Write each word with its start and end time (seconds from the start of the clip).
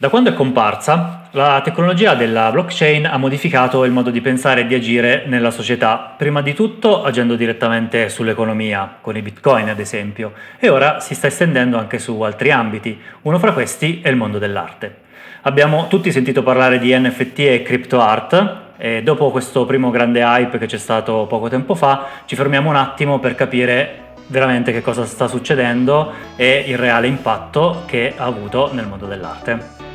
Da 0.00 0.08
quando 0.08 0.30
è 0.30 0.32
comparsa, 0.32 1.28
la 1.32 1.60
tecnologia 1.62 2.14
della 2.14 2.50
blockchain 2.50 3.04
ha 3.04 3.18
modificato 3.18 3.84
il 3.84 3.92
modo 3.92 4.08
di 4.08 4.22
pensare 4.22 4.62
e 4.62 4.66
di 4.66 4.74
agire 4.74 5.24
nella 5.26 5.50
società, 5.50 6.14
prima 6.16 6.40
di 6.40 6.54
tutto 6.54 7.04
agendo 7.04 7.36
direttamente 7.36 8.08
sull'economia, 8.08 8.96
con 9.02 9.18
i 9.18 9.20
bitcoin 9.20 9.68
ad 9.68 9.78
esempio, 9.78 10.32
e 10.58 10.70
ora 10.70 11.00
si 11.00 11.14
sta 11.14 11.26
estendendo 11.26 11.76
anche 11.76 11.98
su 11.98 12.18
altri 12.22 12.50
ambiti. 12.50 12.98
Uno 13.24 13.38
fra 13.38 13.52
questi 13.52 14.00
è 14.02 14.08
il 14.08 14.16
mondo 14.16 14.38
dell'arte. 14.38 15.00
Abbiamo 15.42 15.86
tutti 15.86 16.10
sentito 16.10 16.42
parlare 16.42 16.78
di 16.78 16.98
NFT 16.98 17.38
e 17.40 17.62
crypto 17.62 18.00
art 18.00 18.56
e 18.78 19.02
dopo 19.02 19.30
questo 19.30 19.66
primo 19.66 19.90
grande 19.90 20.22
hype 20.22 20.56
che 20.56 20.64
c'è 20.64 20.78
stato 20.78 21.26
poco 21.26 21.50
tempo 21.50 21.74
fa, 21.74 22.06
ci 22.24 22.36
fermiamo 22.36 22.70
un 22.70 22.76
attimo 22.76 23.18
per 23.18 23.34
capire 23.34 24.14
veramente 24.28 24.72
che 24.72 24.80
cosa 24.80 25.04
sta 25.04 25.28
succedendo 25.28 26.10
e 26.36 26.64
il 26.68 26.78
reale 26.78 27.06
impatto 27.06 27.82
che 27.84 28.14
ha 28.16 28.24
avuto 28.24 28.70
nel 28.72 28.86
mondo 28.86 29.04
dell'arte. 29.04 29.88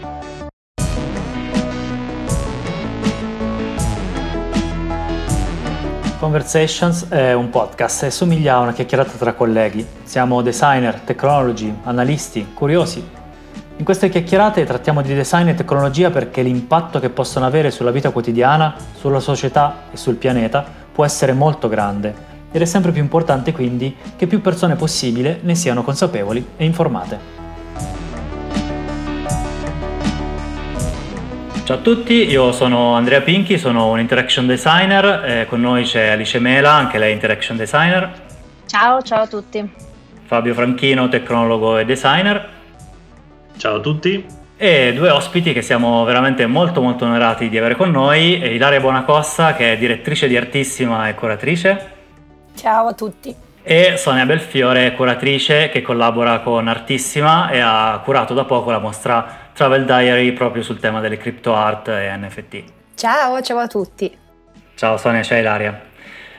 Conversations 6.20 7.10
è 7.10 7.34
un 7.34 7.50
podcast 7.50 8.04
e 8.04 8.12
somiglia 8.12 8.56
a 8.56 8.60
una 8.60 8.72
chiacchierata 8.72 9.12
tra 9.18 9.34
colleghi. 9.34 9.86
Siamo 10.04 10.42
designer, 10.42 11.02
technology, 11.02 11.74
analisti, 11.84 12.54
curiosi. 12.54 13.06
In 13.78 13.84
queste 13.84 14.08
chiacchierate 14.08 14.64
trattiamo 14.64 15.02
di 15.02 15.14
design 15.14 15.50
e 15.50 15.56
tecnologia 15.56 16.10
perché 16.10 16.42
l'impatto 16.42 17.00
che 17.00 17.10
possono 17.10 17.46
avere 17.46 17.70
sulla 17.70 17.92
vita 17.92 18.12
quotidiana, 18.12 18.76
sulla 18.98 19.20
società 19.20 19.84
e 19.92 19.98
sul 19.98 20.16
pianeta 20.16 20.66
può 20.94 21.04
essere 21.04 21.34
molto 21.34 21.68
grande 21.68 22.34
ed 22.50 22.62
è 22.62 22.66
sempre 22.66 22.94
più 22.94 23.02
importante 23.02 23.52
quindi 23.52 23.94
che 24.16 24.26
più 24.26 24.40
persone 24.40 24.78
possibile 24.78 25.40
ne 25.42 25.56
siano 25.56 25.84
consapevoli 25.84 26.46
e 26.56 26.64
informate. 26.64 27.20
Ciao 31.66 31.78
a 31.78 31.80
tutti, 31.80 32.30
io 32.30 32.52
sono 32.52 32.94
Andrea 32.94 33.22
Pinchi, 33.22 33.58
sono 33.58 33.90
un 33.90 34.00
interaction 34.00 34.46
designer, 34.46 35.24
eh, 35.26 35.46
con 35.48 35.62
noi 35.62 35.84
c'è 35.84 36.10
Alice 36.10 36.38
Mela, 36.38 36.74
anche 36.74 37.00
lei 37.00 37.12
interaction 37.12 37.58
designer. 37.58 38.12
Ciao, 38.68 39.02
ciao 39.02 39.24
a 39.24 39.28
tutti. 39.28 39.68
Fabio 40.26 40.54
Franchino, 40.54 41.10
tecnologo 41.10 41.80
e 41.80 41.86
designer. 41.86 42.50
Ciao 43.58 43.78
a 43.78 43.80
tutti. 43.80 44.24
E 44.56 44.94
due 44.94 45.10
ospiti 45.10 45.54
che 45.54 45.64
siamo 45.64 46.04
veramente 46.04 46.46
molto 46.46 46.84
molto 46.84 47.06
onorati 47.06 47.50
di 47.50 47.58
avere 47.58 47.76
con 47.76 47.90
noi, 47.90 48.44
Ilaria 48.44 48.80
Buonacossa 48.80 49.56
che 49.56 49.74
è 49.74 49.78
direttrice 49.80 50.28
di 50.28 50.38
Artissima 50.38 51.10
e 51.10 51.16
curatrice. 51.16 51.92
Ciao 52.54 52.90
a 52.90 52.94
tutti. 52.94 53.45
E 53.68 53.98
Sonia 53.98 54.28
Belfiore, 54.28 54.94
curatrice 54.94 55.70
che 55.70 55.82
collabora 55.82 56.42
con 56.42 56.68
Artissima 56.68 57.50
e 57.50 57.58
ha 57.58 58.00
curato 58.04 58.36
da 58.36 58.46
poco 58.46 58.70
la 58.70 58.78
mostra 58.78 59.50
Travel 59.54 59.86
Diary 59.86 60.34
proprio 60.34 60.62
sul 60.62 60.80
tema 60.80 61.00
delle 61.00 61.18
crypto 61.18 61.56
art 61.56 61.88
e 61.88 62.16
NFT. 62.16 62.64
Ciao, 62.94 63.42
ciao 63.42 63.58
a 63.58 63.66
tutti. 63.66 64.16
Ciao 64.76 64.98
Sonia, 64.98 65.24
ciao 65.24 65.40
Ilaria. 65.40 65.82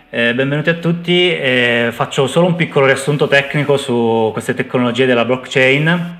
Eh, 0.08 0.34
benvenuti 0.34 0.70
a 0.70 0.74
tutti, 0.74 1.36
eh, 1.36 1.88
faccio 1.90 2.28
solo 2.28 2.46
un 2.46 2.54
piccolo 2.54 2.86
riassunto 2.86 3.26
tecnico 3.26 3.76
su 3.76 4.30
queste 4.32 4.54
tecnologie 4.54 5.04
della 5.04 5.24
blockchain. 5.24 6.18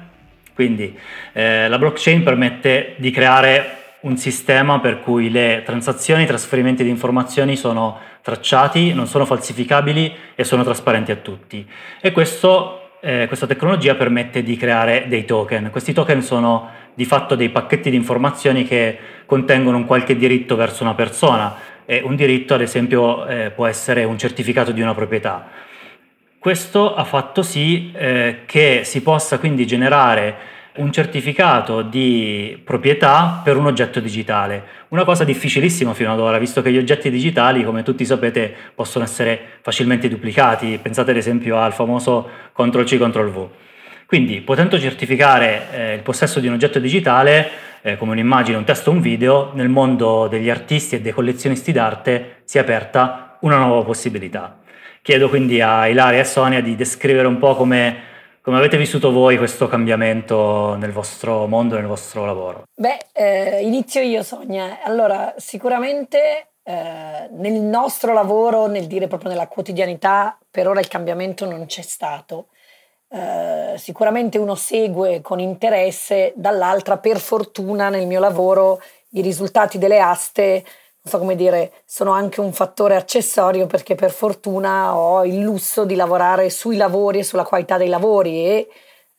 Quindi 0.57 0.99
eh, 1.35 1.69
la 1.69 1.79
blockchain 1.79 2.25
permette 2.25 2.97
di 2.97 3.13
creare 3.13 3.77
un 4.01 4.17
sistema 4.17 4.81
per 4.81 5.01
cui 5.01 5.31
le 5.31 5.63
transazioni, 5.65 6.25
i 6.25 6.27
trasferimenti 6.27 6.83
di 6.83 6.91
informazioni 6.91 7.57
sono 7.57 7.99
tracciati, 8.27 8.93
non 8.93 9.07
sono 9.07 9.25
falsificabili 9.25 10.13
e 10.35 10.43
sono 10.43 10.65
trasparenti 10.65 11.13
a 11.13 11.17
tutti. 11.17 11.65
E 12.01 12.11
questo, 12.11 12.91
eh, 13.01 13.27
questa 13.29 13.47
tecnologia 13.47 13.95
permette 13.95 14.43
di 14.43 14.57
creare 14.57 15.05
dei 15.07 15.25
token. 15.25 15.71
Questi 15.71 15.93
token 15.93 16.23
sono 16.23 16.69
di 16.93 17.05
fatto 17.05 17.37
dei 17.37 17.51
pacchetti 17.51 17.89
di 17.89 17.95
informazioni 17.95 18.67
che 18.67 18.99
contengono 19.27 19.77
un 19.77 19.85
qualche 19.85 20.17
diritto 20.17 20.57
verso 20.57 20.83
una 20.83 20.95
persona 20.95 21.55
e 21.85 22.03
un 22.05 22.17
diritto 22.17 22.55
ad 22.55 22.63
esempio 22.63 23.25
eh, 23.29 23.53
può 23.55 23.65
essere 23.67 24.03
un 24.03 24.19
certificato 24.19 24.73
di 24.73 24.81
una 24.81 24.93
proprietà. 24.93 25.49
Questo 26.37 26.97
ha 26.97 27.05
fatto 27.05 27.43
sì 27.43 27.93
eh, 27.95 28.39
che 28.45 28.81
si 28.83 29.03
possa 29.03 29.39
quindi 29.39 29.69
generare 29.69 30.37
un 30.79 30.93
certificato 30.93 31.83
di 31.83 32.61
proprietà 32.65 33.41
per 33.45 33.57
un 33.57 33.67
oggetto 33.67 34.01
digitale, 34.01 34.65
una 34.89 35.05
cosa 35.05 35.25
difficilissima 35.25 35.95
fino 35.95 36.13
ad 36.13 36.21
ora, 36.21 36.39
visto 36.39 36.63
che 36.63 36.71
gli 36.71 36.79
oggetti 36.79 37.11
digitali, 37.11 37.65
come 37.65 37.83
tutti 37.83 38.05
sapete, 38.05 38.55
possono 38.75 39.05
essere 39.05 39.59
facilmente 39.63 40.09
duplicati. 40.09 40.79
Pensate 40.81 41.11
ad 41.11 41.17
esempio 41.17 41.59
al 41.59 41.73
famoso 41.73 42.29
CTRL-C, 42.53 42.97
CTRL-V. 42.97 43.49
Quindi, 44.07 44.41
potendo 44.41 44.79
certificare 44.79 45.67
eh, 45.73 45.95
il 45.95 46.03
possesso 46.03 46.39
di 46.39 46.47
un 46.47 46.55
oggetto 46.55 46.79
digitale, 46.79 47.51
eh, 47.83 47.97
come 47.97 48.13
un'immagine, 48.13 48.57
un 48.57 48.65
testo 48.65 48.91
un 48.91 49.01
video, 49.01 49.51
nel 49.55 49.69
mondo 49.69 50.29
degli 50.29 50.49
artisti 50.49 50.95
e 50.95 51.01
dei 51.01 51.13
collezionisti 51.13 51.73
d'arte 51.73 52.43
si 52.45 52.59
è 52.59 52.61
aperta 52.61 53.39
una 53.41 53.59
nuova 53.59 53.83
possibilità. 53.83 54.61
Chiedo 55.03 55.29
quindi 55.29 55.61
a 55.61 55.87
Ilaria 55.87 56.19
e 56.19 56.23
a 56.23 56.25
Sonia 56.25 56.61
di 56.61 56.75
descrivere 56.75 57.27
un 57.27 57.39
po' 57.39 57.55
come, 57.55 57.97
come 58.47 58.59
avete 58.59 58.77
vissuto 58.77 59.11
voi 59.11 59.39
questo 59.39 59.67
cambiamento 59.67 60.77
nel 60.77 60.93
vostro 60.93 61.49
mondo, 61.49 61.75
nel 61.75 61.87
vostro 61.87 62.25
lavoro. 62.25 62.63
Beh, 62.77 63.07
eh, 63.13 63.61
inizio 63.67 64.01
io 64.03 64.23
Sonia. 64.23 64.85
Allora, 64.85 65.35
sicuramente 65.37 66.51
eh, 66.63 67.29
nel 67.33 67.55
nostro 67.55 68.13
lavoro, 68.13 68.69
nel 68.69 68.87
dire 68.87 69.09
proprio 69.09 69.31
nella 69.31 69.49
quotidianità, 69.49 70.39
per 70.49 70.69
ora 70.69 70.79
il 70.79 70.87
cambiamento 70.87 71.45
non 71.45 71.67
c'è 71.67 71.83
stato. 71.83 72.51
Eh, 73.09 73.75
sicuramente 73.79 74.39
uno 74.39 74.55
segue 74.55 75.23
con 75.23 75.41
interesse, 75.41 76.33
dall'altra 76.37 76.99
per 76.99 77.19
fortuna 77.19 77.89
nel 77.89 78.07
mio 78.07 78.21
lavoro 78.21 78.81
i 79.11 79.23
risultati 79.23 79.77
delle 79.77 79.99
aste, 79.99 80.65
so 81.07 81.19
come 81.19 81.37
dire, 81.37 81.73
sono 81.85 82.11
anche 82.11 82.41
un 82.41 82.53
fattore 82.53 82.97
accessorio 82.97 83.67
perché 83.67 83.95
per 83.95 84.11
fortuna 84.11 84.97
ho 84.97 85.25
il 85.25 85.39
lusso 85.39 85.85
di 85.85 85.95
lavorare 85.95 86.51
sui 86.51 86.77
lavori 86.77 87.21
e 87.21 87.23
sulla 87.23 87.45
qualità 87.45 87.77
dei 87.77 87.89
lavori 87.89 88.45
e 88.45 88.69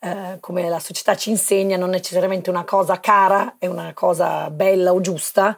eh, 0.00 0.36
come 0.40 0.68
la 0.68 0.78
società 0.80 1.16
ci 1.16 1.30
insegna 1.30 1.78
non 1.78 1.88
necessariamente 1.88 2.50
una 2.50 2.64
cosa 2.64 3.00
cara 3.00 3.56
è 3.58 3.66
una 3.66 3.92
cosa 3.94 4.50
bella 4.50 4.92
o 4.92 5.00
giusta, 5.00 5.56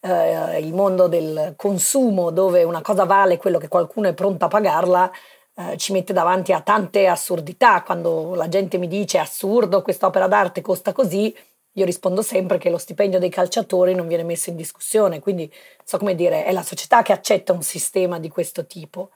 eh, 0.00 0.60
il 0.60 0.72
mondo 0.72 1.08
del 1.08 1.54
consumo 1.56 2.30
dove 2.30 2.62
una 2.62 2.80
cosa 2.80 3.04
vale 3.04 3.36
quello 3.36 3.58
che 3.58 3.68
qualcuno 3.68 4.08
è 4.08 4.14
pronto 4.14 4.44
a 4.44 4.48
pagarla 4.48 5.10
eh, 5.54 5.76
ci 5.76 5.92
mette 5.92 6.12
davanti 6.12 6.52
a 6.52 6.60
tante 6.60 7.06
assurdità. 7.06 7.82
Quando 7.82 8.34
la 8.34 8.48
gente 8.48 8.78
mi 8.78 8.88
dice 8.88 9.18
assurdo, 9.18 9.82
quest'opera 9.82 10.26
d'arte 10.28 10.60
costa 10.60 10.92
così, 10.92 11.34
io 11.72 11.84
rispondo 11.84 12.22
sempre 12.22 12.58
che 12.58 12.70
lo 12.70 12.78
stipendio 12.78 13.18
dei 13.18 13.30
calciatori 13.30 13.94
non 13.94 14.06
viene 14.06 14.24
messo 14.24 14.50
in 14.50 14.56
discussione, 14.56 15.20
quindi 15.20 15.52
so 15.84 15.98
come 15.98 16.14
dire, 16.14 16.44
è 16.44 16.52
la 16.52 16.62
società 16.62 17.02
che 17.02 17.12
accetta 17.12 17.52
un 17.52 17.62
sistema 17.62 18.18
di 18.18 18.28
questo 18.28 18.66
tipo. 18.66 19.10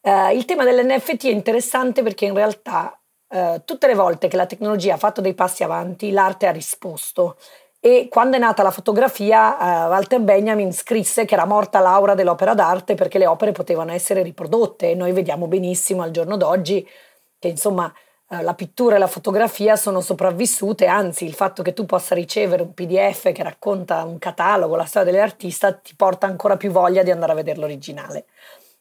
Uh, 0.00 0.34
il 0.34 0.46
tema 0.46 0.64
dell'NFT 0.64 1.26
è 1.26 1.30
interessante 1.30 2.02
perché 2.02 2.24
in 2.24 2.34
realtà 2.34 2.98
uh, 3.28 3.62
tutte 3.64 3.86
le 3.86 3.94
volte 3.94 4.28
che 4.28 4.36
la 4.36 4.46
tecnologia 4.46 4.94
ha 4.94 4.98
fatto 4.98 5.20
dei 5.20 5.34
passi 5.34 5.62
avanti, 5.62 6.10
l'arte 6.10 6.46
ha 6.46 6.52
risposto 6.52 7.36
e 7.82 8.08
quando 8.10 8.36
è 8.36 8.38
nata 8.38 8.62
la 8.62 8.70
fotografia, 8.70 9.56
uh, 9.56 9.90
Walter 9.90 10.20
Benjamin 10.20 10.70
scrisse 10.72 11.24
che 11.24 11.34
era 11.34 11.46
morta 11.46 11.80
l'aura 11.80 12.14
dell'opera 12.14 12.52
d'arte 12.52 12.94
perché 12.94 13.16
le 13.18 13.26
opere 13.26 13.52
potevano 13.52 13.92
essere 13.92 14.22
riprodotte 14.22 14.90
e 14.90 14.94
noi 14.94 15.12
vediamo 15.12 15.46
benissimo 15.46 16.02
al 16.02 16.10
giorno 16.10 16.36
d'oggi 16.36 16.86
che 17.38 17.48
insomma 17.48 17.92
la 18.42 18.54
pittura 18.54 18.94
e 18.94 18.98
la 19.00 19.08
fotografia 19.08 19.74
sono 19.74 20.00
sopravvissute, 20.00 20.86
anzi 20.86 21.24
il 21.24 21.34
fatto 21.34 21.62
che 21.62 21.72
tu 21.72 21.84
possa 21.84 22.14
ricevere 22.14 22.62
un 22.62 22.72
PDF 22.74 23.32
che 23.32 23.42
racconta 23.42 24.04
un 24.04 24.18
catalogo, 24.18 24.76
la 24.76 24.84
storia 24.84 25.10
dell'artista, 25.10 25.72
ti 25.72 25.96
porta 25.96 26.26
ancora 26.26 26.56
più 26.56 26.70
voglia 26.70 27.02
di 27.02 27.10
andare 27.10 27.32
a 27.32 27.34
vedere 27.34 27.58
l'originale. 27.58 28.26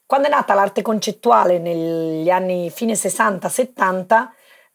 Quando 0.05 0.27
è 0.27 0.29
nata 0.31 0.53
l'arte 0.53 0.83
concettuale 0.83 1.57
negli 1.57 2.29
anni 2.29 2.69
fine 2.69 2.93
60-70, 2.93 4.27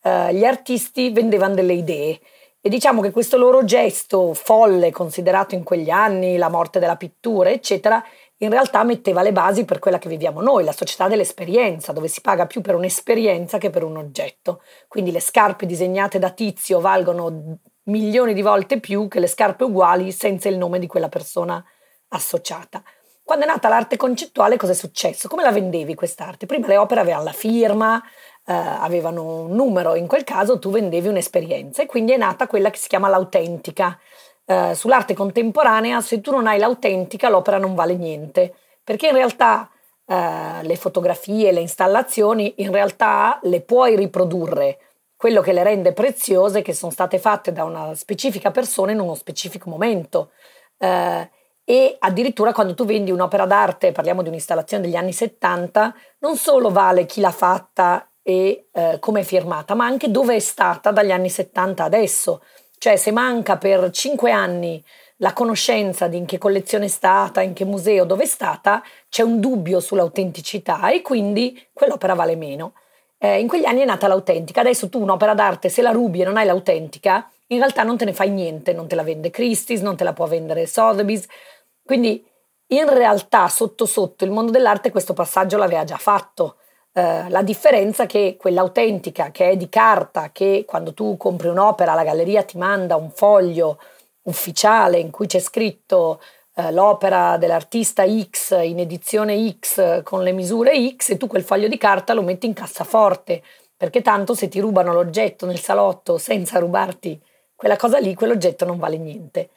uh, 0.03 0.33
gli 0.33 0.45
artisti 0.45 1.11
vendevano 1.11 1.55
delle 1.55 1.75
idee 1.75 2.21
e 2.61 2.69
diciamo 2.69 3.01
che 3.01 3.11
questo 3.11 3.37
loro 3.37 3.65
gesto 3.65 4.33
folle, 4.33 4.91
considerato 4.91 5.55
in 5.55 5.62
quegli 5.62 5.91
anni 5.91 6.37
la 6.37 6.49
morte 6.49 6.79
della 6.79 6.97
pittura, 6.97 7.50
eccetera, 7.50 8.03
in 8.38 8.50
realtà 8.50 8.82
metteva 8.82 9.22
le 9.22 9.32
basi 9.32 9.64
per 9.64 9.78
quella 9.78 9.98
che 9.98 10.08
viviamo 10.08 10.40
noi, 10.40 10.64
la 10.64 10.72
società 10.72 11.08
dell'esperienza, 11.08 11.92
dove 11.92 12.08
si 12.08 12.20
paga 12.20 12.46
più 12.46 12.60
per 12.60 12.75
un'esperienza 12.75 13.58
che 13.58 13.70
per 13.70 13.84
un 13.84 13.96
oggetto. 13.96 14.62
Quindi 14.88 15.12
le 15.12 15.20
scarpe 15.20 15.66
disegnate 15.66 16.19
da 16.19 16.31
tizio 16.31 16.81
valgono 16.81 17.58
milioni 17.84 18.34
di 18.34 18.42
volte 18.42 18.81
più 18.81 19.08
che 19.08 19.20
le 19.20 19.26
scarpe 19.26 19.64
uguali 19.64 20.10
senza 20.10 20.48
il 20.48 20.56
nome 20.56 20.78
di 20.78 20.86
quella 20.86 21.08
persona 21.08 21.64
associata. 22.08 22.82
Quando 23.22 23.44
è 23.44 23.48
nata 23.48 23.69
l'arte 23.69 23.96
concettuale, 23.96 24.56
cosa 24.56 24.72
è 24.72 24.75
successo? 24.75 25.28
Come 25.28 25.42
la 25.42 25.50
vendevi 25.50 25.94
quest'arte? 25.94 26.44
Prima 26.44 26.66
le 26.66 26.76
opere 26.76 27.00
avevano 27.00 27.25
la 27.25 27.32
firma, 27.32 28.02
eh, 28.46 28.52
avevano 28.52 29.44
un 29.44 29.52
numero, 29.52 29.94
in 29.94 30.06
quel 30.06 30.25
caso 30.25 30.58
tu 30.58 30.70
vendevi 30.70 31.08
un'esperienza 31.08 31.82
e 31.82 31.86
quindi 31.86 32.12
è 32.12 32.19
nata 32.19 32.46
quella 32.46 32.69
che 32.69 32.78
si 32.78 32.88
chiama 32.88 33.08
l'autentica. 33.08 33.98
Eh, 34.46 34.75
sull'arte 34.75 35.14
contemporanea, 35.14 36.00
se 36.00 36.20
tu 36.20 36.31
non 36.31 36.46
hai 36.46 36.58
l'autentica, 36.58 37.29
l'opera 37.29 37.58
non 37.58 37.75
vale 37.75 37.96
niente, 37.96 38.55
perché 38.82 39.08
in 39.08 39.14
realtà 39.14 39.70
eh, 40.06 40.62
le 40.62 40.76
fotografie, 40.76 41.52
le 41.52 41.61
installazioni, 41.61 42.55
in 42.58 42.70
realtà 42.70 43.38
le 43.43 43.61
puoi 43.62 43.96
riprodurre, 43.96 44.79
quello 45.17 45.41
che 45.41 45.52
le 45.52 45.62
rende 45.62 45.94
preziose 45.94 46.58
è 46.58 46.62
che 46.62 46.75
sono 46.75 46.93
state 46.93 47.19
fatte 47.19 47.52
da 47.52 47.64
una 47.64 47.94
specifica 47.94 48.50
persona 48.50 48.93
in 48.93 49.00
uno 49.00 49.14
specifico 49.14 49.70
momento. 49.70 50.32
Eh, 50.76 51.31
e 51.64 51.96
addirittura 51.99 52.52
quando 52.52 52.75
tu 52.75 52.85
vendi 52.85 53.11
un'opera 53.11 53.46
d'arte, 53.46 53.93
parliamo 53.93 54.20
di 54.20 54.29
un'installazione 54.29 54.82
degli 54.82 54.96
anni 54.96 55.14
70, 55.14 55.94
non 56.19 56.37
solo 56.37 56.70
vale 56.70 57.06
chi 57.06 57.23
l'ha 57.23 57.31
fatta 57.31 58.06
e 58.23 58.67
eh, 58.70 58.99
come 59.00 59.20
è 59.20 59.23
firmata, 59.23 59.75
ma 59.75 59.87
anche 59.87 60.11
dove 60.11 60.37
è 60.37 60.41
stata 60.41 60.91
dagli 60.91 61.11
anni 61.11 61.31
70 61.31 61.82
adesso. 61.82 62.43
Cioè 62.84 62.96
se 62.96 63.12
manca 63.12 63.56
per 63.56 63.88
cinque 63.92 64.31
anni 64.31 64.84
la 65.16 65.32
conoscenza 65.32 66.06
di 66.06 66.19
in 66.19 66.26
che 66.26 66.36
collezione 66.36 66.84
è 66.84 66.88
stata, 66.88 67.40
in 67.40 67.54
che 67.54 67.64
museo, 67.64 68.04
dove 68.04 68.25
è 68.25 68.26
stata, 68.26 68.82
c'è 69.08 69.22
un 69.22 69.40
dubbio 69.40 69.81
sull'autenticità 69.81 70.90
e 70.90 71.00
quindi 71.00 71.66
quell'opera 71.72 72.12
vale 72.12 72.36
meno. 72.36 72.75
Eh, 73.16 73.40
in 73.40 73.48
quegli 73.48 73.64
anni 73.64 73.81
è 73.81 73.84
nata 73.86 74.06
l'autentica, 74.06 74.60
adesso 74.60 74.90
tu 74.90 75.00
un'opera 75.00 75.32
d'arte 75.32 75.70
se 75.70 75.81
la 75.81 75.92
rubi 75.92 76.20
e 76.20 76.25
non 76.25 76.36
hai 76.36 76.44
l'autentica, 76.44 77.26
in 77.46 77.56
realtà 77.56 77.84
non 77.84 77.96
te 77.96 78.04
ne 78.04 78.12
fai 78.12 78.28
niente, 78.28 78.75
non 78.75 78.86
te 78.86 78.96
la 78.96 79.02
vende 79.02 79.31
Christie's, 79.31 79.81
non 79.81 79.96
te 79.96 80.04
la 80.04 80.12
può 80.12 80.26
vendere 80.26 80.66
Sotheby's, 80.66 81.26
quindi 81.82 82.22
in 82.66 82.92
realtà 82.92 83.48
sotto 83.48 83.86
sotto 83.86 84.26
il 84.26 84.31
mondo 84.31 84.52
dell'arte 84.52 84.90
questo 84.90 85.14
passaggio 85.14 85.56
l'aveva 85.56 85.84
già 85.84 85.96
fatto. 85.96 86.56
Uh, 86.96 87.29
la 87.29 87.43
differenza 87.43 88.05
è 88.05 88.06
che 88.06 88.37
quella 88.38 88.61
autentica, 88.61 89.32
che 89.32 89.50
è 89.50 89.56
di 89.56 89.69
carta, 89.69 90.31
che 90.31 90.64
quando 90.64 90.94
tu 90.94 91.17
compri 91.17 91.49
un'opera 91.49 91.93
la 91.93 92.05
galleria 92.05 92.44
ti 92.44 92.56
manda 92.56 92.94
un 92.94 93.11
foglio 93.11 93.81
ufficiale 94.23 94.99
in 94.99 95.11
cui 95.11 95.26
c'è 95.26 95.41
scritto 95.41 96.20
uh, 96.55 96.70
l'opera 96.70 97.37
dell'artista 97.37 98.05
X 98.06 98.56
in 98.62 98.79
edizione 98.79 99.56
X 99.58 100.05
con 100.05 100.23
le 100.23 100.31
misure 100.31 100.94
X 100.94 101.11
e 101.11 101.17
tu 101.17 101.26
quel 101.26 101.43
foglio 101.43 101.67
di 101.67 101.79
carta 101.79 102.14
lo 102.14 102.23
metti 102.23 102.46
in 102.46 102.52
cassaforte, 102.52 103.43
perché 103.76 104.00
tanto 104.00 104.35
se 104.35 104.46
ti 104.46 104.61
rubano 104.61 104.93
l'oggetto 104.93 105.46
nel 105.46 105.58
salotto 105.58 106.17
senza 106.17 106.61
rubarti 106.61 107.20
quella 107.56 107.76
cosa 107.76 107.99
lì, 107.99 108.14
quell'oggetto 108.14 108.64
non 108.64 108.79
vale 108.79 108.99
niente. 108.99 109.50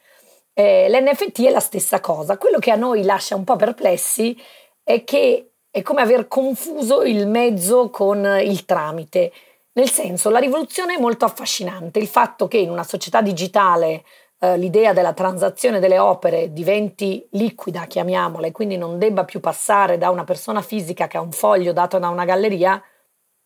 Eh, 0.54 0.88
L'NFT 0.88 1.44
è 1.46 1.50
la 1.50 1.60
stessa 1.60 2.00
cosa. 2.00 2.36
Quello 2.36 2.58
che 2.58 2.72
a 2.72 2.74
noi 2.74 3.04
lascia 3.04 3.36
un 3.36 3.44
po' 3.44 3.54
perplessi 3.54 4.36
è 4.82 5.04
che 5.04 5.50
è 5.78 5.82
come 5.82 6.02
aver 6.02 6.26
confuso 6.26 7.02
il 7.02 7.26
mezzo 7.26 7.88
con 7.90 8.24
il 8.42 8.64
tramite. 8.64 9.32
Nel 9.72 9.88
senso, 9.88 10.28
la 10.28 10.40
rivoluzione 10.40 10.96
è 10.96 11.00
molto 11.00 11.24
affascinante. 11.24 12.00
Il 12.00 12.08
fatto 12.08 12.48
che 12.48 12.58
in 12.58 12.70
una 12.70 12.82
società 12.82 13.22
digitale 13.22 14.04
eh, 14.40 14.56
l'idea 14.56 14.92
della 14.92 15.12
transazione 15.12 15.78
delle 15.78 15.98
opere 15.98 16.52
diventi 16.52 17.26
liquida, 17.32 17.86
chiamiamola, 17.86 18.48
e 18.48 18.52
quindi 18.52 18.76
non 18.76 18.98
debba 18.98 19.24
più 19.24 19.38
passare 19.38 19.98
da 19.98 20.10
una 20.10 20.24
persona 20.24 20.62
fisica 20.62 21.06
che 21.06 21.16
ha 21.16 21.20
un 21.20 21.32
foglio 21.32 21.72
dato 21.72 21.98
da 21.98 22.08
una 22.08 22.24
galleria, 22.24 22.82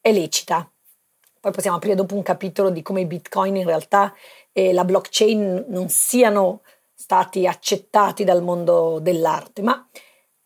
è 0.01 0.11
lecita. 0.11 0.71
Poi 1.39 1.53
possiamo 1.53 1.77
aprire 1.77 1.97
dopo 1.97 2.15
un 2.15 2.23
capitolo 2.23 2.71
di 2.71 2.83
come 2.83 3.03
i 3.03 3.07
bitcoin 3.07 3.57
in 3.57 3.67
realtà 3.67 4.15
e 4.53 4.73
la 4.73 4.85
blockchain 4.85 5.67
non 5.69 5.89
siano 5.89 6.63
stati 6.95 7.47
accettati 7.47 8.25
dal 8.25 8.43
mondo 8.43 9.01
dell'arte. 9.01 9.61
Ma 9.61 9.87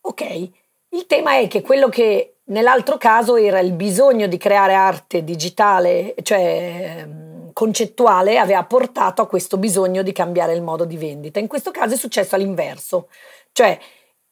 ok, 0.01 0.51
il 0.97 1.07
tema 1.07 1.39
è 1.39 1.47
che 1.47 1.61
quello 1.61 1.89
che 1.89 2.37
nell'altro 2.45 2.97
caso 2.97 3.37
era 3.37 3.61
il 3.61 3.73
bisogno 3.73 4.27
di 4.27 4.39
creare 4.39 4.73
arte 4.73 5.23
digitale, 5.25 6.15
cioè 6.23 7.03
ehm, 7.03 7.53
concettuale, 7.53 8.39
aveva 8.39 8.65
portato 8.65 9.23
a 9.23 9.27
questo 9.27 9.59
bisogno 9.59 10.03
di 10.03 10.13
cambiare 10.13 10.55
il 10.55 10.63
modo 10.63 10.85
di 10.85 10.97
vendita. 10.97 11.39
In 11.39 11.49
questo 11.49 11.71
caso 11.71 11.95
è 11.95 11.99
successo 11.99 12.35
all'inverso, 12.35 13.09
cioè 13.53 13.79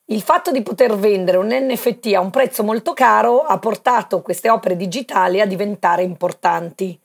il 0.06 0.22
fatto 0.22 0.50
di 0.50 0.62
poter 0.62 0.96
vendere 0.96 1.38
un 1.38 1.48
NFT 1.48 2.12
a 2.14 2.20
un 2.20 2.30
prezzo 2.30 2.62
molto 2.62 2.92
caro 2.92 3.40
ha 3.40 3.58
portato 3.58 4.20
queste 4.20 4.50
opere 4.50 4.76
digitali 4.76 5.40
a 5.40 5.46
diventare 5.46 6.02
importanti. 6.02 6.98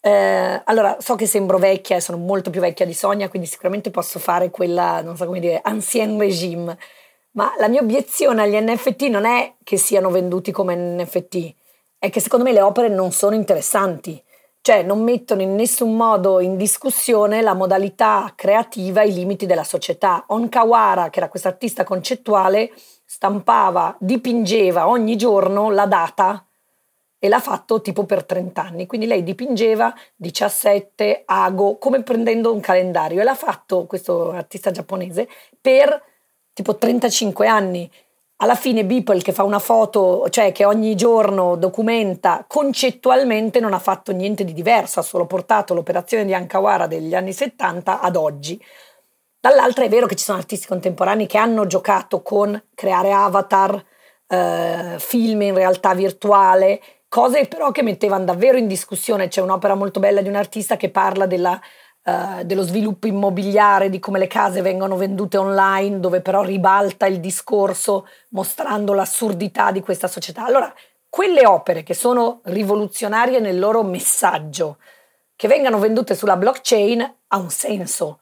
Eh, 0.00 0.62
allora, 0.64 0.98
so 1.00 1.16
che 1.16 1.26
sembro 1.26 1.58
vecchia 1.58 1.96
e 1.96 2.00
sono 2.00 2.18
molto 2.18 2.50
più 2.50 2.60
vecchia 2.60 2.86
di 2.86 2.94
Sonia, 2.94 3.28
quindi 3.28 3.48
sicuramente 3.48 3.90
posso 3.90 4.18
fare 4.18 4.50
quella, 4.50 5.02
non 5.02 5.16
so 5.16 5.26
come 5.26 5.40
dire, 5.40 5.60
ancien 5.62 6.18
regime 6.18 6.76
ma 7.36 7.52
la 7.58 7.68
mia 7.68 7.82
obiezione 7.82 8.42
agli 8.42 8.56
NFT 8.56 9.02
non 9.04 9.24
è 9.24 9.54
che 9.62 9.76
siano 9.76 10.10
venduti 10.10 10.50
come 10.50 10.74
NFT, 10.74 11.54
è 11.98 12.10
che 12.10 12.20
secondo 12.20 12.44
me 12.44 12.52
le 12.52 12.62
opere 12.62 12.88
non 12.88 13.12
sono 13.12 13.34
interessanti, 13.34 14.22
cioè 14.62 14.82
non 14.82 15.02
mettono 15.02 15.42
in 15.42 15.54
nessun 15.54 15.96
modo 15.96 16.40
in 16.40 16.56
discussione 16.56 17.42
la 17.42 17.54
modalità 17.54 18.32
creativa 18.34 19.02
e 19.02 19.08
i 19.08 19.14
limiti 19.14 19.46
della 19.46 19.64
società. 19.64 20.24
Onkawara, 20.28 21.10
che 21.10 21.18
era 21.18 21.28
questo 21.28 21.48
artista 21.48 21.84
concettuale, 21.84 22.72
stampava, 23.04 23.94
dipingeva 24.00 24.88
ogni 24.88 25.16
giorno 25.16 25.70
la 25.70 25.86
data 25.86 26.44
e 27.18 27.28
l'ha 27.28 27.40
fatto 27.40 27.80
tipo 27.82 28.04
per 28.04 28.24
30 28.24 28.62
anni. 28.62 28.86
Quindi 28.86 29.06
lei 29.06 29.22
dipingeva 29.22 29.94
17 30.16 31.22
ago, 31.26 31.76
come 31.76 32.02
prendendo 32.02 32.52
un 32.52 32.60
calendario 32.60 33.20
e 33.20 33.24
l'ha 33.24 33.34
fatto 33.34 33.84
questo 33.84 34.30
artista 34.32 34.70
giapponese 34.70 35.28
per 35.60 36.14
tipo 36.56 36.76
35 36.76 37.46
anni. 37.46 37.90
Alla 38.36 38.54
fine 38.54 38.86
Beeple 38.86 39.20
che 39.20 39.32
fa 39.32 39.42
una 39.42 39.58
foto, 39.58 40.26
cioè 40.30 40.52
che 40.52 40.64
ogni 40.64 40.94
giorno 40.94 41.56
documenta, 41.56 42.46
concettualmente 42.48 43.60
non 43.60 43.74
ha 43.74 43.78
fatto 43.78 44.12
niente 44.12 44.42
di 44.42 44.54
diverso, 44.54 45.00
ha 45.00 45.02
solo 45.02 45.26
portato 45.26 45.74
l'operazione 45.74 46.24
di 46.24 46.32
Ankawara 46.32 46.86
degli 46.86 47.14
anni 47.14 47.34
70 47.34 48.00
ad 48.00 48.16
oggi. 48.16 48.58
Dall'altra 49.38 49.84
è 49.84 49.88
vero 49.90 50.06
che 50.06 50.16
ci 50.16 50.24
sono 50.24 50.38
artisti 50.38 50.66
contemporanei 50.66 51.26
che 51.26 51.36
hanno 51.36 51.66
giocato 51.66 52.22
con 52.22 52.60
creare 52.74 53.12
avatar, 53.12 53.84
eh, 54.26 54.96
film 54.98 55.42
in 55.42 55.54
realtà 55.54 55.92
virtuale, 55.94 56.80
cose 57.08 57.46
però 57.46 57.70
che 57.70 57.82
mettevano 57.82 58.24
davvero 58.24 58.56
in 58.56 58.66
discussione. 58.66 59.28
C'è 59.28 59.42
un'opera 59.42 59.74
molto 59.74 60.00
bella 60.00 60.22
di 60.22 60.28
un 60.28 60.36
artista 60.36 60.78
che 60.78 60.88
parla 60.90 61.26
della 61.26 61.60
Uh, 62.06 62.44
dello 62.44 62.62
sviluppo 62.62 63.08
immobiliare, 63.08 63.90
di 63.90 63.98
come 63.98 64.20
le 64.20 64.28
case 64.28 64.62
vengono 64.62 64.94
vendute 64.94 65.38
online, 65.38 65.98
dove 65.98 66.20
però 66.20 66.44
ribalta 66.44 67.06
il 67.06 67.18
discorso 67.18 68.06
mostrando 68.28 68.92
l'assurdità 68.92 69.72
di 69.72 69.80
questa 69.80 70.06
società. 70.06 70.44
Allora, 70.44 70.72
quelle 71.08 71.44
opere 71.44 71.82
che 71.82 71.94
sono 71.94 72.42
rivoluzionarie 72.44 73.40
nel 73.40 73.58
loro 73.58 73.82
messaggio, 73.82 74.76
che 75.34 75.48
vengano 75.48 75.80
vendute 75.80 76.14
sulla 76.14 76.36
blockchain, 76.36 77.14
ha 77.26 77.36
un 77.38 77.50
senso. 77.50 78.20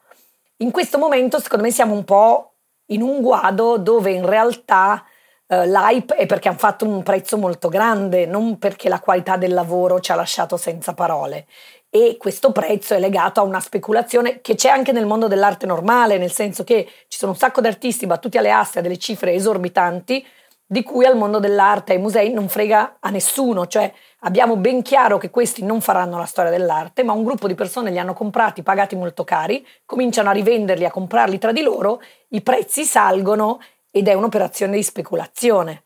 In 0.59 0.71
questo 0.71 0.97
momento, 0.97 1.39
secondo 1.39 1.65
me, 1.65 1.71
siamo 1.71 1.93
un 1.93 2.05
po' 2.05 2.53
in 2.87 3.03
un 3.03 3.21
guado 3.21 3.77
dove 3.77 4.13
in 4.13 4.25
realtà 4.25 5.05
uh, 5.47 5.57
l'hype 5.65 6.15
è 6.15 6.25
perché 6.25 6.49
hanno 6.49 6.57
fatto 6.57 6.87
un 6.87 7.03
prezzo 7.03 7.37
molto 7.37 7.69
grande, 7.69 8.25
non 8.25 8.57
perché 8.59 8.89
la 8.89 9.01
qualità 9.01 9.37
del 9.37 9.53
lavoro 9.53 10.01
ci 10.01 10.11
ha 10.11 10.15
lasciato 10.15 10.57
senza 10.57 10.95
parole 10.95 11.47
e 11.97 12.17
questo 12.19 12.51
prezzo 12.51 12.95
è 12.95 12.99
legato 12.99 13.39
a 13.39 13.45
una 13.45 13.61
speculazione 13.61 14.41
che 14.41 14.57
c'è 14.57 14.69
anche 14.69 14.91
nel 14.91 15.07
mondo 15.07 15.29
dell'arte 15.29 15.65
normale, 15.65 16.19
nel 16.19 16.33
senso 16.33 16.65
che 16.65 16.89
ci 17.07 17.17
sono 17.17 17.31
un 17.31 17.39
sacco 17.39 17.61
di 17.61 17.69
artisti 17.69 18.05
battuti 18.05 18.37
alle 18.37 18.51
aste 18.51 18.81
a 18.81 18.83
delle 18.83 18.99
cifre 18.99 19.33
esorbitanti 19.33 20.27
di 20.67 20.83
cui 20.83 21.05
al 21.05 21.17
mondo 21.17 21.39
dell'arte 21.39 21.93
e 21.93 21.95
ai 21.95 22.03
musei 22.03 22.33
non 22.33 22.49
frega 22.49 22.97
a 22.99 23.11
nessuno, 23.11 23.69
cioè 23.69 23.93
abbiamo 24.23 24.57
ben 24.57 24.83
chiaro 24.83 25.19
che 25.19 25.31
questi 25.31 25.63
non 25.63 25.81
faranno 25.81 26.19
la 26.19 26.25
storia 26.25 26.51
dell'arte, 26.51 27.05
ma 27.05 27.13
un 27.13 27.23
gruppo 27.23 27.47
di 27.47 27.55
persone 27.55 27.93
li 27.93 27.99
hanno 28.01 28.13
comprati, 28.13 28.65
pagati 28.65 28.97
molto 28.97 29.23
cari, 29.23 29.65
cominciano 29.87 30.31
a 30.31 30.33
rivenderli, 30.33 30.85
a 30.85 30.91
comprarli 30.91 31.39
tra 31.39 31.53
di 31.53 31.63
loro, 31.63 32.03
i 32.31 32.43
prezzi 32.43 32.83
salgono 32.83 33.61
ed 33.93 34.09
è 34.09 34.15
un'operazione 34.15 34.75
di 34.75 34.83
speculazione. 34.83 35.85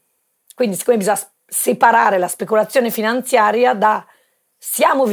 Quindi 0.55 0.77
siccome 0.77 0.97
bisogna 0.97 1.21
separare 1.45 2.17
la 2.17 2.29
speculazione 2.29 2.91
finanziaria 2.91 3.75
da 3.75 4.07
siamo 4.57 5.05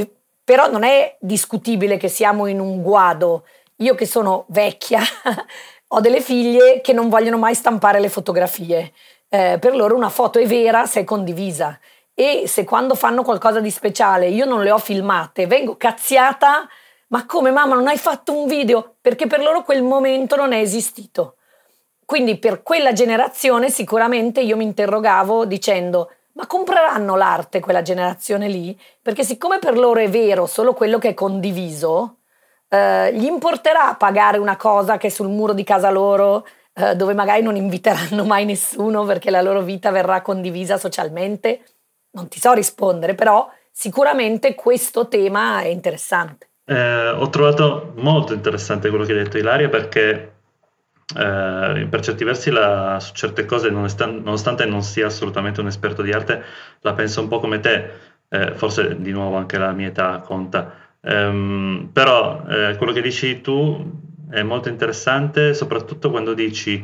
però 0.46 0.70
non 0.70 0.84
è 0.84 1.18
discutibile 1.20 1.98
che 1.98 2.08
siamo 2.08 2.46
in 2.46 2.60
un 2.60 2.84
guado. 2.84 3.46
Io 3.78 3.96
che 3.96 4.06
sono 4.06 4.46
vecchia 4.50 5.02
ho 5.90 6.00
delle 6.00 6.22
figlie 6.22 6.82
che 6.82 6.94
non 6.94 7.10
vogliono 7.10 7.38
mai 7.38 7.56
stampare 7.56 8.00
le 8.00 8.10
fotografie. 8.10 8.94
Eh, 9.28 9.58
per 9.60 9.76
loro 9.76 9.96
una 9.96 10.10
foto 10.10 10.38
è 10.40 10.46
vera 10.46 10.86
se 10.86 11.02
è 11.02 11.04
condivisa. 11.04 11.78
E 12.14 12.44
se 12.48 12.64
quando 12.64 12.94
fanno 12.94 13.24
qualcosa 13.24 13.60
di 13.60 13.72
speciale 13.72 14.28
io 14.28 14.46
non 14.46 14.64
le 14.64 14.72
ho 14.72 14.78
filmate, 14.78 15.48
vengo 15.48 15.76
cazziata, 15.76 16.68
ma 17.08 17.26
come 17.26 17.52
mamma 17.52 17.76
non 17.76 17.88
hai 17.88 17.98
fatto 17.98 18.38
un 18.38 18.48
video? 18.48 18.96
Perché 19.02 19.26
per 19.26 19.42
loro 19.42 19.64
quel 19.64 19.82
momento 19.82 20.36
non 20.36 20.54
è 20.54 20.60
esistito. 20.60 21.38
Quindi 22.06 22.38
per 22.38 22.62
quella 22.62 22.94
generazione 22.94 23.72
sicuramente 23.72 24.42
io 24.42 24.56
mi 24.56 24.64
interrogavo 24.64 25.46
dicendo 25.46 26.12
ma 26.36 26.48
compreranno 26.48 27.16
l'arte 27.16 27.60
quella 27.60 27.82
generazione 27.82 28.48
lì? 28.48 28.78
Perché 29.02 29.24
siccome 29.24 29.60
per 29.60 29.78
loro 29.78 30.00
è 30.00 30.10
vero 30.10 30.46
solo 30.46 30.74
quello 30.74 30.98
che 30.98 31.10
è 31.10 31.14
condiviso, 31.14 32.18
eh, 32.68 33.14
gli 33.14 33.26
importerà 33.26 33.96
pagare 33.96 34.38
una 34.38 34.58
cosa 34.58 34.98
che 34.98 35.08
è 35.08 35.10
sul 35.10 35.30
muro 35.30 35.54
di 35.54 35.64
casa 35.64 35.90
loro, 35.90 36.46
eh, 36.74 36.96
dove 36.96 37.14
magari 37.14 37.42
non 37.42 37.56
inviteranno 37.56 38.26
mai 38.26 38.44
nessuno 38.44 39.06
perché 39.06 39.32
la 39.32 39.42
loro 39.42 39.62
vita 39.62 39.92
verrà 39.92 40.22
condivisa 40.22 40.78
socialmente? 40.78 41.62
Non 42.12 42.28
ti 42.28 42.40
so 42.40 42.52
rispondere, 42.52 43.16
però 43.16 43.50
sicuramente 43.72 44.56
questo 44.56 45.08
tema 45.08 45.62
è 45.62 45.68
interessante. 45.68 46.50
Eh, 46.66 47.10
ho 47.10 47.30
trovato 47.30 47.94
molto 47.98 48.34
interessante 48.34 48.90
quello 48.90 49.06
che 49.06 49.14
hai 49.14 49.24
detto 49.24 49.38
Ilaria 49.38 49.70
perché 49.70 50.35
eh, 51.16 51.88
per 51.90 52.02
certi 52.02 52.24
versi 52.24 52.50
la, 52.50 53.00
su 53.00 53.14
certe 53.14 53.46
cose, 53.46 53.70
nonostante 53.70 54.66
non 54.66 54.82
sia 54.82 55.08
assolutamente 55.08 55.62
un 55.62 55.68
esperto 55.68 56.02
di 56.02 56.12
arte, 56.12 56.44
la 56.82 56.94
penso 56.94 57.22
un 57.22 57.28
po' 57.28 57.40
come 57.40 57.60
te. 57.60 58.14
eh, 58.30 58.54
forse 58.56 59.00
di 59.00 59.12
nuovo 59.12 59.38
anche 59.38 59.58
la 59.58 59.72
mia 59.72 59.88
età 59.88 60.20
conta. 60.20 60.74
Um, 61.02 61.90
però 61.94 62.44
eh, 62.50 62.76
quello 62.78 62.92
che 62.92 63.02
dici 63.02 63.42
tu 63.42 64.02
è 64.30 64.42
molto 64.42 64.70
interessante, 64.70 65.54
soprattutto 65.54 66.10
quando 66.10 66.34
dici 66.34 66.84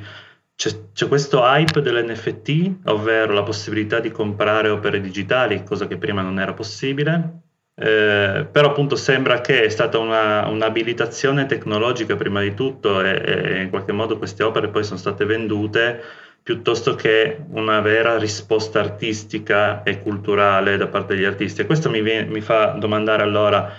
c'è, 0.56 0.92
c'è, 0.94 1.08
questo 1.08 1.42
hype 1.44 1.82
dell'NFT, 1.82 2.82
ovvero 2.86 3.34
la 3.34 3.44
possibilità 3.44 4.00
di 4.00 4.12
comprare 4.12 4.70
opere 4.70 5.02
digitali, 5.02 5.64
cosa 5.64 5.88
che 5.88 5.98
prima 5.98 6.22
non 6.22 6.40
era 6.40 6.54
possibile. 6.54 7.42
Eh, 7.84 8.46
però 8.52 8.70
appunto 8.70 8.96
sembra 8.96 9.42
che 9.42 9.64
è 9.64 9.70
stata 9.70 9.98
una, 9.98 10.48
un'abilitazione 10.48 11.48
tecnologica 11.48 12.16
prima 12.16 12.40
di 12.42 12.54
tutto 12.54 13.02
e, 13.02 13.20
e 13.26 13.62
in 13.64 13.72
qualche 13.72 13.92
modo 13.92 14.20
queste 14.20 14.44
opere 14.44 14.68
poi 14.68 14.84
sono 14.84 15.00
state 15.00 15.26
vendute 15.26 16.00
piuttosto 16.44 16.94
che 16.94 17.40
una 17.50 17.80
vera 17.82 18.20
risposta 18.20 18.80
artistica 18.80 19.82
e 19.82 20.00
culturale 20.00 20.78
da 20.78 20.88
parte 20.88 21.16
degli 21.16 21.26
artisti. 21.26 21.62
E 21.62 21.66
questo 21.66 21.90
mi, 21.90 22.04
viene, 22.04 22.28
mi 22.30 22.42
fa 22.42 22.68
domandare 22.78 23.24
allora, 23.24 23.74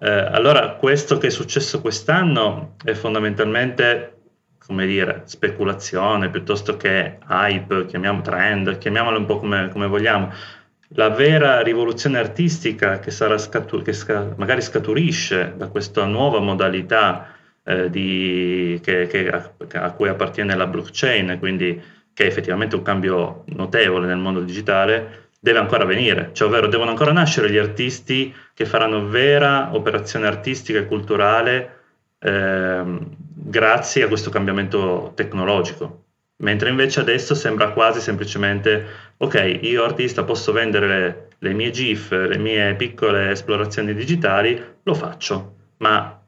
eh, 0.00 0.08
allora 0.08 0.70
questo 0.74 1.18
che 1.18 1.26
è 1.26 1.30
successo 1.30 1.80
quest'anno 1.80 2.76
è 2.84 2.92
fondamentalmente, 2.92 4.18
come 4.64 4.86
dire, 4.86 5.22
speculazione 5.24 6.30
piuttosto 6.30 6.76
che 6.76 7.18
hype, 7.28 7.86
chiamiamo 7.86 8.20
trend, 8.20 8.78
chiamiamolo 8.78 9.18
un 9.18 9.26
po' 9.26 9.38
come, 9.38 9.70
come 9.70 9.88
vogliamo. 9.88 10.30
La 10.96 11.08
vera 11.08 11.60
rivoluzione 11.60 12.18
artistica 12.18 13.00
che, 13.00 13.10
scatu- 13.10 13.82
che 13.82 13.92
sca- 13.92 14.32
magari 14.36 14.60
scaturisce 14.60 15.54
da 15.56 15.66
questa 15.68 16.04
nuova 16.04 16.38
modalità 16.38 17.34
eh, 17.64 17.90
di, 17.90 18.78
che, 18.82 19.06
che 19.08 19.28
a, 19.28 19.52
a, 19.72 19.92
cui 19.92 20.08
appartiene 20.08 20.54
la 20.54 20.66
blockchain, 20.66 21.36
quindi 21.40 21.82
che 22.12 22.24
è 22.24 22.26
effettivamente 22.26 22.76
un 22.76 22.82
cambio 22.82 23.42
notevole 23.46 24.06
nel 24.06 24.18
mondo 24.18 24.40
digitale, 24.40 25.30
deve 25.40 25.58
ancora 25.58 25.84
venire, 25.84 26.30
cioè 26.32 26.46
ovvero 26.48 26.68
devono 26.68 26.90
ancora 26.90 27.12
nascere 27.12 27.50
gli 27.50 27.58
artisti 27.58 28.32
che 28.54 28.64
faranno 28.64 29.08
vera 29.08 29.74
operazione 29.74 30.26
artistica 30.26 30.78
e 30.78 30.86
culturale 30.86 31.78
eh, 32.20 32.82
grazie 33.34 34.04
a 34.04 34.08
questo 34.08 34.30
cambiamento 34.30 35.12
tecnologico. 35.16 36.04
Mentre 36.36 36.70
invece 36.70 37.00
adesso 37.00 37.34
sembra 37.34 37.70
quasi 37.70 38.00
semplicemente, 38.00 38.86
ok, 39.16 39.58
io 39.62 39.84
artista 39.84 40.24
posso 40.24 40.52
vendere 40.52 40.86
le, 40.86 41.28
le 41.38 41.52
mie 41.52 41.70
GIF, 41.70 42.10
le 42.10 42.38
mie 42.38 42.74
piccole 42.74 43.30
esplorazioni 43.30 43.94
digitali, 43.94 44.62
lo 44.82 44.94
faccio, 44.94 45.54
ma 45.78 46.20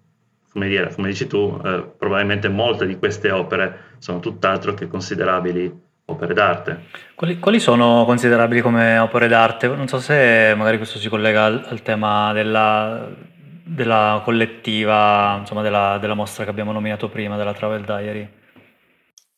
come, 0.50 0.68
dire, 0.68 0.92
come 0.94 1.08
dici 1.08 1.26
tu, 1.26 1.60
eh, 1.64 1.84
probabilmente 1.98 2.48
molte 2.48 2.86
di 2.86 2.96
queste 2.96 3.30
opere 3.30 3.94
sono 3.98 4.20
tutt'altro 4.20 4.74
che 4.74 4.86
considerabili 4.86 5.84
opere 6.06 6.34
d'arte. 6.34 6.84
Quali, 7.14 7.38
quali, 7.38 7.60
sono 7.60 8.04
considerabili 8.06 8.60
come 8.60 8.98
opere 8.98 9.28
d'arte? 9.28 9.68
Non 9.68 9.88
so 9.88 9.98
se 9.98 10.54
magari 10.56 10.76
questo 10.76 10.98
si 10.98 11.08
collega 11.08 11.44
al, 11.44 11.64
al 11.68 11.82
tema 11.82 12.32
della, 12.32 13.08
della, 13.64 14.20
collettiva, 14.24 15.36
insomma 15.40 15.62
della, 15.62 15.98
della 16.00 16.14
mostra 16.14 16.44
che 16.44 16.50
abbiamo 16.50 16.72
nominato 16.72 17.08
prima, 17.08 17.36
della 17.36 17.52
Travel 17.52 17.84
Diary. 17.84 18.28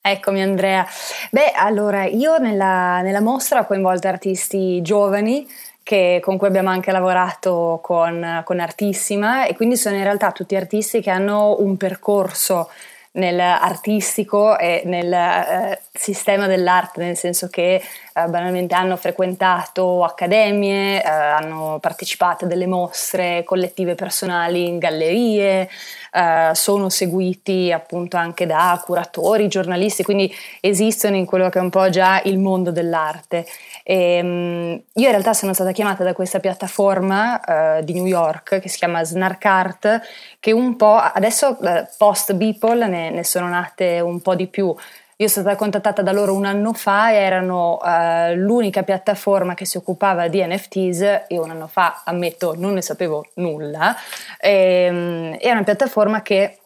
Eccomi 0.01 0.43
Andrea. 0.43 0.87
Beh, 1.31 1.53
allora 1.55 2.05
io 2.05 2.39
nella, 2.39 3.01
nella 3.03 3.21
mostra 3.21 3.61
ho 3.61 3.67
coinvolto 3.67 4.09
artisti 4.09 4.81
giovani 4.81 5.47
che, 5.83 6.21
con 6.23 6.39
cui 6.39 6.47
abbiamo 6.47 6.71
anche 6.71 6.93
lavorato 6.93 7.81
con, 7.83 8.43
con 8.45 8.61
Artissima 8.61 9.47
e 9.47 9.55
quindi 9.55 9.77
sono 9.77 9.97
in 9.97 10.05
realtà 10.05 10.33
tutti 10.33 10.57
artisti 10.57 11.01
che 11.01 11.11
hanno 11.11 11.57
un 11.61 11.77
percorso 11.77 12.71
nel 13.13 13.41
artistico 13.41 14.59
e 14.59 14.83
nel 14.85 15.13
eh, 15.13 15.81
sistema 15.93 16.47
dell'arte, 16.47 17.03
nel 17.03 17.17
senso 17.17 17.49
che 17.49 17.75
eh, 17.75 18.27
banalmente 18.27 18.75
hanno 18.75 18.97
frequentato 18.97 20.05
accademie, 20.05 21.03
eh, 21.03 21.09
hanno 21.09 21.79
partecipato 21.81 22.45
a 22.45 22.49
delle 22.49 22.67
mostre 22.67 23.43
collettive 23.45 23.95
personali 23.95 24.67
in 24.67 24.79
gallerie, 24.79 25.69
eh, 26.13 26.51
sono 26.55 26.89
seguiti 26.89 27.71
appunto 27.73 28.17
anche 28.17 28.47
da 28.47 28.81
curatori, 28.85 29.49
giornalisti, 29.49 30.03
quindi 30.03 30.33
esistono 30.61 31.17
in 31.17 31.27
quello 31.27 31.49
che 31.49 31.59
è 31.59 31.63
un 31.63 31.71
po' 31.71 31.89
già 31.91 32.21
il 32.25 32.39
mondo 32.39 32.71
dell'arte. 32.71 33.47
E, 33.83 34.21
um, 34.21 34.83
io 34.95 35.05
in 35.05 35.11
realtà 35.11 35.33
sono 35.33 35.53
stata 35.53 35.73
chiamata 35.73 36.05
da 36.05 36.13
questa 36.13 36.41
piattaforma 36.41 37.41
uh, 37.79 37.85
di 37.85 37.95
New 37.95 38.07
York 38.07 38.59
che 38.59 38.69
si 38.69 38.79
chiama 38.79 39.05
Snarkart, 39.05 40.01
che 40.41 40.53
un 40.53 40.77
po' 40.77 40.97
adesso 40.97 41.57
uh, 41.59 41.87
post 41.97 42.33
Beeple 42.35 42.87
ne, 42.99 43.11
ne 43.11 43.25
sono 43.25 43.49
nate 43.49 44.01
un 44.01 44.21
po' 44.21 44.35
di 44.35 44.47
più. 44.47 44.75
Io 45.21 45.27
sono 45.27 45.47
stata 45.47 45.57
contattata 45.57 46.03
da 46.03 46.13
loro 46.13 46.35
un 46.35 46.45
anno 46.45 46.73
fa 46.73 47.11
e 47.11 47.17
erano 47.17 47.79
uh, 47.83 48.35
l'unica 48.35 48.85
piattaforma 48.85 49.55
che 49.55 49.65
si 49.65 49.77
occupava 49.77 50.29
di 50.29 50.45
NFTs. 50.45 51.25
Io 51.29 51.43
un 51.43 51.51
anno 51.51 51.67
fa, 51.67 52.03
ammetto, 52.05 52.55
non 52.57 52.75
ne 52.75 52.83
sapevo 52.83 53.27
nulla. 53.35 53.97
E, 54.41 54.89
um, 54.89 55.37
è 55.37 55.51
una 55.51 55.65
piattaforma 55.65 56.23
che 56.23 56.59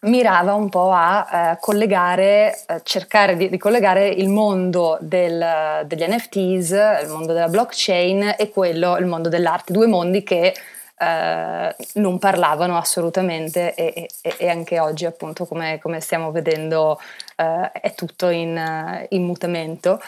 mirava 0.00 0.54
un 0.54 0.68
po' 0.68 0.92
a 0.92 1.26
eh, 1.32 1.58
collegare, 1.60 2.56
eh, 2.68 2.80
cercare 2.84 3.36
di, 3.36 3.48
di, 3.48 3.58
collegare 3.58 4.06
il 4.06 4.28
mondo 4.28 4.96
del, 5.00 5.82
degli 5.86 6.04
NFTs, 6.04 6.70
il 7.02 7.08
mondo 7.08 7.32
della 7.32 7.48
blockchain 7.48 8.36
e 8.38 8.50
quello, 8.50 8.96
il 8.98 9.06
mondo 9.06 9.28
dell'arte, 9.28 9.72
due 9.72 9.88
mondi 9.88 10.22
che 10.22 10.54
eh, 10.98 11.76
non 11.94 12.18
parlavano 12.18 12.76
assolutamente 12.76 13.74
e, 13.74 14.08
e, 14.22 14.34
e, 14.38 14.48
anche 14.48 14.78
oggi 14.80 15.06
appunto 15.06 15.46
come, 15.46 15.78
come 15.80 16.00
stiamo 16.00 16.30
vedendo 16.30 17.00
eh, 17.36 17.70
è 17.72 17.94
tutto 17.94 18.28
in, 18.28 19.06
in 19.10 19.24
mutamento. 19.24 20.00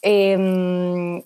E, 0.00 0.36
mh, 0.36 1.22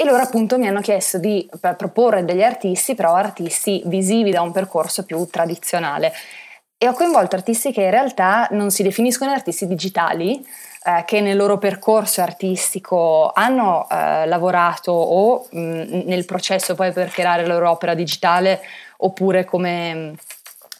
e 0.00 0.04
loro 0.04 0.22
appunto 0.22 0.58
mi 0.58 0.68
hanno 0.68 0.80
chiesto 0.80 1.18
di 1.18 1.48
proporre 1.58 2.24
degli 2.24 2.42
artisti, 2.42 2.94
però 2.94 3.14
artisti 3.14 3.82
visivi 3.86 4.30
da 4.30 4.42
un 4.42 4.52
percorso 4.52 5.04
più 5.04 5.26
tradizionale 5.26 6.12
e 6.80 6.86
ho 6.86 6.92
coinvolto 6.92 7.34
artisti 7.34 7.72
che 7.72 7.82
in 7.82 7.90
realtà 7.90 8.46
non 8.52 8.70
si 8.70 8.84
definiscono 8.84 9.32
artisti 9.32 9.66
digitali, 9.66 10.46
eh, 10.84 11.04
che 11.04 11.20
nel 11.20 11.36
loro 11.36 11.58
percorso 11.58 12.20
artistico 12.20 13.30
hanno 13.34 13.86
eh, 13.90 14.26
lavorato 14.26 14.92
o 14.92 15.46
mh, 15.50 16.02
nel 16.06 16.24
processo 16.24 16.74
poi 16.74 16.92
per 16.92 17.10
creare 17.10 17.46
la 17.46 17.54
loro 17.54 17.70
opera 17.70 17.94
digitale 17.94 18.60
oppure 18.98 19.44
come, 19.44 20.14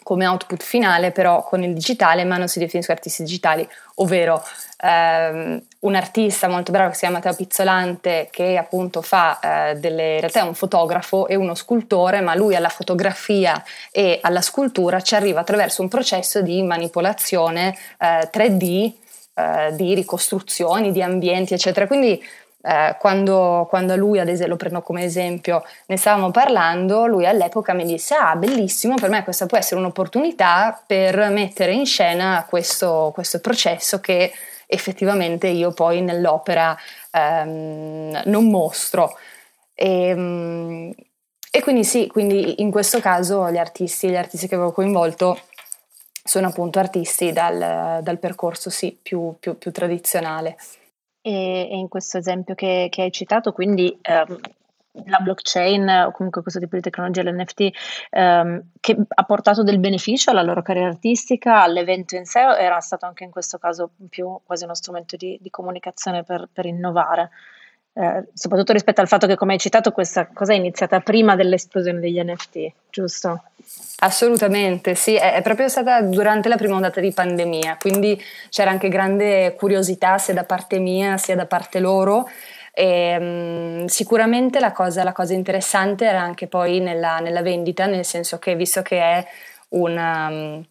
come 0.03 0.27
output 0.27 0.63
finale, 0.63 1.11
però 1.11 1.43
con 1.43 1.63
il 1.63 1.75
digitale, 1.75 2.25
ma 2.25 2.37
non 2.37 2.49
si 2.49 2.59
definiscono 2.59 2.97
artisti 2.97 3.23
digitali, 3.23 3.69
ovvero 3.97 4.43
ehm, 4.81 5.63
un 5.81 5.95
artista 5.95 6.49
molto 6.49 6.73
bravo 6.73 6.89
che 6.89 6.95
si 6.95 7.01
chiama 7.01 7.17
Matteo 7.17 7.35
Pizzolante 7.35 8.29
che 8.31 8.57
appunto 8.57 9.03
fa 9.03 9.39
eh, 9.39 9.75
delle, 9.75 10.15
in 10.15 10.21
realtà 10.21 10.41
è 10.41 10.45
un 10.45 10.55
fotografo 10.55 11.27
e 11.27 11.35
uno 11.35 11.55
scultore, 11.55 12.21
ma 12.21 12.35
lui 12.35 12.55
alla 12.55 12.69
fotografia 12.69 13.63
e 13.93 14.19
alla 14.23 14.41
scultura 14.41 15.01
ci 15.01 15.15
arriva 15.15 15.41
attraverso 15.41 15.83
un 15.83 15.89
processo 15.89 16.41
di 16.41 16.63
manipolazione 16.63 17.77
eh, 17.99 18.31
3D, 18.33 18.93
eh, 19.39 19.73
di 19.77 19.95
ricostruzioni, 19.95 20.91
di 20.91 21.01
ambienti, 21.01 21.55
eccetera. 21.55 21.87
Quindi 21.87 22.21
eh, 22.63 22.97
quando, 22.99 23.67
quando, 23.69 23.95
lui, 23.95 24.19
ad 24.19 24.27
esempio, 24.27 24.49
lo 24.49 24.57
prendo 24.57 24.83
come 24.83 25.05
esempio, 25.05 25.65
ne 25.87 25.97
stavamo 25.97 26.33
parlando, 26.33 27.07
lui 27.07 27.25
all'epoca 27.25 27.73
mi 27.73 27.85
disse, 27.85 28.15
ah, 28.15 28.35
bellissimo, 28.35 28.97
per 28.97 29.11
me 29.11 29.23
questa 29.23 29.47
può 29.47 29.57
essere 29.57 29.79
un'opportunità 29.81 30.83
per 30.85 31.31
mettere 31.31 31.73
in 31.73 31.87
scena 31.87 32.45
questo, 32.49 33.13
questo 33.15 33.39
processo 33.41 34.01
che 34.01 34.33
effettivamente 34.67 35.47
io 35.47 35.73
poi 35.73 36.03
nell'opera 36.03 36.77
ehm, 37.13 38.23
non 38.25 38.49
mostro. 38.49 39.17
E, 39.75 40.09
ehm, 40.09 40.93
e, 41.51 41.63
quindi 41.63 41.85
sì, 41.85 42.09
quindi 42.09 42.61
in 42.61 42.71
questo 42.71 43.01
caso 43.01 43.51
gli 43.51 43.57
artisti, 43.57 44.09
gli 44.09 44.17
artisti 44.17 44.49
che 44.49 44.55
avevo 44.57 44.73
coinvolto 44.73 45.39
sono 46.29 46.49
appunto 46.49 46.79
artisti 46.79 47.33
dal, 47.33 48.03
dal 48.03 48.19
percorso 48.19 48.69
sì, 48.69 48.97
più, 49.01 49.35
più, 49.41 49.57
più 49.57 49.73
tradizionale. 49.73 50.57
E, 51.23 51.69
e, 51.71 51.77
in 51.77 51.89
questo 51.89 52.19
esempio 52.19 52.55
che, 52.55 52.89
che 52.91 53.03
hai 53.03 53.11
citato, 53.11 53.53
quindi 53.53 53.99
ehm, 54.03 54.39
la 55.07 55.21
blockchain 55.21 55.89
o 56.07 56.11
comunque 56.11 56.43
questo 56.43 56.61
tipo 56.61 56.77
di 56.77 56.83
tecnologia, 56.83 57.23
l'NFT, 57.23 57.71
ehm, 58.11 58.71
che 58.79 58.97
ha 59.09 59.23
portato 59.25 59.63
del 59.63 59.79
beneficio 59.79 60.31
alla 60.31 60.43
loro 60.43 60.61
carriera 60.61 60.89
artistica, 60.89 61.63
all'evento 61.63 62.15
in 62.15 62.27
sé, 62.27 62.41
era 62.41 62.79
stato 62.81 63.07
anche 63.07 63.25
in 63.25 63.31
questo 63.31 63.57
caso 63.57 63.91
più 64.11 64.39
quasi 64.45 64.65
uno 64.65 64.75
strumento 64.75 65.17
di, 65.17 65.39
di 65.41 65.49
comunicazione 65.49 66.25
per, 66.25 66.47
per 66.53 66.67
innovare? 66.67 67.31
Eh, 68.01 68.29
soprattutto 68.33 68.73
rispetto 68.73 69.01
al 69.01 69.09
fatto 69.09 69.27
che, 69.27 69.35
come 69.35 69.55
hai 69.55 69.59
citato, 69.59 69.91
questa 69.91 70.29
cosa 70.33 70.53
è 70.53 70.57
iniziata 70.57 71.01
prima 71.01 71.35
dell'esplosione 71.35 71.99
degli 71.99 72.23
NFT, 72.23 72.71
giusto? 72.91 73.43
Assolutamente, 73.99 74.95
sì, 74.95 75.17
è, 75.17 75.33
è, 75.33 75.43
proprio 75.43 75.67
stata 75.67 76.01
durante 76.03 76.49
la 76.49 76.55
prima 76.55 76.77
ondata 76.77 77.01
di 77.01 77.11
pandemia, 77.11 77.77
quindi 77.81 78.17
c'era 78.51 78.71
anche 78.71 78.89
grande 78.89 79.57
curiosità 79.59 80.17
sia 80.19 80.33
da 80.33 80.45
parte 80.45 80.79
mia 80.79 81.17
sia 81.17 81.35
da 81.35 81.47
parte 81.47 81.81
loro. 81.81 82.29
E, 82.73 83.17
um, 83.19 83.87
sicuramente 83.87 84.61
la 84.61 84.71
cosa, 84.71 85.03
la 85.03 85.13
cosa, 85.13 85.35
interessante 85.35 86.05
era 86.05 86.21
anche 86.21 86.47
poi 86.47 86.79
nella, 86.79 87.19
nella, 87.19 87.43
vendita, 87.43 87.87
nel 87.87 88.05
senso 88.05 88.39
che 88.39 88.55
visto 88.55 88.81
che 88.83 89.01
è 89.01 89.27
una, 89.71 90.29
um, 90.29 90.65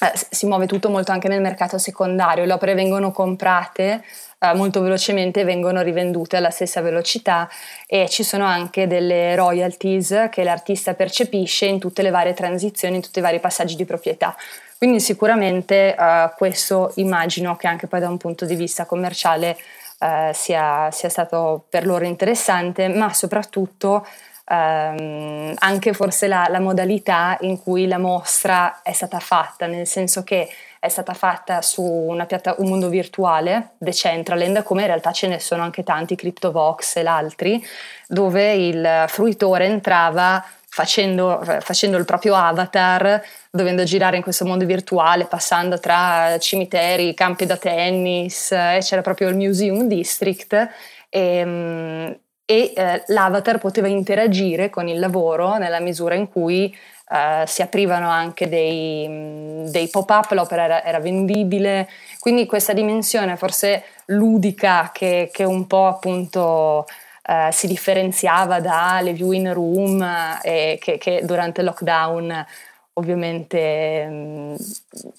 eh, 0.00 0.12
si 0.30 0.46
muove 0.46 0.66
tutto 0.66 0.90
molto 0.90 1.10
anche 1.12 1.28
nel 1.28 1.40
mercato 1.40 1.78
secondario, 1.78 2.44
le 2.44 2.52
opere 2.52 2.74
vengono 2.74 3.10
comprate 3.10 4.04
eh, 4.38 4.54
molto 4.54 4.80
velocemente 4.80 5.40
e 5.40 5.44
vengono 5.44 5.82
rivendute 5.82 6.36
alla 6.36 6.50
stessa 6.50 6.80
velocità 6.80 7.48
e 7.86 8.08
ci 8.08 8.22
sono 8.22 8.44
anche 8.44 8.86
delle 8.86 9.34
royalties 9.34 10.28
che 10.30 10.44
l'artista 10.44 10.94
percepisce 10.94 11.66
in 11.66 11.80
tutte 11.80 12.02
le 12.02 12.10
varie 12.10 12.34
transizioni, 12.34 12.96
in 12.96 13.02
tutti 13.02 13.18
i 13.18 13.22
vari 13.22 13.40
passaggi 13.40 13.74
di 13.74 13.84
proprietà. 13.84 14.36
Quindi 14.76 15.00
sicuramente 15.00 15.96
eh, 15.96 16.32
questo 16.36 16.92
immagino 16.96 17.56
che 17.56 17.66
anche 17.66 17.88
poi 17.88 17.98
da 17.98 18.08
un 18.08 18.16
punto 18.16 18.44
di 18.44 18.54
vista 18.54 18.86
commerciale 18.86 19.56
eh, 19.98 20.30
sia, 20.32 20.88
sia, 20.92 21.08
stato 21.08 21.64
per 21.68 21.84
loro 21.84 22.04
interessante, 22.04 22.86
ma 22.88 23.12
soprattutto 23.12 24.06
ehm, 24.48 25.54
anche 25.58 25.92
forse 25.92 26.26
la, 26.26 26.46
la, 26.48 26.60
modalità 26.60 27.36
in 27.40 27.60
cui 27.62 27.86
la 27.86 27.98
mostra 27.98 28.82
è 28.82 28.92
stata 28.92 29.18
fatta, 29.18 29.66
nel 29.66 29.86
senso 29.86 30.24
che 30.24 30.48
è 30.80 30.88
stata 30.88 31.12
fatta 31.12 31.60
su 31.60 32.16
piatta- 32.26 32.54
un 32.58 32.68
mondo 32.68 32.88
virtuale, 32.88 33.70
Decentraland, 33.78 34.62
come 34.62 34.82
in 34.82 34.86
realtà 34.86 35.12
ce 35.12 35.26
ne 35.26 35.40
sono 35.40 35.62
anche 35.62 35.82
tanti, 35.82 36.14
CryptoVox 36.14 36.96
e 36.96 37.06
altri, 37.06 37.64
dove 38.06 38.54
il 38.54 39.04
fruitore 39.08 39.66
entrava 39.66 40.44
facendo, 40.68 41.40
facendo, 41.60 41.96
il 41.96 42.04
proprio 42.04 42.36
avatar, 42.36 43.20
dovendo 43.50 43.82
girare 43.82 44.16
in 44.16 44.22
questo 44.22 44.44
mondo 44.44 44.64
virtuale, 44.64 45.24
passando 45.24 45.80
tra 45.80 46.36
cimiteri, 46.38 47.14
campi 47.14 47.46
da 47.46 47.56
tennis, 47.56 48.52
e 48.52 48.78
c'era 48.80 49.00
proprio 49.02 49.28
il 49.28 49.36
Museum 49.36 49.88
District 49.88 50.68
e, 51.08 51.44
mm, 51.44 52.10
e 52.50 52.72
eh, 52.74 53.02
l'avatar 53.08 53.58
poteva 53.58 53.88
interagire 53.88 54.70
con 54.70 54.88
il 54.88 54.98
lavoro 54.98 55.58
nella 55.58 55.80
misura 55.80 56.14
in 56.14 56.30
cui 56.30 56.74
eh, 57.10 57.44
si 57.46 57.60
aprivano 57.60 58.08
anche 58.08 58.48
dei, 58.48 59.06
mm, 59.06 59.64
dei, 59.66 59.88
pop-up, 59.88 60.30
l'opera 60.30 60.64
era, 60.64 60.82
era, 60.82 60.98
vendibile, 60.98 61.86
quindi 62.20 62.46
questa 62.46 62.72
dimensione 62.72 63.36
forse 63.36 63.82
ludica 64.06 64.88
che, 64.94 65.28
che 65.30 65.44
un 65.44 65.66
po' 65.66 65.88
appunto 65.88 66.86
eh, 67.26 67.50
si 67.52 67.66
differenziava 67.66 68.60
dalle 68.60 69.12
viewing 69.12 69.52
room 69.52 70.38
e 70.42 70.78
che, 70.80 70.96
che 70.96 71.20
durante 71.24 71.60
il 71.60 71.66
lockdown 71.66 72.46
ovviamente 72.94 74.06
mh, 74.06 74.12
mm, 74.12 74.54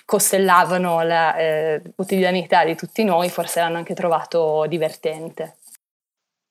costellavano 0.03 1.03
la 1.03 1.36
eh, 1.38 1.81
quotidianità 1.95 2.65
di 2.65 2.75
tutti 2.75 3.03
noi, 3.03 3.29
forse 3.29 3.59
l'hanno 3.59 3.77
anche 3.77 3.93
trovato 3.93 4.65
divertente. 4.67 5.57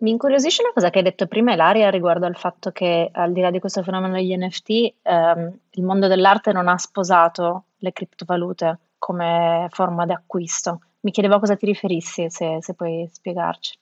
Mi 0.01 0.11
incuriosisce 0.11 0.63
una 0.63 0.73
cosa 0.73 0.91
che 0.91 0.99
hai 0.99 1.05
detto 1.05 1.27
prima, 1.27 1.55
Ilaria, 1.55 1.91
riguardo 1.91 2.27
al 2.27 2.37
fatto 2.37 2.71
che 2.71 3.09
al 3.13 3.33
di 3.33 3.41
là 3.41 3.51
di 3.51 3.59
questo 3.59 3.83
fenomeno 3.83 4.15
degli 4.15 4.37
NFT, 4.37 4.95
ehm, 5.03 5.59
il 5.71 5.83
mondo 5.83 6.07
dell'arte 6.07 6.53
non 6.53 6.69
ha 6.69 6.79
sposato 6.79 7.65
le 7.79 7.93
criptovalute 7.93 8.79
come 8.99 9.67
forma 9.73 10.07
di 10.07 10.13
acquisto. 10.13 10.83
Mi 11.01 11.11
chiedevo 11.11 11.37
a 11.37 11.41
cosa 11.41 11.57
ti 11.57 11.67
riferissi, 11.67 12.31
se, 12.31 12.59
se 12.61 12.75
puoi 12.75 13.09
spiegarci. 13.11 13.77